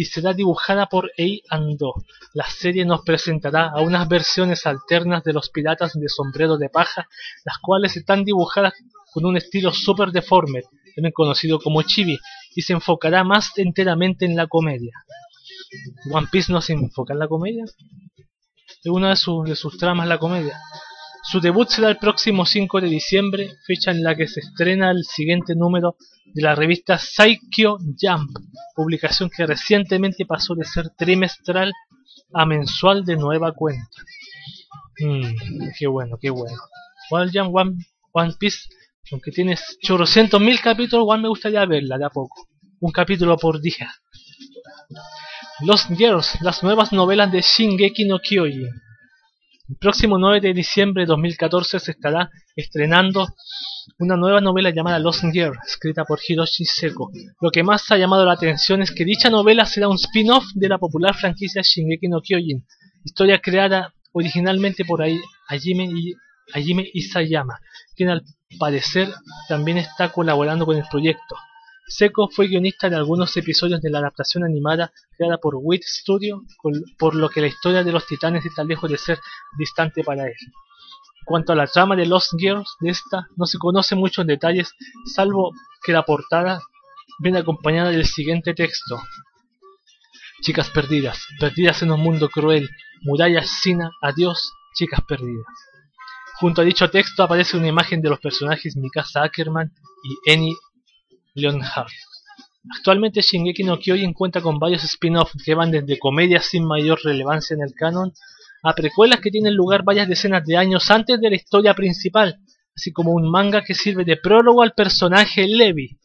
y 0.00 0.06
será 0.06 0.32
dibujada 0.32 0.86
por 0.86 1.12
Ei 1.14 1.42
Ando. 1.50 1.92
La 2.32 2.46
serie 2.46 2.86
nos 2.86 3.02
presentará 3.02 3.68
a 3.68 3.82
unas 3.82 4.08
versiones 4.08 4.64
alternas 4.64 5.22
de 5.24 5.34
los 5.34 5.50
piratas 5.50 5.92
de 5.92 6.08
sombrero 6.08 6.56
de 6.56 6.70
paja, 6.70 7.06
las 7.44 7.58
cuales 7.58 7.98
están 7.98 8.24
dibujadas 8.24 8.72
con 9.12 9.26
un 9.26 9.36
estilo 9.36 9.70
super 9.72 10.10
deforme, 10.10 10.62
también 10.96 11.12
conocido 11.12 11.60
como 11.60 11.82
chibi, 11.82 12.18
y 12.54 12.62
se 12.62 12.72
enfocará 12.72 13.24
más 13.24 13.50
enteramente 13.58 14.24
en 14.24 14.36
la 14.36 14.46
comedia. 14.46 14.94
One 16.10 16.28
Piece 16.32 16.50
no 16.50 16.62
se 16.62 16.72
enfoca 16.72 17.12
en 17.12 17.18
la 17.18 17.28
comedia. 17.28 17.64
Es 17.64 18.90
una 18.90 19.10
de, 19.10 19.50
de 19.50 19.54
sus 19.54 19.76
tramas 19.76 20.08
la 20.08 20.16
comedia. 20.16 20.58
Su 21.24 21.40
debut 21.40 21.68
será 21.68 21.90
el 21.90 21.98
próximo 21.98 22.46
5 22.46 22.80
de 22.80 22.88
diciembre, 22.88 23.50
fecha 23.66 23.90
en 23.90 24.02
la 24.02 24.16
que 24.16 24.26
se 24.26 24.40
estrena 24.40 24.92
el 24.92 25.04
siguiente 25.04 25.54
número 25.54 25.96
de 26.32 26.42
la 26.42 26.54
revista 26.54 26.98
Saikyo 26.98 27.78
Jump, 28.00 28.30
publicación 28.74 29.30
que 29.30 29.46
recientemente 29.46 30.26
pasó 30.26 30.54
de 30.54 30.64
ser 30.64 30.90
trimestral 30.90 31.72
a 32.32 32.46
mensual 32.46 33.04
de 33.04 33.16
nueva 33.16 33.52
cuenta. 33.52 34.02
Mmm, 35.00 35.70
qué 35.78 35.86
bueno, 35.86 36.16
qué 36.20 36.30
bueno. 36.30 36.56
One, 37.10 37.30
One, 37.40 37.76
One 38.12 38.34
Piece, 38.38 38.68
aunque 39.10 39.32
tiene 39.32 39.58
chorrocientos 39.80 40.40
mil 40.40 40.60
capítulos, 40.60 41.04
igual 41.04 41.22
me 41.22 41.28
gustaría 41.28 41.64
verla 41.66 41.98
de 41.98 42.04
a 42.04 42.10
poco. 42.10 42.46
Un 42.80 42.92
capítulo 42.92 43.36
por 43.36 43.60
día. 43.60 43.92
Los 45.60 45.86
Girls, 45.88 46.40
las 46.40 46.62
nuevas 46.62 46.92
novelas 46.92 47.30
de 47.30 47.42
Shingeki 47.42 48.06
no 48.06 48.18
Kyojin. 48.20 48.70
El 49.70 49.76
próximo 49.76 50.18
9 50.18 50.40
de 50.40 50.52
diciembre 50.52 51.04
de 51.04 51.06
2014 51.06 51.78
se 51.78 51.92
estará 51.92 52.28
estrenando 52.56 53.28
una 54.00 54.16
nueva 54.16 54.40
novela 54.40 54.70
llamada 54.70 54.98
Lost 54.98 55.22
Year, 55.32 55.52
escrita 55.64 56.04
por 56.04 56.18
Hiroshi 56.26 56.64
Seko. 56.64 57.12
Lo 57.40 57.52
que 57.52 57.62
más 57.62 57.88
ha 57.92 57.96
llamado 57.96 58.26
la 58.26 58.32
atención 58.32 58.82
es 58.82 58.90
que 58.90 59.04
dicha 59.04 59.30
novela 59.30 59.64
será 59.64 59.88
un 59.88 59.94
spin-off 59.94 60.44
de 60.54 60.68
la 60.68 60.78
popular 60.78 61.14
franquicia 61.14 61.62
Shingeki 61.62 62.08
no 62.08 62.20
Kyojin, 62.20 62.66
historia 63.04 63.38
creada 63.38 63.94
originalmente 64.10 64.84
por 64.84 65.04
Hajime, 65.46 65.88
Hajime 66.52 66.90
Isayama, 66.92 67.60
quien 67.94 68.08
al 68.08 68.24
parecer 68.58 69.08
también 69.48 69.78
está 69.78 70.10
colaborando 70.10 70.66
con 70.66 70.78
el 70.78 70.84
proyecto. 70.90 71.36
Seco 71.90 72.28
fue 72.28 72.46
guionista 72.46 72.88
de 72.88 72.94
algunos 72.94 73.36
episodios 73.36 73.82
de 73.82 73.90
la 73.90 73.98
adaptación 73.98 74.44
animada 74.44 74.92
creada 75.16 75.38
por 75.38 75.56
Wit 75.56 75.82
Studio, 75.84 76.44
por 76.96 77.16
lo 77.16 77.28
que 77.28 77.40
la 77.40 77.48
historia 77.48 77.82
de 77.82 77.90
los 77.90 78.06
titanes 78.06 78.46
está 78.46 78.62
lejos 78.62 78.88
de 78.88 78.96
ser 78.96 79.18
distante 79.58 80.04
para 80.04 80.26
él. 80.26 80.36
Cuanto 81.24 81.52
a 81.52 81.56
la 81.56 81.66
trama 81.66 81.96
de 81.96 82.06
Lost 82.06 82.32
Girls 82.38 82.76
de 82.80 82.90
esta, 82.90 83.26
no 83.36 83.44
se 83.44 83.58
conoce 83.58 83.96
muchos 83.96 84.24
detalles, 84.24 84.72
salvo 85.04 85.50
que 85.82 85.92
la 85.92 86.04
portada 86.04 86.60
viene 87.18 87.38
acompañada 87.38 87.90
del 87.90 88.06
siguiente 88.06 88.54
texto. 88.54 89.02
Chicas 90.42 90.70
perdidas, 90.70 91.20
perdidas 91.40 91.82
en 91.82 91.90
un 91.90 92.00
mundo 92.00 92.28
cruel, 92.28 92.70
murallas 93.02 93.50
Sina, 93.62 93.90
adiós, 94.00 94.52
chicas 94.74 95.00
perdidas. 95.08 95.44
Junto 96.34 96.62
a 96.62 96.64
dicho 96.64 96.88
texto 96.88 97.24
aparece 97.24 97.56
una 97.56 97.66
imagen 97.66 98.00
de 98.00 98.10
los 98.10 98.20
personajes 98.20 98.76
Mikasa 98.76 99.24
Ackerman 99.24 99.72
y 100.04 100.30
Eni 100.30 100.54
Leonhardt. 101.34 101.92
Actualmente 102.76 103.22
Shingeki 103.22 103.64
no 103.64 103.78
Kyojin 103.78 104.12
cuenta 104.12 104.40
con 104.40 104.58
varios 104.58 104.84
spin-offs 104.84 105.42
que 105.44 105.54
van 105.54 105.70
desde 105.70 105.98
comedias 105.98 106.44
sin 106.44 106.66
mayor 106.66 107.00
relevancia 107.02 107.54
en 107.54 107.62
el 107.62 107.74
canon 107.74 108.12
a 108.62 108.74
precuelas 108.74 109.20
que 109.20 109.30
tienen 109.30 109.54
lugar 109.54 109.82
varias 109.82 110.08
decenas 110.08 110.44
de 110.44 110.56
años 110.56 110.90
antes 110.90 111.18
de 111.20 111.30
la 111.30 111.36
historia 111.36 111.74
principal, 111.74 112.38
así 112.76 112.92
como 112.92 113.12
un 113.12 113.30
manga 113.30 113.62
que 113.62 113.74
sirve 113.74 114.04
de 114.04 114.18
prólogo 114.18 114.62
al 114.62 114.72
personaje 114.72 115.46
Levi. 115.48 115.98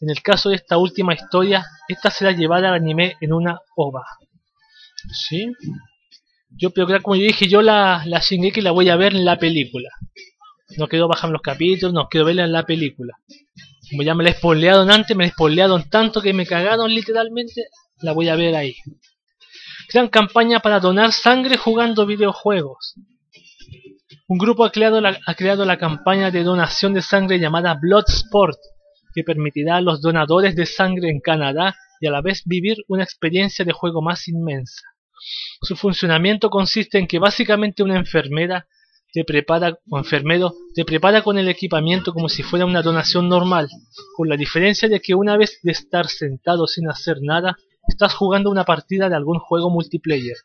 En 0.00 0.10
el 0.10 0.22
caso 0.22 0.50
de 0.50 0.56
esta 0.56 0.78
última 0.78 1.14
historia, 1.14 1.66
esta 1.88 2.10
será 2.10 2.30
llevada 2.30 2.68
al 2.68 2.74
anime 2.74 3.16
en 3.20 3.32
una 3.32 3.60
ova. 3.74 4.04
¿Sí? 5.10 5.52
Yo, 6.50 6.70
pero 6.70 6.86
como 7.02 7.16
yo 7.16 7.26
dije, 7.26 7.48
yo 7.48 7.62
la, 7.62 8.04
la 8.06 8.20
Shingeki 8.20 8.60
la 8.60 8.70
voy 8.70 8.88
a 8.88 8.96
ver 8.96 9.14
en 9.14 9.24
la 9.24 9.38
película. 9.38 9.90
No 10.76 10.86
quiero 10.86 11.08
bajar 11.08 11.30
los 11.30 11.42
capítulos, 11.42 11.92
no 11.92 12.08
quiero 12.08 12.26
verla 12.26 12.44
en 12.44 12.52
la 12.52 12.64
película. 12.64 13.14
Como 13.90 14.02
ya 14.02 14.14
me 14.14 14.24
la 14.24 14.30
he 14.30 14.34
spoileado 14.34 14.82
antes, 14.90 15.16
me 15.16 15.24
la 15.24 15.28
he 15.28 15.32
spoileado 15.32 15.82
tanto 15.84 16.20
que 16.20 16.32
me 16.32 16.46
cagaron 16.46 16.92
literalmente, 16.92 17.68
la 18.02 18.12
voy 18.12 18.28
a 18.28 18.36
ver 18.36 18.54
ahí. 18.54 18.76
Crean 19.88 20.08
campaña 20.08 20.60
para 20.60 20.80
donar 20.80 21.12
sangre 21.12 21.56
jugando 21.56 22.04
videojuegos. 22.04 22.94
Un 24.26 24.36
grupo 24.36 24.66
ha 24.66 24.70
creado, 24.70 25.00
la, 25.00 25.18
ha 25.26 25.34
creado 25.34 25.64
la 25.64 25.78
campaña 25.78 26.30
de 26.30 26.42
donación 26.42 26.92
de 26.92 27.00
sangre 27.00 27.38
llamada 27.38 27.78
Bloodsport, 27.80 28.58
que 29.14 29.24
permitirá 29.24 29.76
a 29.76 29.80
los 29.80 30.02
donadores 30.02 30.54
de 30.54 30.66
sangre 30.66 31.08
en 31.08 31.20
Canadá 31.20 31.74
y 32.00 32.06
a 32.06 32.10
la 32.10 32.20
vez 32.20 32.42
vivir 32.44 32.84
una 32.88 33.04
experiencia 33.04 33.64
de 33.64 33.72
juego 33.72 34.02
más 34.02 34.28
inmensa. 34.28 34.82
Su 35.62 35.76
funcionamiento 35.76 36.50
consiste 36.50 36.98
en 36.98 37.06
que 37.06 37.18
básicamente 37.18 37.82
una 37.82 37.96
enfermera 37.96 38.66
te 39.12 39.24
prepara 39.24 39.78
o 39.88 39.98
enfermero 39.98 40.54
te 40.74 40.84
prepara 40.84 41.22
con 41.22 41.38
el 41.38 41.48
equipamiento 41.48 42.12
como 42.12 42.28
si 42.28 42.42
fuera 42.42 42.66
una 42.66 42.82
donación 42.82 43.28
normal, 43.28 43.68
con 44.16 44.28
la 44.28 44.36
diferencia 44.36 44.88
de 44.88 45.00
que 45.00 45.14
una 45.14 45.36
vez 45.36 45.60
de 45.62 45.72
estar 45.72 46.06
sentado 46.06 46.66
sin 46.66 46.88
hacer 46.88 47.18
nada, 47.22 47.56
estás 47.88 48.14
jugando 48.14 48.50
una 48.50 48.64
partida 48.64 49.08
de 49.08 49.16
algún 49.16 49.38
juego 49.38 49.70
multiplayer. 49.70 50.36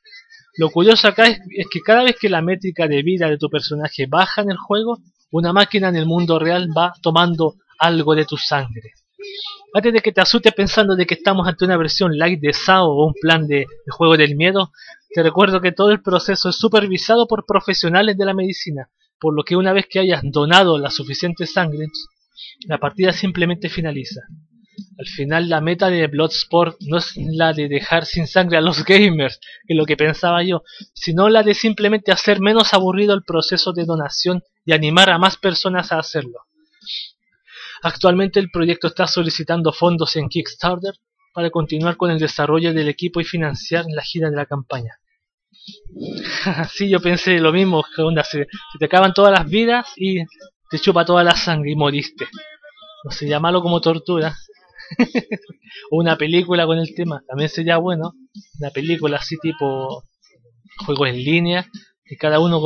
Lo 0.55 0.69
curioso 0.69 1.07
acá 1.07 1.25
es, 1.25 1.39
que 1.69 1.81
cada 1.81 2.03
vez 2.03 2.15
que 2.19 2.29
la 2.29 2.41
métrica 2.41 2.87
de 2.87 3.01
vida 3.01 3.29
de 3.29 3.37
tu 3.37 3.49
personaje 3.49 4.05
baja 4.07 4.41
en 4.41 4.51
el 4.51 4.57
juego, 4.57 4.99
una 5.31 5.51
máquina 5.51 5.89
en 5.89 5.95
el 5.95 6.05
mundo 6.05 6.37
real 6.39 6.69
va 6.77 6.93
tomando 7.01 7.55
algo 7.79 8.15
de 8.15 8.25
tu 8.25 8.37
sangre. 8.37 8.91
Antes 9.73 9.93
de 9.93 10.01
que 10.01 10.11
te 10.11 10.21
asustes 10.21 10.53
pensando 10.53 10.95
de 10.95 11.05
que 11.05 11.15
estamos 11.15 11.47
ante 11.47 11.65
una 11.65 11.77
versión 11.77 12.17
light 12.17 12.39
de 12.39 12.53
SAO 12.53 12.89
o 12.89 13.07
un 13.07 13.13
plan 13.13 13.47
de, 13.47 13.59
de 13.59 13.91
juego 13.91 14.17
del 14.17 14.35
miedo, 14.35 14.71
te 15.13 15.23
recuerdo 15.23 15.61
que 15.61 15.71
todo 15.71 15.91
el 15.91 16.01
proceso 16.01 16.49
es 16.49 16.55
supervisado 16.55 17.27
por 17.27 17.45
profesionales 17.45 18.17
de 18.17 18.25
la 18.25 18.33
medicina, 18.33 18.89
por 19.19 19.35
lo 19.35 19.43
que 19.43 19.55
una 19.55 19.73
vez 19.73 19.87
que 19.89 19.99
hayas 19.99 20.21
donado 20.23 20.77
la 20.77 20.89
suficiente 20.89 21.45
sangre, 21.45 21.87
la 22.67 22.77
partida 22.77 23.13
simplemente 23.13 23.69
finaliza. 23.69 24.21
Al 24.97 25.05
final 25.05 25.49
la 25.49 25.61
meta 25.61 25.89
de 25.89 26.07
Bloodsport 26.07 26.77
no 26.81 26.97
es 26.97 27.13
la 27.15 27.53
de 27.53 27.67
dejar 27.67 28.05
sin 28.05 28.25
sangre 28.25 28.57
a 28.57 28.61
los 28.61 28.83
gamers, 28.83 29.39
que 29.67 29.73
es 29.73 29.77
lo 29.77 29.85
que 29.85 29.97
pensaba 29.97 30.43
yo, 30.43 30.63
sino 30.93 31.29
la 31.29 31.43
de 31.43 31.53
simplemente 31.53 32.11
hacer 32.11 32.39
menos 32.39 32.73
aburrido 32.73 33.13
el 33.13 33.23
proceso 33.23 33.71
de 33.73 33.85
donación 33.85 34.43
y 34.65 34.73
animar 34.73 35.09
a 35.09 35.17
más 35.17 35.37
personas 35.37 35.91
a 35.91 35.99
hacerlo. 35.99 36.39
Actualmente 37.83 38.39
el 38.39 38.49
proyecto 38.49 38.87
está 38.87 39.07
solicitando 39.07 39.73
fondos 39.73 40.15
en 40.15 40.29
Kickstarter 40.29 40.93
para 41.33 41.49
continuar 41.49 41.97
con 41.97 42.11
el 42.11 42.19
desarrollo 42.19 42.73
del 42.73 42.87
equipo 42.87 43.19
y 43.19 43.25
financiar 43.25 43.85
la 43.89 44.01
gira 44.01 44.29
de 44.29 44.37
la 44.37 44.45
campaña. 44.45 44.99
sí, 46.73 46.89
yo 46.89 46.99
pensé 46.99 47.39
lo 47.39 47.51
mismo, 47.51 47.83
que 47.95 48.01
onda, 48.01 48.23
se, 48.23 48.47
te 48.79 48.85
acaban 48.85 49.13
todas 49.13 49.31
las 49.31 49.49
vidas 49.49 49.87
y 49.97 50.23
te 50.69 50.79
chupa 50.79 51.05
toda 51.05 51.23
la 51.23 51.35
sangre 51.35 51.71
y 51.71 51.75
moriste. 51.75 52.27
No 53.03 53.11
sé, 53.11 53.27
llamarlo 53.27 53.61
como 53.61 53.81
tortura. 53.81 54.33
o 55.91 55.99
una 55.99 56.17
película 56.17 56.65
con 56.65 56.77
el 56.77 56.95
tema, 56.95 57.21
también 57.27 57.49
sería 57.49 57.77
bueno. 57.77 58.13
Una 58.59 58.69
película 58.69 59.17
así 59.17 59.37
tipo 59.41 60.03
juego 60.85 61.05
en 61.05 61.17
línea, 61.17 61.67
y 62.05 62.15
cada 62.15 62.39
uno 62.39 62.61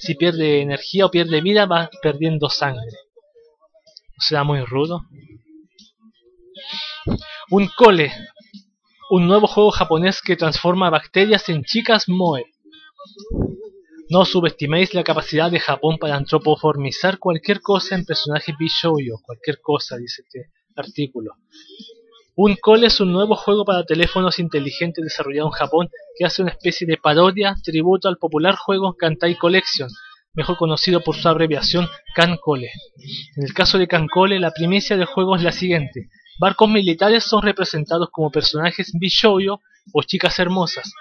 si 0.00 0.14
pierde 0.14 0.62
energía 0.62 1.06
o 1.06 1.10
pierde 1.10 1.40
vida 1.40 1.66
va 1.66 1.90
perdiendo 2.02 2.48
sangre. 2.48 3.05
¿No 4.16 4.22
será 4.22 4.44
muy 4.44 4.64
rudo? 4.64 5.02
Un 7.50 7.68
cole, 7.68 8.12
un 9.10 9.26
nuevo 9.26 9.46
juego 9.46 9.70
japonés 9.70 10.22
que 10.22 10.36
transforma 10.36 10.88
bacterias 10.88 11.48
en 11.50 11.62
chicas 11.64 12.08
moe. 12.08 12.44
No 14.08 14.24
subestiméis 14.24 14.94
la 14.94 15.04
capacidad 15.04 15.50
de 15.50 15.60
Japón 15.60 15.98
para 15.98 16.16
antropoformizar 16.16 17.18
cualquier 17.18 17.60
cosa 17.60 17.94
en 17.94 18.06
personajes 18.06 18.54
Bishoujo, 18.58 19.20
cualquier 19.22 19.60
cosa, 19.60 19.96
dice 19.96 20.22
este 20.22 20.50
artículo. 20.76 21.34
Un 22.36 22.56
Cole 22.56 22.86
es 22.86 23.00
un 23.00 23.12
nuevo 23.12 23.34
juego 23.36 23.64
para 23.64 23.84
teléfonos 23.84 24.38
inteligentes 24.38 25.04
desarrollado 25.04 25.48
en 25.48 25.52
Japón 25.52 25.88
que 26.16 26.24
hace 26.24 26.42
una 26.42 26.52
especie 26.52 26.86
de 26.86 26.96
parodia, 26.96 27.54
tributo 27.62 28.08
al 28.08 28.16
popular 28.16 28.56
juego 28.56 28.94
Kantai 28.94 29.36
Collection, 29.36 29.88
mejor 30.36 30.56
conocido 30.56 31.00
por 31.02 31.16
su 31.16 31.28
abreviación 31.28 31.88
Kankole. 32.14 32.70
En 33.36 33.44
el 33.44 33.54
caso 33.54 33.78
de 33.78 33.88
Kankole, 33.88 34.38
la 34.38 34.52
primicia 34.52 34.96
del 34.96 35.06
juego 35.06 35.34
es 35.34 35.42
la 35.42 35.52
siguiente. 35.52 36.08
Barcos 36.38 36.68
militares 36.68 37.24
son 37.24 37.42
representados 37.42 38.10
como 38.12 38.30
personajes 38.30 38.92
bishoujo 38.92 39.62
o 39.92 40.02
chicas 40.02 40.38
hermosas, 40.38 40.92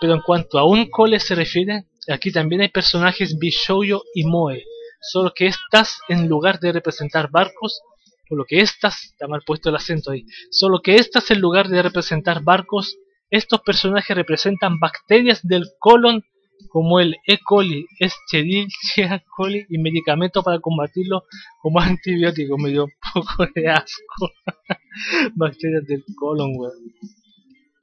pero 0.00 0.14
en 0.14 0.22
cuanto 0.22 0.58
a 0.58 0.64
un 0.64 0.88
cole 0.88 1.20
se 1.20 1.34
refiere, 1.34 1.84
aquí 2.08 2.32
también 2.32 2.62
hay 2.62 2.68
personajes 2.68 3.38
bishoujo 3.38 4.02
y 4.14 4.24
moe, 4.24 4.64
solo 5.02 5.32
que 5.34 5.46
estas 5.46 6.00
en 6.08 6.26
lugar 6.26 6.58
de 6.58 6.72
representar 6.72 7.30
barcos, 7.30 7.82
por 8.28 8.38
lo 8.38 8.44
que 8.46 8.60
estas, 8.60 9.04
está 9.04 9.26
mal 9.26 9.42
puesto 9.44 9.68
el 9.68 9.76
acento 9.76 10.10
ahí, 10.10 10.24
solo 10.50 10.80
que 10.80 10.96
estas 10.96 11.30
en 11.30 11.40
lugar 11.40 11.68
de 11.68 11.82
representar 11.82 12.42
barcos, 12.42 12.96
estos 13.30 13.60
personajes 13.60 14.16
representan 14.16 14.78
bacterias 14.78 15.46
del 15.46 15.66
colon 15.78 16.24
como 16.68 17.00
el 17.00 17.16
E. 17.26 17.38
coli, 17.38 17.86
Escherichia 17.98 19.22
coli 19.36 19.66
y 19.68 19.78
medicamentos 19.78 20.44
para 20.44 20.60
combatirlo 20.60 21.24
como 21.60 21.80
antibiótico. 21.80 22.58
Me 22.58 22.70
dio 22.70 22.84
un 22.84 22.92
poco 23.14 23.46
de 23.54 23.68
asco. 23.68 24.30
Bacterias 25.34 25.86
del 25.86 26.04
colon, 26.16 26.52
weón. 26.56 26.94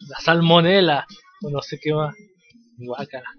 La 0.09 0.19
salmonela, 0.19 1.07
o 1.41 1.49
no 1.49 1.61
sé 1.61 1.79
qué 1.81 1.93
más. 1.93 2.15
Guácara. 2.77 3.29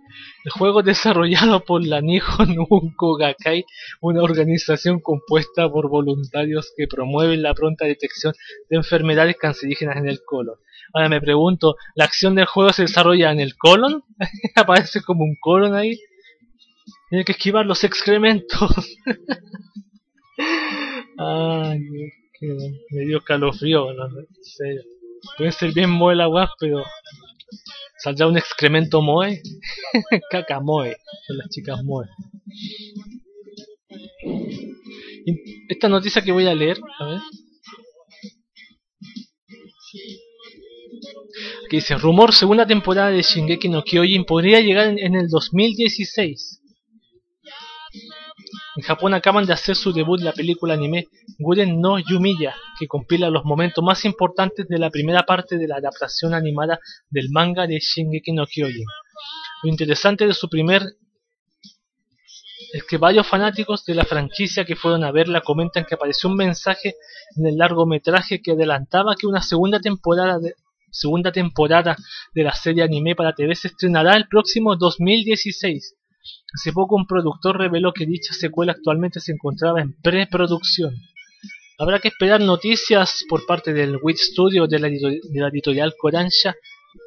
El 0.45 0.53
juego 0.53 0.81
es 0.81 0.87
desarrollado 0.97 1.65
por 1.65 1.87
la 1.87 2.01
Nihon 2.01 2.57
Unko 2.69 3.17
Gakai, 3.17 3.65
una 4.01 4.23
organización 4.23 5.01
compuesta 5.01 5.71
por 5.71 5.89
voluntarios 5.89 6.73
que 6.77 6.87
promueven 6.87 7.43
la 7.43 7.55
pronta 7.55 7.85
detección 7.85 8.35
de 8.71 8.77
enfermedades 8.77 9.37
cancerígenas 9.37 9.97
en 9.97 10.09
el 10.09 10.21
colon. 10.25 10.57
Ahora 10.93 11.09
me 11.09 11.21
pregunto, 11.21 11.77
¿la 11.95 12.05
acción 12.05 12.35
del 12.35 12.47
juego 12.47 12.73
se 12.73 12.83
desarrolla 12.83 13.33
en 13.33 13.41
el 13.41 13.57
colon? 13.57 14.03
Aparece 14.55 15.03
como 15.03 15.25
un 15.25 15.37
colon 15.41 15.75
ahí. 15.75 15.99
Tiene 17.11 17.25
que 17.25 17.33
esquivar 17.33 17.67
los 17.67 17.85
excrementos. 17.85 18.97
Ay, 21.19 21.81
me 22.91 23.07
dio 23.07 23.23
calofrío, 23.23 23.93
no, 23.93 24.09
sé. 24.43 24.81
Puede 25.39 25.53
ser 25.53 25.73
bien 25.73 25.91
moe 25.91 26.15
la 26.15 26.27
guap, 26.27 26.51
pero 26.59 26.85
¿saldrá 27.99 28.27
un 28.27 28.37
excremento 28.37 29.03
moe? 29.03 29.43
Caca 30.31 30.61
moe, 30.61 30.97
son 31.27 31.39
las 31.39 31.49
chicas 31.51 31.83
moe. 31.85 32.07
esta 35.69 35.89
noticia 35.89 36.23
que 36.23 36.33
voy 36.33 36.47
a 36.47 36.55
leer, 36.55 36.79
a 36.99 37.07
ver. 37.07 37.21
que 41.69 41.77
dice, 41.77 41.97
rumor 41.97 42.33
segunda 42.33 42.67
temporada 42.67 43.11
de 43.11 43.23
Shingeki 43.23 43.69
no 43.69 43.83
Kyojin 43.83 44.25
podría 44.25 44.61
llegar 44.61 44.95
en, 44.99 45.15
el 45.15 45.29
2016. 45.29 46.61
En 48.77 48.83
Japón 48.83 49.15
acaban 49.15 49.47
de 49.47 49.53
hacer 49.53 49.75
su 49.75 49.93
debut 49.93 50.21
la 50.21 50.33
película 50.33 50.75
anime 50.75 51.09
Guren 51.39 51.81
no 51.81 51.99
Yumiya, 51.99 52.55
que 52.79 52.87
compila 52.87 53.31
los 53.31 53.45
momentos 53.45 53.83
más 53.83 54.05
importantes 54.05 54.69
de 54.69 54.79
la 54.79 54.91
primera 54.91 55.25
parte 55.25 55.59
de 55.59 55.69
la 55.69 55.77
adaptación 55.77 56.35
animada 56.35 56.79
del 57.11 57.31
manga 57.31 57.67
de 57.67 57.79
Shingeki 57.79 58.33
no 58.33 58.47
Kyojin. 58.47 58.87
Lo 59.63 59.71
interesante 59.71 60.27
de 60.27 60.35
su 60.35 60.49
primer 60.49 60.83
es 62.73 62.85
que 62.85 62.99
varios 62.99 63.27
fanáticos 63.27 63.85
de 63.85 63.95
la 63.95 64.05
franquicia 64.05 64.65
que 64.65 64.77
fueron 64.77 65.05
a 65.05 65.13
verla 65.13 65.41
comentan 65.41 65.85
que 65.85 65.95
apareció 65.95 66.29
un 66.29 66.37
mensaje 66.37 66.97
en 67.37 67.47
el 67.47 67.57
largometraje 67.57 68.43
que 68.43 68.53
adelantaba 68.53 69.15
que 69.17 69.27
una 69.27 69.43
segunda 69.43 69.81
temporada 69.81 70.39
de, 70.39 70.55
segunda 70.91 71.33
temporada 71.33 71.97
de 72.35 72.43
la 72.43 72.55
serie 72.55 72.83
anime 72.83 73.15
para 73.15 73.35
TV 73.35 73.55
se 73.55 73.69
estrenará 73.69 74.17
el 74.17 74.29
próximo 74.29 74.77
2016. 74.77 75.97
Hace 76.55 76.73
poco 76.73 76.97
un 76.97 77.07
productor 77.07 77.59
reveló 77.59 77.93
que 77.93 78.07
dicha 78.07 78.33
secuela 78.33 78.73
actualmente 78.73 79.21
se 79.21 79.33
encontraba 79.33 79.81
en 79.81 79.95
preproducción. 80.01 80.95
Habrá 81.79 81.99
que 81.99 82.09
esperar 82.09 82.41
noticias 82.41 83.25
por 83.29 83.45
parte 83.45 83.75
del 83.75 83.99
WIT 84.01 84.17
Studio 84.17 84.67
de 84.67 84.79
la, 84.79 84.89
editorial 85.49 85.95
Kodansha 85.99 86.55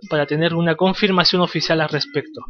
para 0.10 0.28
tener 0.28 0.54
una 0.54 0.76
confirmación 0.76 1.42
oficial 1.42 1.82
al 1.82 1.90
respecto. 1.90 2.42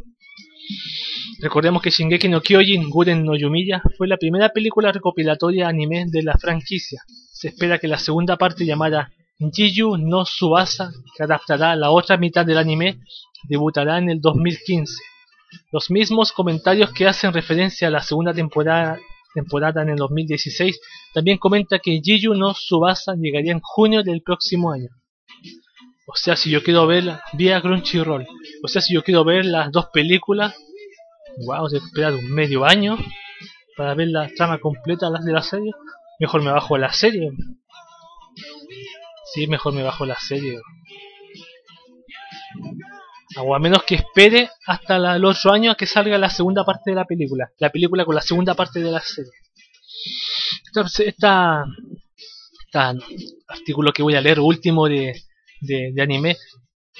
Recordemos 1.40 1.80
que 1.80 1.88
Shingeki 1.88 2.28
no 2.28 2.42
Kyojin 2.42 2.90
Guren 2.90 3.24
no 3.24 3.36
Yumiya 3.36 3.82
fue 3.96 4.06
la 4.06 4.18
primera 4.18 4.50
película 4.50 4.92
recopilatoria 4.92 5.68
anime 5.68 6.04
de 6.08 6.22
la 6.22 6.34
franquicia. 6.34 7.02
Se 7.32 7.48
espera 7.48 7.78
que 7.78 7.88
la 7.88 7.98
segunda 7.98 8.36
parte 8.36 8.66
llamada 8.66 9.10
Jiyu 9.38 9.96
no 9.96 10.26
Subasa, 10.26 10.92
que 11.16 11.22
adaptará 11.22 11.74
la 11.74 11.90
otra 11.90 12.18
mitad 12.18 12.44
del 12.44 12.58
anime, 12.58 13.00
debutará 13.48 13.96
en 13.96 14.10
el 14.10 14.20
2015. 14.20 14.92
Los 15.72 15.90
mismos 15.90 16.32
comentarios 16.32 16.92
que 16.92 17.08
hacen 17.08 17.32
referencia 17.32 17.88
a 17.88 17.90
la 17.90 18.02
segunda 18.02 18.34
temporada, 18.34 18.98
temporada 19.34 19.82
en 19.82 19.90
el 19.90 19.96
2016 19.96 20.80
también 21.14 21.38
comenta 21.38 21.78
que 21.78 22.00
Jiyu 22.02 22.34
no 22.34 22.54
Subasa 22.54 23.14
llegaría 23.14 23.52
en 23.52 23.60
junio 23.60 24.02
del 24.02 24.22
próximo 24.22 24.72
año. 24.72 24.88
O 26.06 26.16
sea, 26.16 26.34
si 26.36 26.50
yo 26.50 26.62
quiero 26.62 26.86
ver 26.86 27.04
vía 27.34 27.60
Crunchyroll, 27.60 28.26
o 28.64 28.68
sea, 28.68 28.82
si 28.82 28.94
yo 28.94 29.04
quiero 29.04 29.24
ver 29.24 29.44
las 29.44 29.70
dos 29.70 29.86
películas, 29.92 30.54
wow, 31.46 31.68
de 31.68 31.78
esperar 31.78 32.14
un 32.14 32.30
medio 32.32 32.64
año 32.64 32.98
para 33.76 33.94
ver 33.94 34.08
la 34.08 34.28
trama 34.34 34.58
completa 34.58 35.08
de 35.10 35.32
la 35.32 35.42
serie, 35.42 35.70
mejor 36.18 36.42
me 36.42 36.50
bajo 36.50 36.76
la 36.76 36.92
serie. 36.92 37.30
Sí, 39.32 39.46
mejor 39.46 39.72
me 39.72 39.84
bajo 39.84 40.04
la 40.04 40.18
serie. 40.18 40.60
O 43.36 43.54
a 43.54 43.58
menos 43.58 43.84
que 43.84 43.94
espere 43.94 44.50
hasta 44.66 44.96
el 44.96 45.24
otro 45.24 45.52
año 45.52 45.70
a 45.70 45.76
que 45.76 45.86
salga 45.86 46.18
la 46.18 46.30
segunda 46.30 46.64
parte 46.64 46.90
de 46.90 46.96
la 46.96 47.04
película. 47.04 47.50
La 47.58 47.70
película 47.70 48.04
con 48.04 48.14
la 48.14 48.20
segunda 48.20 48.54
parte 48.54 48.80
de 48.80 48.90
la 48.90 49.00
serie. 49.00 49.30
Este 50.74 51.26
artículo 53.48 53.92
que 53.92 54.02
voy 54.02 54.14
a 54.14 54.20
leer, 54.20 54.40
último 54.40 54.88
de, 54.88 55.14
de, 55.60 56.02
anime, 56.02 56.36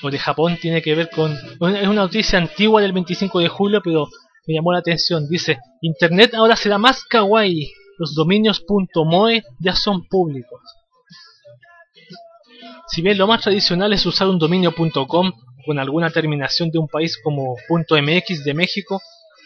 o 0.03 0.11
de 0.11 0.19
Japón 0.19 0.57
tiene 0.61 0.83
que 0.83 0.95
ver 0.95 1.11
con... 1.11 1.33
Es 1.33 1.89
una 1.89 2.03
noticia 2.03 2.39
antigua 2.39 2.81
del 2.81 2.93
25 2.93 3.41
de 3.41 3.49
julio, 3.49 3.81
pero 3.83 4.09
me 4.47 4.55
llamó 4.55 4.73
la 4.73 4.79
atención. 4.79 5.29
Dice, 5.29 5.59
Internet 5.83 6.35
ahora 6.35 6.55
será 6.57 6.79
más 6.79 7.05
kawaii. 7.05 7.73
Los 7.99 8.15
dominios 8.15 8.65
.moe 8.95 9.43
ya 9.59 9.75
son 9.75 10.07
públicos. 10.07 10.61
Si 12.89 13.03
bien 13.03 13.19
lo 13.19 13.27
más 13.27 13.43
tradicional 13.43 13.93
es 13.93 14.07
usar 14.07 14.29
un 14.29 14.39
dominio 14.39 14.75
.com 15.07 15.33
con 15.65 15.79
alguna 15.79 16.11
terminación 16.11 16.71
de 16.71 16.79
un 16.79 16.89
país 16.89 17.19
como 17.23 17.57
.mx 17.69 18.45
de 18.45 18.55
México, 18.55 19.01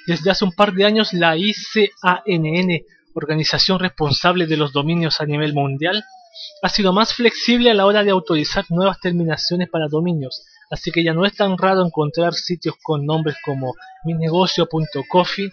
desde 0.06 0.30
hace 0.30 0.44
un 0.44 0.52
par 0.52 0.72
de 0.72 0.84
años 0.84 1.12
la 1.12 1.36
ICANN, 1.36 2.84
organización 3.14 3.78
responsable 3.78 4.46
de 4.46 4.56
los 4.56 4.72
dominios 4.72 5.20
a 5.20 5.26
nivel 5.26 5.54
mundial, 5.54 6.04
ha 6.62 6.68
sido 6.68 6.92
más 6.92 7.14
flexible 7.14 7.70
a 7.70 7.74
la 7.74 7.86
hora 7.86 8.02
de 8.02 8.10
autorizar 8.10 8.64
nuevas 8.68 9.00
terminaciones 9.00 9.68
para 9.70 9.88
dominios, 9.88 10.44
así 10.70 10.90
que 10.90 11.04
ya 11.04 11.14
no 11.14 11.24
es 11.24 11.34
tan 11.34 11.56
raro 11.56 11.84
encontrar 11.84 12.34
sitios 12.34 12.74
con 12.82 13.06
nombres 13.06 13.36
como 13.44 13.74
minegocio.coffee 14.04 15.52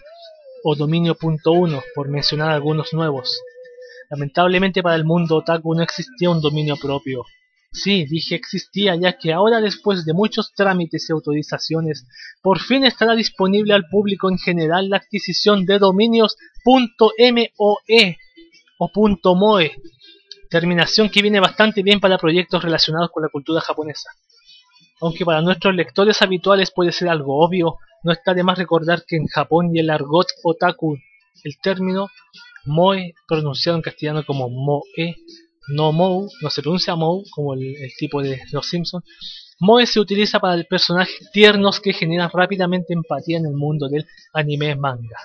o 0.64 0.74
dominio.1, 0.74 1.82
por 1.94 2.08
mencionar 2.08 2.50
algunos 2.50 2.92
nuevos. 2.92 3.40
Lamentablemente 4.10 4.82
para 4.82 4.96
el 4.96 5.04
mundo 5.04 5.36
otaku 5.36 5.74
no 5.74 5.82
existía 5.82 6.30
un 6.30 6.40
dominio 6.40 6.76
propio. 6.76 7.24
Sí, 7.72 8.04
dije 8.04 8.34
existía, 8.34 8.94
ya 8.96 9.16
que 9.16 9.32
ahora 9.32 9.62
después 9.62 10.04
de 10.04 10.12
muchos 10.12 10.52
trámites 10.54 11.08
y 11.08 11.12
autorizaciones, 11.12 12.06
por 12.42 12.60
fin 12.60 12.84
estará 12.84 13.14
disponible 13.14 13.72
al 13.72 13.88
público 13.88 14.28
en 14.28 14.36
general 14.36 14.90
la 14.90 14.98
adquisición 14.98 15.64
de 15.64 15.78
dominios 15.78 16.36
.moe 16.66 17.50
o 18.78 19.34
.moe, 19.34 19.72
terminación 20.50 21.08
que 21.08 21.22
viene 21.22 21.40
bastante 21.40 21.82
bien 21.82 21.98
para 21.98 22.18
proyectos 22.18 22.62
relacionados 22.62 23.10
con 23.10 23.22
la 23.22 23.30
cultura 23.30 23.62
japonesa. 23.62 24.10
Aunque 25.00 25.24
para 25.24 25.40
nuestros 25.40 25.74
lectores 25.74 26.20
habituales 26.20 26.70
puede 26.70 26.92
ser 26.92 27.08
algo 27.08 27.42
obvio, 27.42 27.78
no 28.04 28.12
está 28.12 28.34
de 28.34 28.44
más 28.44 28.58
recordar 28.58 29.04
que 29.06 29.16
en 29.16 29.26
Japón 29.28 29.74
y 29.74 29.80
el 29.80 29.88
argot 29.88 30.26
otaku, 30.44 30.98
el 31.42 31.58
término 31.62 32.08
moe, 32.66 33.14
pronunciado 33.26 33.78
en 33.78 33.82
castellano 33.82 34.24
como 34.26 34.50
moe, 34.50 35.16
no 35.68 35.92
mou, 35.92 36.28
no 36.42 36.50
se 36.50 36.62
pronuncia 36.62 36.96
mou 36.96 37.24
como 37.30 37.54
el, 37.54 37.92
tipo 37.98 38.22
de 38.22 38.40
los 38.52 38.66
Simpsons. 38.68 39.04
Moe 39.60 39.86
se 39.86 40.00
utiliza 40.00 40.40
para 40.40 40.62
personajes 40.64 41.30
tiernos 41.32 41.80
que 41.80 41.92
generan 41.92 42.30
rápidamente 42.32 42.94
empatía 42.94 43.38
en 43.38 43.46
el 43.46 43.54
mundo 43.54 43.88
del 43.88 44.06
anime 44.32 44.74
manga. 44.74 45.18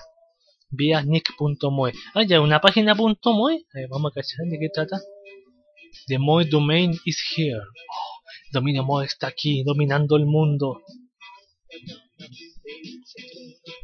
Vía 0.70 1.02
nick.moe. 1.02 1.92
Ah, 2.14 2.22
ya, 2.22 2.40
una 2.40 2.60
página 2.60 2.94
.moe. 2.94 3.64
vamos 3.90 4.12
a 4.12 4.14
cachar 4.14 4.46
de 4.46 4.58
qué 4.58 4.68
trata. 4.68 5.00
The 6.06 6.18
Moe 6.18 6.44
Domain 6.44 6.92
is 7.04 7.18
here. 7.34 7.58
Oh, 7.58 8.20
dominio 8.52 8.84
Moe 8.84 9.04
está 9.04 9.26
aquí, 9.28 9.64
dominando 9.64 10.16
el 10.16 10.26
mundo. 10.26 10.82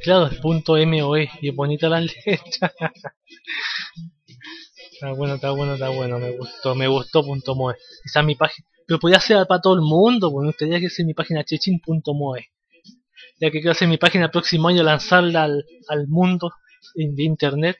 Claro, 0.02 0.26
el 0.26 0.38
punto 0.38 0.74
MOE. 0.74 1.30
Y 1.40 1.48
es 1.48 1.56
bonita 1.56 1.88
la 1.88 2.00
letra. 2.26 2.72
Está 5.04 5.16
bueno, 5.16 5.34
está 5.34 5.50
bueno, 5.50 5.74
está 5.74 5.88
bueno. 5.90 6.18
Me 6.18 6.30
gustó, 6.30 6.74
me 6.74 6.88
gustó 6.88 7.22
punto 7.22 7.54
.moe. 7.54 7.74
Esa 8.06 8.20
es 8.20 8.26
mi 8.26 8.36
página. 8.36 8.66
Pero 8.86 8.98
podría 8.98 9.20
ser 9.20 9.46
para 9.46 9.60
todo 9.60 9.74
el 9.74 9.82
mundo, 9.82 10.30
porque 10.30 10.44
me 10.44 10.48
gustaría 10.48 10.80
que 10.80 10.88
sea 10.88 11.04
mi 11.04 11.12
página 11.12 11.44
chechin.moe. 11.44 12.48
Ya 13.38 13.50
que 13.50 13.60
quiero 13.60 13.72
hacer 13.72 13.86
mi 13.86 13.98
página 13.98 14.24
el 14.24 14.30
próximo 14.30 14.68
año, 14.68 14.82
lanzarla 14.82 15.44
al, 15.44 15.62
al 15.88 16.08
mundo 16.08 16.52
de 16.94 17.22
internet. 17.22 17.76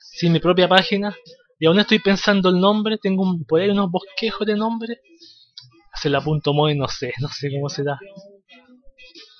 Sin 0.00 0.32
mi 0.32 0.40
propia 0.40 0.68
página. 0.68 1.16
Y 1.60 1.66
aún 1.66 1.78
estoy 1.78 2.00
pensando 2.00 2.48
el 2.48 2.58
nombre. 2.58 2.98
Tengo 2.98 3.22
un, 3.22 3.44
por 3.44 3.60
ahí 3.60 3.70
unos 3.70 3.88
bosquejos 3.88 4.44
de 4.44 4.56
nombre. 4.56 4.98
Hacerla 5.92 6.20
punto 6.20 6.52
.moe, 6.52 6.74
no 6.74 6.88
sé, 6.88 7.12
no 7.20 7.28
sé 7.28 7.48
cómo 7.52 7.68
será. 7.68 7.96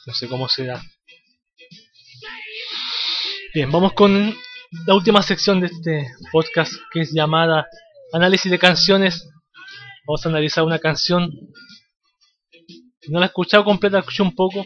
No 0.07 0.15
sé 0.15 0.29
cómo 0.29 0.49
será. 0.49 0.81
Bien, 3.53 3.73
vamos 3.73 3.95
con 3.95 4.33
la 4.87 4.95
última 4.95 5.21
sección 5.23 5.61
de 5.61 5.67
este 5.67 6.07
podcast 6.31 6.73
que 6.93 7.01
es 7.01 7.13
llamada 7.13 7.67
Análisis 8.13 8.51
de 8.51 8.59
canciones. 8.59 9.29
Vamos 10.07 10.25
a 10.25 10.29
analizar 10.29 10.65
una 10.65 10.79
canción. 10.79 11.33
No 13.09 13.19
la 13.19 13.27
he 13.27 13.29
escuchado 13.29 13.65
completa, 13.65 13.97
la 13.97 14.01
escuché 14.01 14.23
un 14.23 14.35
poco. 14.35 14.65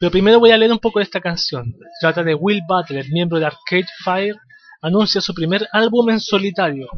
Pero 0.00 0.10
primero 0.10 0.40
voy 0.40 0.52
a 0.52 0.56
leer 0.56 0.72
un 0.72 0.78
poco 0.78 1.00
de 1.00 1.04
esta 1.04 1.20
canción. 1.20 1.74
Trata 2.00 2.22
de 2.22 2.34
Will 2.34 2.62
Butler, 2.66 3.06
miembro 3.10 3.38
de 3.38 3.46
Arcade 3.46 3.86
Fire, 4.02 4.36
anuncia 4.80 5.20
su 5.20 5.34
primer 5.34 5.68
álbum 5.72 6.08
en 6.10 6.20
solitario. 6.20 6.88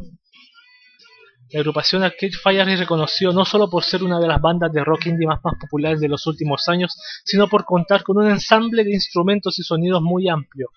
La 1.51 1.59
agrupación 1.59 2.03
Arcade 2.03 2.37
Fire 2.41 2.67
es 2.69 2.79
reconocido 2.79 3.33
no 3.33 3.43
solo 3.43 3.69
por 3.69 3.83
ser 3.83 4.03
una 4.03 4.19
de 4.19 4.27
las 4.27 4.41
bandas 4.41 4.71
de 4.71 4.83
rock 4.83 5.07
indie 5.07 5.27
más, 5.27 5.39
más 5.43 5.55
populares 5.59 5.99
de 5.99 6.09
los 6.09 6.25
últimos 6.25 6.67
años, 6.69 6.97
sino 7.23 7.47
por 7.47 7.65
contar 7.65 8.03
con 8.03 8.17
un 8.17 8.29
ensamble 8.29 8.83
de 8.85 8.93
instrumentos 8.93 9.59
y 9.59 9.63
sonidos 9.63 10.01
muy 10.01 10.29
amplio 10.29 10.69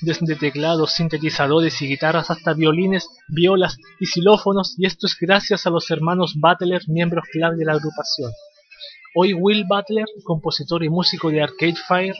desde 0.00 0.36
teclados, 0.36 0.92
sintetizadores 0.92 1.80
y 1.82 1.88
guitarras 1.88 2.30
hasta 2.30 2.54
violines, 2.54 3.08
violas 3.28 3.76
y 4.00 4.06
xilófonos, 4.06 4.74
y 4.78 4.86
esto 4.86 5.06
es 5.06 5.16
gracias 5.20 5.66
a 5.66 5.70
los 5.70 5.90
hermanos 5.90 6.34
Butler, 6.36 6.82
miembros 6.88 7.24
clave 7.32 7.56
de 7.56 7.64
la 7.64 7.72
agrupación. 7.72 8.30
Hoy 9.14 9.32
Will 9.32 9.64
Butler, 9.68 10.06
compositor 10.24 10.82
y 10.82 10.88
músico 10.88 11.30
de 11.30 11.42
Arcade 11.42 11.76
Fire, 11.86 12.16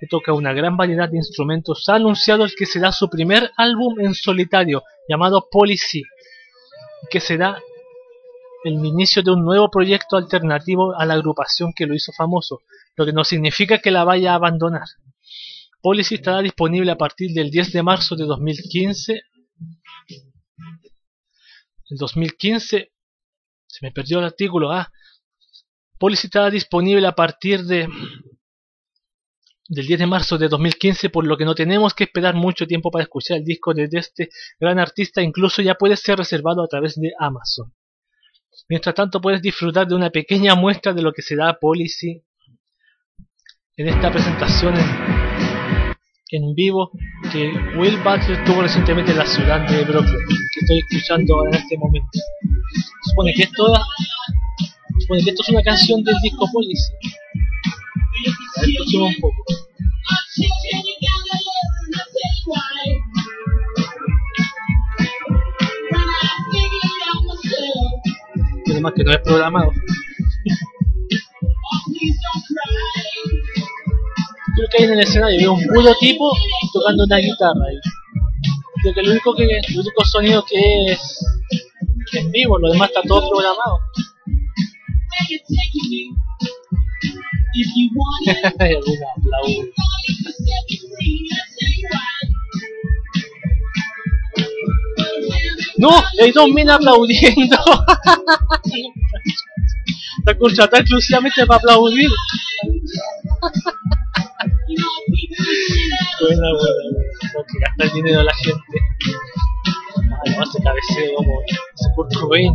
que 0.00 0.06
toca 0.06 0.32
una 0.32 0.52
gran 0.52 0.76
variedad 0.76 1.08
de 1.08 1.16
instrumentos, 1.16 1.88
ha 1.88 1.96
anunciado 1.96 2.44
el 2.44 2.54
que 2.54 2.66
será 2.66 2.92
su 2.92 3.08
primer 3.10 3.50
álbum 3.56 3.98
en 4.00 4.14
solitario, 4.14 4.84
llamado 5.08 5.48
Policy, 5.50 6.04
que 7.10 7.20
será 7.20 7.60
el 8.64 8.74
inicio 8.84 9.22
de 9.22 9.32
un 9.32 9.44
nuevo 9.44 9.70
proyecto 9.70 10.16
alternativo 10.16 10.94
a 10.96 11.06
la 11.06 11.14
agrupación 11.14 11.72
que 11.74 11.86
lo 11.86 11.94
hizo 11.94 12.12
famoso, 12.12 12.60
lo 12.96 13.06
que 13.06 13.12
no 13.12 13.24
significa 13.24 13.78
que 13.78 13.90
la 13.90 14.04
vaya 14.04 14.32
a 14.32 14.36
abandonar. 14.36 14.88
Policy 15.80 16.16
estará 16.16 16.42
disponible 16.42 16.90
a 16.90 16.96
partir 16.96 17.32
del 17.32 17.50
10 17.50 17.72
de 17.72 17.82
marzo 17.82 18.16
de 18.16 18.24
2015. 18.24 19.22
El 21.90 21.96
2015 21.96 22.92
se 23.66 23.86
me 23.86 23.92
perdió 23.92 24.18
el 24.18 24.24
artículo. 24.24 24.72
Ah, 24.72 24.90
Policy 25.98 26.26
estará 26.26 26.50
disponible 26.50 27.06
a 27.06 27.12
partir 27.12 27.64
de 27.64 27.88
del 29.68 29.86
10 29.86 30.00
de 30.00 30.06
marzo 30.06 30.38
de 30.38 30.48
2015, 30.48 31.10
por 31.10 31.26
lo 31.26 31.36
que 31.36 31.44
no 31.44 31.54
tenemos 31.54 31.92
que 31.92 32.04
esperar 32.04 32.34
mucho 32.34 32.66
tiempo 32.66 32.90
para 32.90 33.02
escuchar 33.02 33.36
el 33.36 33.44
disco 33.44 33.74
de 33.74 33.86
este 33.92 34.30
gran 34.58 34.78
artista, 34.78 35.22
incluso 35.22 35.60
ya 35.60 35.74
puede 35.74 35.96
ser 35.96 36.16
reservado 36.16 36.62
a 36.62 36.68
través 36.68 36.98
de 36.98 37.12
Amazon. 37.18 37.74
Mientras 38.68 38.94
tanto 38.94 39.20
puedes 39.20 39.42
disfrutar 39.42 39.86
de 39.86 39.94
una 39.94 40.10
pequeña 40.10 40.54
muestra 40.54 40.94
de 40.94 41.02
lo 41.02 41.12
que 41.12 41.22
será 41.22 41.58
Policy 41.58 42.24
en 43.76 43.88
esta 43.88 44.10
presentación 44.10 44.74
en 44.74 45.17
en 46.36 46.54
vivo 46.54 46.90
que 47.32 47.50
Will 47.78 47.96
Butler 47.98 48.44
tuvo 48.44 48.62
recientemente 48.62 49.12
en 49.12 49.18
la 49.18 49.26
ciudad 49.26 49.66
de 49.68 49.84
Brooklyn, 49.84 50.18
que 50.52 50.60
estoy 50.60 50.78
escuchando 50.78 51.46
en 51.46 51.54
este 51.54 51.78
momento. 51.78 52.18
Supone 53.10 53.32
que 53.34 53.42
esto, 53.44 53.74
supone 55.00 55.24
que 55.24 55.30
esto 55.30 55.42
es 55.42 55.48
una 55.48 55.62
canción 55.62 56.04
del 56.04 56.16
disco. 56.22 56.44
A 56.44 56.50
ver, 58.60 59.02
un 59.02 59.14
poco. 59.20 59.44
Además 68.70 68.92
que 68.94 69.04
no 69.04 69.12
es 69.12 69.18
programado. 69.20 69.72
Que 74.68 74.78
hay 74.78 74.84
en 74.84 74.92
el 74.94 75.00
escenario 75.00 75.38
veo 75.38 75.52
un 75.54 75.66
puro 75.66 75.94
tipo 76.00 76.32
tocando 76.72 77.04
una 77.04 77.16
guitarra. 77.18 77.72
Y 77.72 77.80
creo 78.82 78.94
que 78.94 79.00
el 79.00 79.10
único, 79.10 79.34
que, 79.34 79.44
el 79.44 79.78
único 79.78 80.04
sonido 80.04 80.44
que 80.44 80.92
es 80.92 81.24
en 82.12 82.30
vivo, 82.30 82.58
lo 82.58 82.70
demás 82.70 82.88
está 82.88 83.02
todo 83.02 83.28
programado. 83.28 83.78
aplauso. 89.16 89.62
No, 95.78 96.02
hay 96.20 96.32
dos 96.32 96.48
minas 96.50 96.76
aplaudiendo. 96.76 97.56
La 100.24 100.32
está 100.64 100.78
exclusivamente 100.78 101.46
para 101.46 101.58
aplaudir. 101.58 102.10
buena, 106.20 106.48
buena, 106.52 106.82
buena. 106.92 107.46
que 107.46 107.58
gasta 107.60 107.84
el 107.84 107.92
dinero 107.92 108.20
a 108.20 108.24
la 108.24 108.34
gente. 108.34 108.78
No, 110.34 110.42
hace 110.42 110.62
cabeceo 110.62 111.14
como 111.14 111.32
ese 111.42 111.88
Kurt 111.94 112.14
Cobain. 112.14 112.52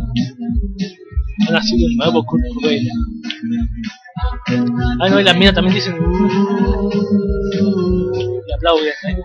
Ha 1.48 1.52
nacido 1.52 1.88
el 1.88 1.96
nuevo 1.96 2.24
Kurt 2.24 2.42
Cobain. 2.54 2.88
Ah, 5.00 5.08
no, 5.08 5.20
y 5.20 5.24
las 5.24 5.36
minas 5.36 5.54
también 5.54 5.74
dicen. 5.74 5.96
Y 8.46 8.52
aplauden. 8.52 8.88
¿eh? 8.88 9.16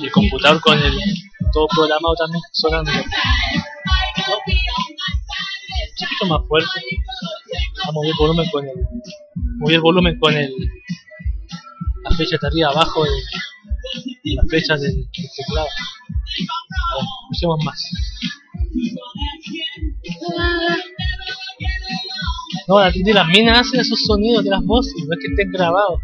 Y 0.00 0.04
el 0.06 0.12
computador 0.12 0.60
con 0.60 0.78
el 0.78 0.94
todo 1.52 1.66
programado 1.68 2.14
también 2.16 2.42
sonando. 2.52 2.90
Un 5.94 6.08
poquito 6.08 6.26
más 6.26 6.48
fuerte. 6.48 6.80
Vamos 7.86 7.88
a 7.88 7.92
mover 7.92 8.10
el 8.10 8.16
volumen 8.18 8.50
con 8.50 8.64
el. 8.64 8.74
Mover 9.58 9.74
el 9.74 9.80
volumen 9.80 10.18
con 10.18 10.34
el. 10.34 10.52
La 12.02 12.10
flecha 12.16 12.36
de 12.40 12.46
arriba 12.48 12.70
abajo 12.70 13.04
de, 13.04 13.10
las 14.34 14.48
flechas 14.48 14.80
del, 14.80 15.08
teclado. 15.12 15.68
Bueno, 17.40 17.64
más. 17.64 17.80
No, 22.66 22.80
la 22.80 22.90
de 22.90 23.14
las 23.14 23.28
minas 23.28 23.60
hacen 23.60 23.80
esos 23.80 24.04
sonidos 24.04 24.44
de 24.44 24.50
las 24.50 24.64
voces, 24.64 24.94
no 25.06 25.14
es 25.14 25.20
que 25.20 25.30
estén 25.30 25.52
grabados. 25.52 26.00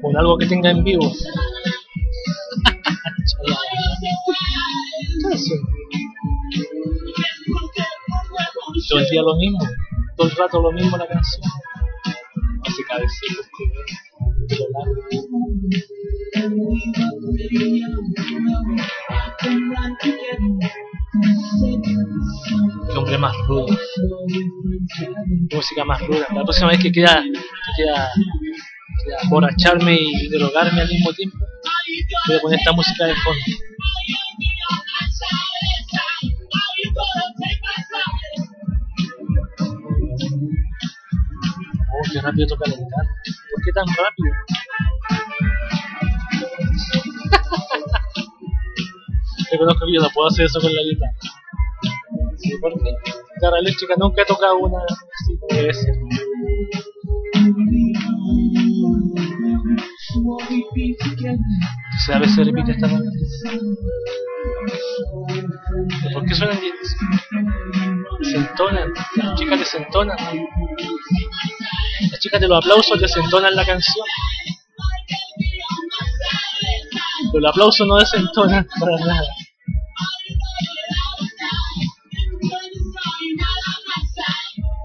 Con 0.00 0.16
algo 0.16 0.38
que 0.38 0.46
tenga 0.46 0.70
en 0.70 0.82
vivo. 0.82 1.12
Todo 8.88 8.98
el 9.00 9.06
día 9.08 9.22
lo 9.22 9.36
mismo, 9.36 9.58
todo 10.16 10.28
el 10.28 10.36
rato 10.36 10.60
lo 10.60 10.72
mismo 10.72 10.96
la 10.96 11.06
canción. 11.06 11.42
Hace 12.64 12.82
cabecitos, 12.84 13.46
pelo 14.48 14.66
largo. 14.72 15.02
Qué 22.90 22.98
hombre 22.98 23.18
más 23.18 23.34
rudo. 23.46 23.66
música 25.52 25.84
más 25.84 26.00
ruda. 26.06 26.26
La 26.34 26.42
próxima 26.42 26.70
vez 26.70 26.80
que 26.80 26.90
quiera, 26.90 27.22
que 27.22 27.30
quiera, 27.76 28.08
borracharme 29.28 29.98
y 30.00 30.28
drogarme 30.28 30.80
al 30.80 30.88
mismo 30.88 31.12
tiempo, 31.12 31.38
voy 32.28 32.36
a 32.36 32.40
poner 32.40 32.58
esta 32.58 32.72
música 32.72 33.06
de 33.06 33.14
fondo. 33.14 33.61
Qué 42.12 42.20
rápido 42.20 42.46
toca 42.48 42.68
la 42.68 42.76
guitarra. 42.76 43.14
¿Por 43.54 43.64
qué 43.64 43.72
tan 43.72 43.86
rápido? 43.86 44.34
Reconozco 49.50 49.80
que 49.86 49.94
yo 49.94 50.02
no 50.02 50.10
puedo 50.10 50.28
hacer 50.28 50.46
eso 50.46 50.60
con 50.60 50.74
la 50.74 50.82
guitarra. 50.82 51.16
Sí, 52.36 52.52
porque 52.60 52.94
guitarra 53.34 53.58
eléctrica 53.58 53.94
nunca 53.98 54.22
he 54.22 54.26
tocado 54.26 54.58
una 54.58 54.78
así 54.78 55.38
como 55.38 55.60
debe 55.60 55.74
ser. 55.74 55.94
Entonces 60.74 62.14
a 62.14 62.18
veces 62.18 62.46
repite 62.46 62.72
esta 62.72 62.88
nota. 62.88 63.10
¿Por 66.12 66.24
qué 66.26 66.34
suenan 66.34 66.58
Se 68.22 68.36
entonan, 68.36 68.92
las 69.16 69.34
chicas 69.38 69.58
desentonan. 69.58 70.16
Las 70.16 70.32
chicas 72.22 72.40
de 72.40 72.46
los 72.46 72.64
aplausos 72.64 73.00
desentonan 73.00 73.54
la 73.56 73.66
canción. 73.66 74.06
Pero 77.32 77.38
el 77.38 77.46
aplauso 77.46 77.84
no 77.84 77.96
desentona 77.96 78.64
para 78.78 78.96
nada. 78.98 79.26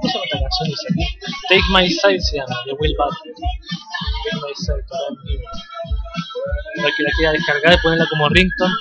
¿Cómo 0.01 0.11
se 0.11 0.17
llama 0.17 0.25
esta 0.25 0.39
canción? 0.39 0.69
Dice 0.69 0.87
Take 1.49 1.69
My 1.71 1.89
Side 1.89 2.21
se 2.21 2.37
llama, 2.37 2.55
de 2.65 2.73
Will 2.73 2.95
Butler. 2.97 3.35
Take 4.23 4.41
My 4.43 4.55
Side, 4.55 4.83
para 6.77 6.91
que 6.95 7.03
la 7.03 7.11
quiera 7.17 7.31
descargar 7.33 7.73
y 7.73 7.77
ponerla 7.83 8.07
como 8.09 8.29
ringtone. 8.29 8.73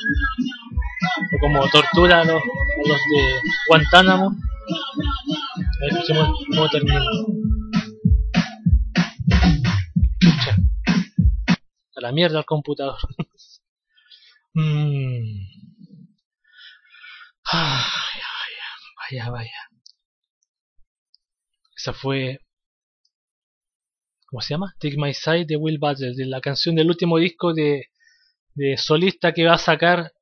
O 1.34 1.38
como 1.40 1.68
tortura 1.68 2.20
a 2.20 2.24
los, 2.24 2.42
a 2.42 2.88
los 2.88 2.98
de 2.98 3.40
Guantánamo. 3.68 4.28
A 4.28 5.94
ver, 5.94 6.04
cómo 6.54 6.68
termina. 6.70 7.00
La 12.06 12.12
mierda 12.12 12.38
al 12.38 12.46
computador. 12.46 12.98
Mm. 14.58 15.48
vaya, 17.52 19.30
vaya. 19.30 19.60
Esa 21.76 21.92
fue. 21.92 22.40
¿Cómo 24.28 24.40
se 24.40 24.54
llama? 24.54 24.74
Take 24.78 24.96
My 24.96 25.12
Side 25.12 25.44
de 25.44 25.56
Will 25.56 25.78
Butler, 25.78 26.14
de 26.14 26.24
la 26.24 26.40
canción 26.40 26.74
del 26.74 26.88
último 26.88 27.18
disco 27.18 27.52
de, 27.52 27.90
de 28.54 28.78
solista 28.78 29.32
que 29.32 29.44
va 29.44 29.54
a 29.56 29.58
sacar 29.58 30.12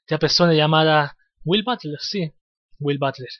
esta 0.00 0.18
persona 0.18 0.54
llamada 0.54 1.16
Will 1.44 1.62
Butler, 1.62 2.00
sí, 2.00 2.32
Will 2.80 2.98
Butler. 2.98 3.30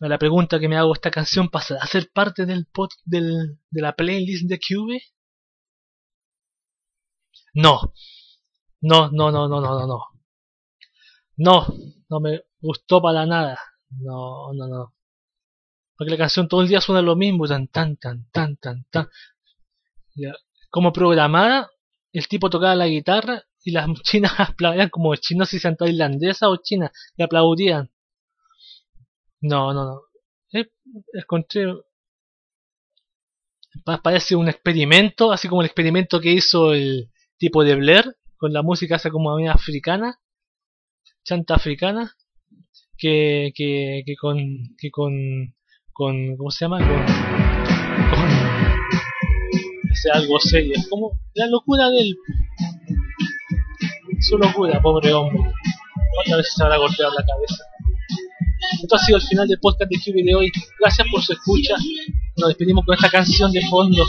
La 0.00 0.18
pregunta 0.18 0.58
que 0.58 0.68
me 0.68 0.76
hago, 0.76 0.92
¿esta 0.94 1.10
canción 1.10 1.48
pasa 1.48 1.76
a 1.80 1.86
ser 1.86 2.10
parte 2.12 2.46
del, 2.46 2.66
pod, 2.66 2.90
del 3.04 3.58
de 3.70 3.82
la 3.82 3.94
playlist 3.94 4.48
de 4.48 4.58
Cube? 4.58 5.00
No. 7.54 7.92
No, 8.80 9.10
no, 9.10 9.30
no, 9.30 9.48
no, 9.48 9.60
no, 9.60 9.80
no, 9.80 9.86
no. 9.86 10.00
No, 11.36 11.66
no 12.08 12.20
me 12.20 12.42
gustó 12.60 13.00
para 13.00 13.24
nada. 13.26 13.58
No, 13.90 14.52
no, 14.52 14.66
no. 14.68 14.94
Porque 15.96 16.10
la 16.10 16.18
canción 16.18 16.48
todo 16.48 16.62
el 16.62 16.68
día 16.68 16.80
suena 16.80 17.00
lo 17.00 17.16
mismo, 17.16 17.46
tan, 17.46 17.68
tan, 17.68 17.96
tan, 17.96 18.28
tan, 18.30 18.56
tan, 18.56 18.84
tan. 18.90 19.08
Como 20.70 20.92
programada, 20.92 21.70
el 22.12 22.26
tipo 22.28 22.50
tocaba 22.50 22.74
la 22.74 22.86
guitarra 22.88 23.44
y 23.62 23.70
las 23.70 23.88
chinas 24.02 24.32
aplaudían 24.38 24.90
como 24.90 25.14
chinos 25.16 25.48
si 25.48 25.58
sean 25.58 25.76
tailandesas 25.76 26.48
o 26.48 26.56
chinas 26.56 26.90
y 27.16 27.22
aplaudían. 27.22 27.90
No, 29.44 29.74
no, 29.74 29.84
no. 29.84 30.00
Es, 30.50 30.68
encontré 31.12 31.66
parece 34.02 34.36
un 34.36 34.48
experimento, 34.48 35.32
así 35.32 35.48
como 35.48 35.60
el 35.60 35.66
experimento 35.66 36.18
que 36.18 36.32
hizo 36.32 36.72
el, 36.72 37.10
tipo 37.36 37.62
de 37.62 37.74
Blair, 37.74 38.16
con 38.38 38.54
la 38.54 38.62
música 38.62 38.96
esa 38.96 39.10
como 39.10 39.36
africana, 39.50 40.18
chanta 41.24 41.56
africana, 41.56 42.14
que, 42.96 43.52
que, 43.54 44.02
que 44.06 44.16
con, 44.16 44.38
que 44.78 44.90
con, 44.90 45.12
con, 45.92 46.36
¿cómo 46.38 46.50
se 46.50 46.64
llama? 46.64 46.78
Con, 46.78 47.04
algo 50.14 50.38
serio, 50.38 50.74
es 50.76 50.88
como 50.88 51.18
la 51.34 51.46
locura 51.48 51.90
del, 51.90 52.14
su 54.20 54.38
locura, 54.38 54.80
pobre 54.80 55.12
hombre, 55.12 55.38
cuántas 56.14 56.38
veces 56.38 56.54
se 56.54 56.62
habrá 56.62 56.76
golpeado 56.78 57.12
la 57.12 57.24
cabeza. 57.26 57.73
Esto 58.72 58.96
ha 58.96 58.98
sido 58.98 59.18
el 59.18 59.24
final 59.24 59.48
del 59.48 59.58
podcast 59.60 59.90
de 59.90 59.96
Hubie 59.96 60.24
de 60.24 60.34
hoy. 60.34 60.52
Gracias 60.80 61.06
por 61.10 61.22
su 61.22 61.32
escucha. 61.32 61.74
Nos 62.36 62.48
despedimos 62.48 62.84
con 62.84 62.94
esta 62.94 63.10
canción 63.10 63.52
de 63.52 63.62
fondo 63.68 64.04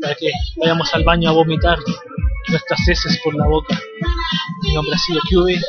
para 0.00 0.14
que 0.14 0.30
vayamos 0.56 0.92
al 0.94 1.04
baño 1.04 1.30
a 1.30 1.32
vomitar 1.32 1.78
nuestras 2.48 2.88
heces 2.88 3.20
por 3.22 3.34
la 3.34 3.46
boca. 3.46 3.80
Mi 4.62 4.74
nombre 4.74 4.94
ha 4.94 4.98
sido 4.98 5.20
Hubie. 5.30 5.60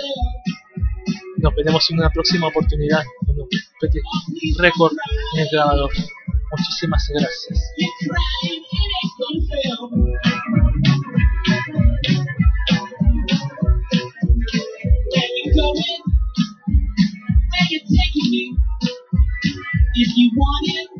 Nos 1.38 1.55
veremos 1.55 1.89
en 1.91 1.99
una 1.99 2.09
próxima 2.09 2.47
oportunidad 2.47 3.03
con 3.26 3.39
un 3.39 3.47
récord 4.57 4.93
en 5.36 5.41
el 5.41 5.47
grabador. 5.51 5.91
Muchísimas 6.51 7.07
gracias. 7.09 7.72
you're 17.70 17.82
taking 17.82 18.32
me. 18.32 18.57
If 19.95 20.18
you 20.18 20.32
want 20.36 20.68
it, 20.68 20.95